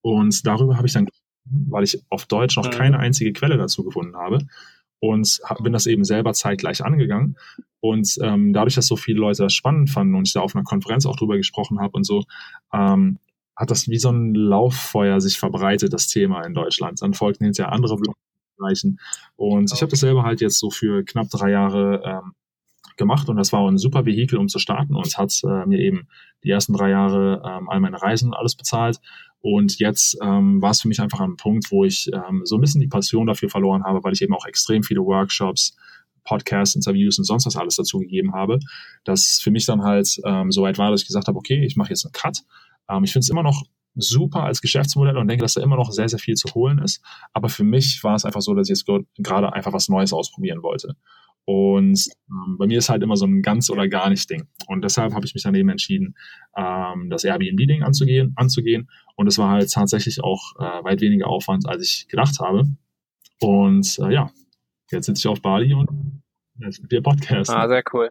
Und 0.04 0.46
darüber 0.46 0.76
habe 0.76 0.86
ich 0.86 0.92
dann, 0.92 1.08
weil 1.46 1.84
ich 1.84 2.02
auf 2.10 2.26
Deutsch 2.26 2.56
noch 2.56 2.66
mhm. 2.66 2.76
keine 2.76 2.98
einzige 2.98 3.32
Quelle 3.32 3.56
dazu 3.56 3.84
gefunden 3.84 4.16
habe, 4.16 4.46
und 5.00 5.40
bin 5.62 5.72
das 5.72 5.86
eben 5.86 6.04
selber 6.04 6.32
zeitgleich 6.32 6.84
angegangen. 6.84 7.36
Und 7.80 8.16
ähm, 8.22 8.52
dadurch, 8.52 8.74
dass 8.74 8.86
so 8.86 8.96
viele 8.96 9.20
Leute 9.20 9.42
das 9.42 9.52
spannend 9.52 9.90
fanden 9.90 10.14
und 10.14 10.26
ich 10.26 10.32
da 10.32 10.40
auf 10.40 10.54
einer 10.54 10.64
Konferenz 10.64 11.04
auch 11.04 11.16
drüber 11.16 11.36
gesprochen 11.36 11.78
habe 11.80 11.92
und 11.92 12.04
so, 12.04 12.24
ähm, 12.72 13.18
hat 13.56 13.70
das 13.70 13.88
wie 13.88 13.98
so 13.98 14.10
ein 14.10 14.34
Lauffeuer 14.34 15.20
sich 15.20 15.38
verbreitet, 15.38 15.92
das 15.92 16.08
Thema 16.08 16.42
in 16.46 16.54
Deutschland. 16.54 17.02
Dann 17.02 17.12
folgten 17.12 17.44
hinterher 17.44 17.72
andere 17.72 17.98
Bereichen. 18.56 18.98
Und 19.36 19.72
ich 19.72 19.82
habe 19.82 19.90
das 19.90 20.00
selber 20.00 20.22
halt 20.22 20.40
jetzt 20.40 20.58
so 20.58 20.70
für 20.70 21.04
knapp 21.04 21.28
drei 21.28 21.50
Jahre 21.50 22.02
ähm, 22.04 22.32
gemacht 22.96 23.28
und 23.28 23.36
das 23.36 23.52
war 23.52 23.68
ein 23.68 23.78
super 23.78 24.06
Vehikel, 24.06 24.38
um 24.38 24.48
zu 24.48 24.58
starten 24.58 24.94
und 24.94 25.18
hat 25.18 25.38
äh, 25.44 25.66
mir 25.66 25.80
eben 25.80 26.08
die 26.44 26.50
ersten 26.50 26.72
drei 26.72 26.90
Jahre 26.90 27.42
ähm, 27.44 27.68
all 27.68 27.80
meine 27.80 28.00
Reisen 28.00 28.32
alles 28.32 28.54
bezahlt. 28.54 29.00
Und 29.44 29.78
jetzt 29.78 30.16
ähm, 30.22 30.62
war 30.62 30.70
es 30.70 30.80
für 30.80 30.88
mich 30.88 31.00
einfach 31.00 31.20
ein 31.20 31.36
Punkt, 31.36 31.70
wo 31.70 31.84
ich 31.84 32.10
ähm, 32.12 32.42
so 32.44 32.56
ein 32.56 32.62
bisschen 32.62 32.80
die 32.80 32.86
Passion 32.86 33.26
dafür 33.26 33.50
verloren 33.50 33.84
habe, 33.84 34.02
weil 34.02 34.14
ich 34.14 34.22
eben 34.22 34.32
auch 34.34 34.46
extrem 34.46 34.82
viele 34.82 35.00
Workshops, 35.00 35.76
Podcasts, 36.24 36.74
Interviews 36.74 37.18
und 37.18 37.24
sonst 37.24 37.44
was 37.44 37.56
alles 37.56 37.76
dazu 37.76 37.98
gegeben 37.98 38.32
habe, 38.32 38.58
dass 39.04 39.40
für 39.42 39.50
mich 39.50 39.66
dann 39.66 39.82
halt 39.82 40.18
ähm, 40.24 40.50
so 40.50 40.62
weit 40.62 40.78
war, 40.78 40.90
dass 40.90 41.02
ich 41.02 41.06
gesagt 41.06 41.28
habe, 41.28 41.36
okay, 41.36 41.62
ich 41.62 41.76
mache 41.76 41.90
jetzt 41.90 42.06
einen 42.06 42.12
Cut 42.12 42.38
ähm, 42.88 43.04
ich 43.04 43.12
finde 43.12 43.24
es 43.24 43.30
immer 43.30 43.42
noch 43.42 43.62
super 43.96 44.42
als 44.42 44.60
Geschäftsmodell 44.60 45.16
und 45.16 45.28
denke, 45.28 45.42
dass 45.42 45.54
da 45.54 45.62
immer 45.62 45.76
noch 45.76 45.92
sehr, 45.92 46.08
sehr 46.08 46.18
viel 46.18 46.34
zu 46.34 46.52
holen 46.54 46.78
ist. 46.78 47.00
Aber 47.32 47.48
für 47.48 47.64
mich 47.64 48.02
war 48.02 48.16
es 48.16 48.24
einfach 48.24 48.40
so, 48.40 48.54
dass 48.54 48.68
ich 48.68 48.78
jetzt 48.78 48.86
gerade 49.18 49.52
einfach 49.52 49.72
was 49.72 49.88
Neues 49.88 50.12
ausprobieren 50.12 50.62
wollte. 50.62 50.96
Und 51.46 52.08
ähm, 52.30 52.56
bei 52.58 52.66
mir 52.66 52.78
ist 52.78 52.88
halt 52.88 53.02
immer 53.02 53.16
so 53.16 53.26
ein 53.26 53.42
ganz 53.42 53.68
oder 53.68 53.86
gar 53.88 54.08
nicht 54.08 54.28
Ding. 54.30 54.48
Und 54.66 54.82
deshalb 54.82 55.12
habe 55.14 55.26
ich 55.26 55.34
mich 55.34 55.42
dann 55.42 55.54
eben 55.54 55.68
entschieden, 55.68 56.16
ähm, 56.56 57.10
das 57.10 57.24
Airbnb-Ding 57.24 57.82
anzugehen, 57.82 58.32
anzugehen. 58.36 58.88
Und 59.16 59.26
es 59.26 59.36
war 59.38 59.50
halt 59.50 59.70
tatsächlich 59.70 60.22
auch 60.22 60.56
äh, 60.58 60.84
weit 60.84 61.00
weniger 61.00 61.26
Aufwand, 61.28 61.68
als 61.68 61.82
ich 61.82 62.08
gedacht 62.08 62.40
habe. 62.40 62.64
Und 63.40 63.98
äh, 63.98 64.12
ja, 64.12 64.30
jetzt 64.90 65.06
sitze 65.06 65.20
ich 65.20 65.26
auf 65.26 65.42
Bali 65.42 65.74
und 65.74 66.22
dir 66.90 67.02
Podcast. 67.02 67.50
Ah, 67.50 67.68
sehr 67.68 67.82
cool. 67.92 68.10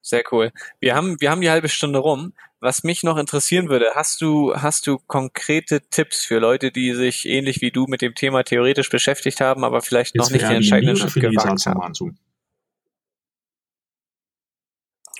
Sehr 0.00 0.24
cool. 0.32 0.52
Wir 0.80 0.94
haben, 0.94 1.20
wir 1.20 1.30
haben 1.30 1.42
die 1.42 1.50
halbe 1.50 1.68
Stunde 1.68 1.98
rum. 1.98 2.32
Was 2.60 2.82
mich 2.82 3.04
noch 3.04 3.16
interessieren 3.18 3.68
würde, 3.68 3.92
hast 3.94 4.20
du, 4.20 4.52
hast 4.54 4.88
du 4.88 4.98
konkrete 4.98 5.80
Tipps 5.90 6.24
für 6.24 6.40
Leute, 6.40 6.72
die 6.72 6.92
sich 6.92 7.24
ähnlich 7.24 7.60
wie 7.60 7.70
du 7.70 7.86
mit 7.86 8.02
dem 8.02 8.16
Thema 8.16 8.42
theoretisch 8.42 8.90
beschäftigt 8.90 9.40
haben, 9.40 9.62
aber 9.62 9.80
vielleicht 9.80 10.16
Jetzt 10.16 10.24
noch 10.24 10.30
nicht 10.32 10.42
den 10.42 10.56
entscheidenden 10.56 10.96
Schritt 10.96 11.14
gewagt 11.14 11.66
haben? 11.66 12.18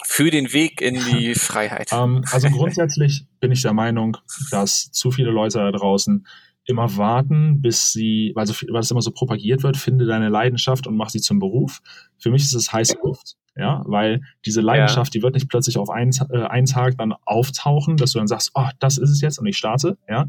Für 0.05 0.31
den 0.33 0.53
Weg 0.53 0.81
in 0.81 0.95
die 0.95 1.35
Freiheit. 1.37 1.93
Um, 1.93 2.17
ähm, 2.17 2.25
also 2.33 2.49
grundsätzlich 2.51 3.27
bin 3.39 3.53
ich 3.53 3.63
der 3.63 3.73
Meinung, 3.73 4.17
dass 4.51 4.91
zu 4.91 5.13
viele 5.13 5.31
Leute 5.31 5.59
da 5.59 5.71
draußen 5.71 6.27
immer 6.65 6.97
warten, 6.97 7.63
bis 7.63 7.93
sie, 7.93 8.33
weil, 8.35 8.47
so, 8.47 8.55
weil 8.69 8.81
es 8.81 8.91
immer 8.91 9.01
so 9.01 9.13
propagiert 9.13 9.63
wird, 9.63 9.77
finde 9.77 10.07
deine 10.07 10.29
Leidenschaft 10.29 10.89
und 10.89 10.97
mach 10.97 11.11
sie 11.11 11.21
zum 11.21 11.39
Beruf. 11.39 11.81
Für 12.19 12.31
mich 12.31 12.43
ist 12.43 12.55
es 12.55 12.73
heiße 12.73 12.97
Luft 13.03 13.37
ja, 13.59 13.83
weil 13.87 14.23
diese 14.47 14.61
Leidenschaft, 14.61 15.15
ja. 15.15 15.19
die 15.19 15.23
wird 15.23 15.35
nicht 15.35 15.49
plötzlich 15.49 15.79
auf 15.79 15.91
einen, 15.91 16.13
äh, 16.31 16.45
einen 16.45 16.67
Tag 16.67 16.97
dann 16.97 17.13
auftauchen, 17.25 17.97
dass 17.97 18.13
du 18.13 18.19
dann 18.19 18.29
sagst, 18.29 18.53
oh, 18.55 18.69
das 18.79 18.99
ist 18.99 19.11
es 19.11 19.21
jetzt 19.21 19.39
und 19.39 19.47
ich 19.47 19.57
starte, 19.57 19.99
ja, 20.09 20.27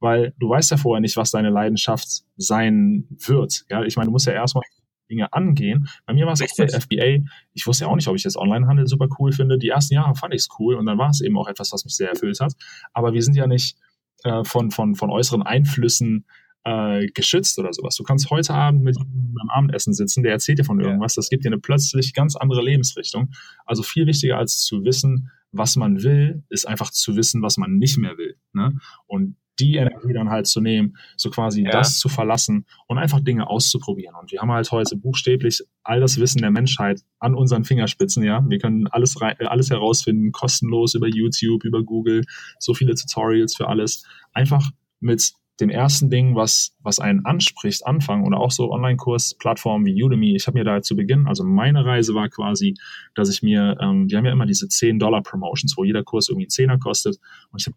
weil 0.00 0.34
du 0.38 0.48
weißt 0.48 0.72
ja 0.72 0.76
vorher 0.76 1.00
nicht, 1.00 1.16
was 1.16 1.30
deine 1.30 1.50
Leidenschaft 1.50 2.24
sein 2.36 3.06
wird, 3.10 3.64
ja, 3.70 3.82
ich 3.84 3.96
meine, 3.96 4.06
du 4.06 4.12
musst 4.12 4.26
ja 4.26 4.32
erstmal 4.32 4.64
Dinge 5.08 5.32
angehen. 5.32 5.88
Bei 6.06 6.14
mir 6.14 6.26
war 6.26 6.32
es 6.32 6.42
auch 6.42 6.58
mit 6.58 6.72
FBA. 6.72 7.24
Ich 7.52 7.66
wusste 7.66 7.84
ja 7.84 7.90
auch 7.90 7.96
nicht, 7.96 8.08
ob 8.08 8.16
ich 8.16 8.22
das 8.22 8.36
Onlinehandel 8.36 8.86
super 8.86 9.08
cool 9.18 9.32
finde. 9.32 9.58
Die 9.58 9.68
ersten 9.68 9.94
Jahre 9.94 10.14
fand 10.14 10.32
ich 10.32 10.40
es 10.40 10.48
cool 10.58 10.74
und 10.74 10.86
dann 10.86 10.96
war 10.96 11.10
es 11.10 11.20
eben 11.20 11.36
auch 11.36 11.48
etwas, 11.48 11.70
was 11.72 11.84
mich 11.84 11.94
sehr 11.94 12.08
erfüllt 12.08 12.40
hat. 12.40 12.54
Aber 12.94 13.12
wir 13.12 13.22
sind 13.22 13.34
ja 13.34 13.46
nicht 13.46 13.76
äh, 14.24 14.42
von, 14.44 14.70
von, 14.70 14.94
von 14.94 15.10
äußeren 15.10 15.42
Einflüssen 15.42 16.24
äh, 16.64 17.06
geschützt 17.08 17.58
oder 17.58 17.72
sowas. 17.72 17.96
Du 17.96 18.04
kannst 18.04 18.30
heute 18.30 18.54
Abend 18.54 18.82
mit 18.82 18.96
beim 18.96 19.50
Abendessen 19.50 19.92
sitzen, 19.94 20.22
der 20.22 20.32
erzählt 20.32 20.58
dir 20.58 20.64
von 20.64 20.80
irgendwas, 20.80 21.14
das 21.14 21.28
gibt 21.28 21.44
dir 21.44 21.48
eine 21.48 21.58
plötzlich 21.58 22.14
ganz 22.14 22.36
andere 22.36 22.62
Lebensrichtung. 22.62 23.30
Also 23.66 23.82
viel 23.82 24.06
wichtiger 24.06 24.38
als 24.38 24.60
zu 24.60 24.84
wissen, 24.84 25.30
was 25.50 25.76
man 25.76 26.02
will, 26.02 26.44
ist 26.48 26.66
einfach 26.66 26.90
zu 26.90 27.16
wissen, 27.16 27.42
was 27.42 27.56
man 27.56 27.76
nicht 27.76 27.98
mehr 27.98 28.16
will. 28.16 28.36
Ne? 28.52 28.78
Und 29.06 29.36
die 29.60 29.76
Energie 29.76 30.12
dann 30.12 30.30
halt 30.30 30.46
zu 30.46 30.60
nehmen, 30.60 30.96
so 31.16 31.30
quasi 31.30 31.62
ja. 31.62 31.70
das 31.70 31.98
zu 31.98 32.08
verlassen 32.08 32.64
und 32.86 32.98
einfach 32.98 33.20
Dinge 33.20 33.48
auszuprobieren. 33.48 34.14
Und 34.16 34.32
wir 34.32 34.40
haben 34.40 34.50
halt 34.50 34.70
heute 34.72 34.96
buchstäblich 34.96 35.60
all 35.82 36.00
das 36.00 36.18
Wissen 36.18 36.40
der 36.40 36.50
Menschheit 36.50 37.02
an 37.18 37.34
unseren 37.34 37.64
Fingerspitzen, 37.64 38.22
ja. 38.22 38.42
Wir 38.48 38.58
können 38.58 38.86
alles, 38.88 39.16
alles 39.20 39.70
herausfinden, 39.70 40.32
kostenlos 40.32 40.94
über 40.94 41.06
YouTube, 41.06 41.64
über 41.64 41.82
Google, 41.82 42.24
so 42.58 42.72
viele 42.72 42.94
Tutorials 42.94 43.54
für 43.54 43.68
alles. 43.68 44.04
Einfach 44.32 44.70
mit 45.00 45.34
dem 45.60 45.70
ersten 45.70 46.10
Ding, 46.10 46.34
was, 46.34 46.74
was 46.80 46.98
einen 46.98 47.24
anspricht, 47.24 47.86
anfangen 47.86 48.24
oder 48.24 48.38
auch 48.38 48.50
so 48.50 48.70
Online-Kurs-Plattformen 48.72 49.84
wie 49.84 50.02
Udemy. 50.02 50.34
Ich 50.34 50.46
habe 50.46 50.58
mir 50.58 50.64
da 50.64 50.80
zu 50.82 50.96
Beginn, 50.96 51.26
also 51.26 51.44
meine 51.44 51.84
Reise 51.84 52.14
war 52.14 52.28
quasi, 52.28 52.74
dass 53.14 53.28
ich 53.28 53.42
mir, 53.42 53.76
ähm, 53.80 54.08
die 54.08 54.16
haben 54.16 54.24
ja 54.24 54.32
immer 54.32 54.46
diese 54.46 54.66
10-Dollar-Promotions, 54.66 55.76
wo 55.76 55.84
jeder 55.84 56.02
Kurs 56.02 56.28
irgendwie 56.28 56.48
10er 56.48 56.78
kostet 56.78 57.18
und 57.50 57.60
ich 57.60 57.66
habe 57.66 57.76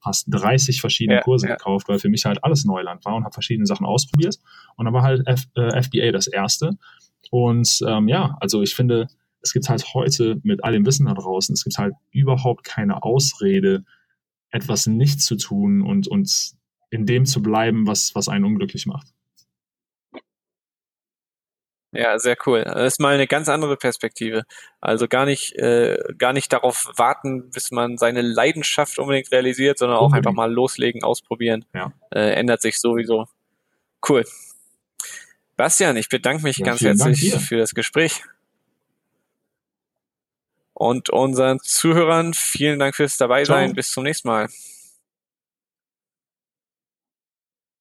fast 0.00 0.26
30 0.30 0.80
verschiedene 0.80 1.16
ja, 1.16 1.22
Kurse 1.22 1.48
ja. 1.48 1.56
gekauft, 1.56 1.88
weil 1.88 1.98
für 1.98 2.08
mich 2.08 2.24
halt 2.24 2.44
alles 2.44 2.64
Neuland 2.64 3.04
war 3.04 3.16
und 3.16 3.24
habe 3.24 3.32
verschiedene 3.32 3.66
Sachen 3.66 3.86
ausprobiert 3.86 4.38
und 4.76 4.84
dann 4.84 4.94
war 4.94 5.02
halt 5.02 5.26
F, 5.26 5.46
äh, 5.54 5.82
FBA 5.82 6.12
das 6.12 6.28
erste 6.28 6.78
und 7.30 7.80
ähm, 7.86 8.06
ja, 8.08 8.36
also 8.40 8.62
ich 8.62 8.74
finde, 8.74 9.08
es 9.40 9.52
gibt 9.52 9.68
halt 9.68 9.94
heute 9.94 10.40
mit 10.42 10.62
all 10.62 10.72
dem 10.72 10.86
Wissen 10.86 11.06
da 11.06 11.14
draußen, 11.14 11.52
es 11.52 11.64
gibt 11.64 11.78
halt 11.78 11.94
überhaupt 12.10 12.64
keine 12.64 13.02
Ausrede, 13.02 13.84
etwas 14.50 14.86
nicht 14.86 15.20
zu 15.20 15.36
tun 15.36 15.82
und, 15.82 16.08
und 16.08 16.52
in 16.90 17.06
dem 17.06 17.26
zu 17.26 17.42
bleiben, 17.42 17.86
was, 17.86 18.14
was 18.14 18.28
einen 18.28 18.44
unglücklich 18.44 18.86
macht. 18.86 19.08
Ja, 21.92 22.18
sehr 22.18 22.36
cool. 22.46 22.64
Das 22.64 22.94
ist 22.94 23.00
mal 23.00 23.14
eine 23.14 23.26
ganz 23.26 23.48
andere 23.48 23.76
Perspektive. 23.76 24.42
Also 24.80 25.08
gar 25.08 25.24
nicht, 25.24 25.54
äh, 25.54 25.96
gar 26.18 26.34
nicht 26.34 26.52
darauf 26.52 26.92
warten, 26.96 27.50
bis 27.50 27.70
man 27.70 27.96
seine 27.96 28.20
Leidenschaft 28.20 28.98
unbedingt 28.98 29.32
realisiert, 29.32 29.78
sondern 29.78 29.98
unbedingt. 29.98 30.12
auch 30.12 30.16
einfach 30.30 30.36
mal 30.36 30.52
loslegen, 30.52 31.02
ausprobieren. 31.02 31.64
Ja. 31.74 31.92
Äh, 32.10 32.32
ändert 32.34 32.60
sich 32.60 32.78
sowieso. 32.78 33.26
Cool. 34.06 34.24
Bastian, 35.56 35.96
ich 35.96 36.08
bedanke 36.08 36.42
mich 36.42 36.58
ja, 36.58 36.66
ganz 36.66 36.82
herzlich 36.82 37.34
für 37.34 37.56
das 37.56 37.74
Gespräch. 37.74 38.22
Und 40.74 41.10
unseren 41.10 41.58
Zuhörern 41.60 42.34
vielen 42.34 42.78
Dank 42.78 42.94
fürs 42.94 43.16
Dabeisein. 43.16 43.72
Bis 43.72 43.90
zum 43.90 44.04
nächsten 44.04 44.28
Mal. 44.28 44.48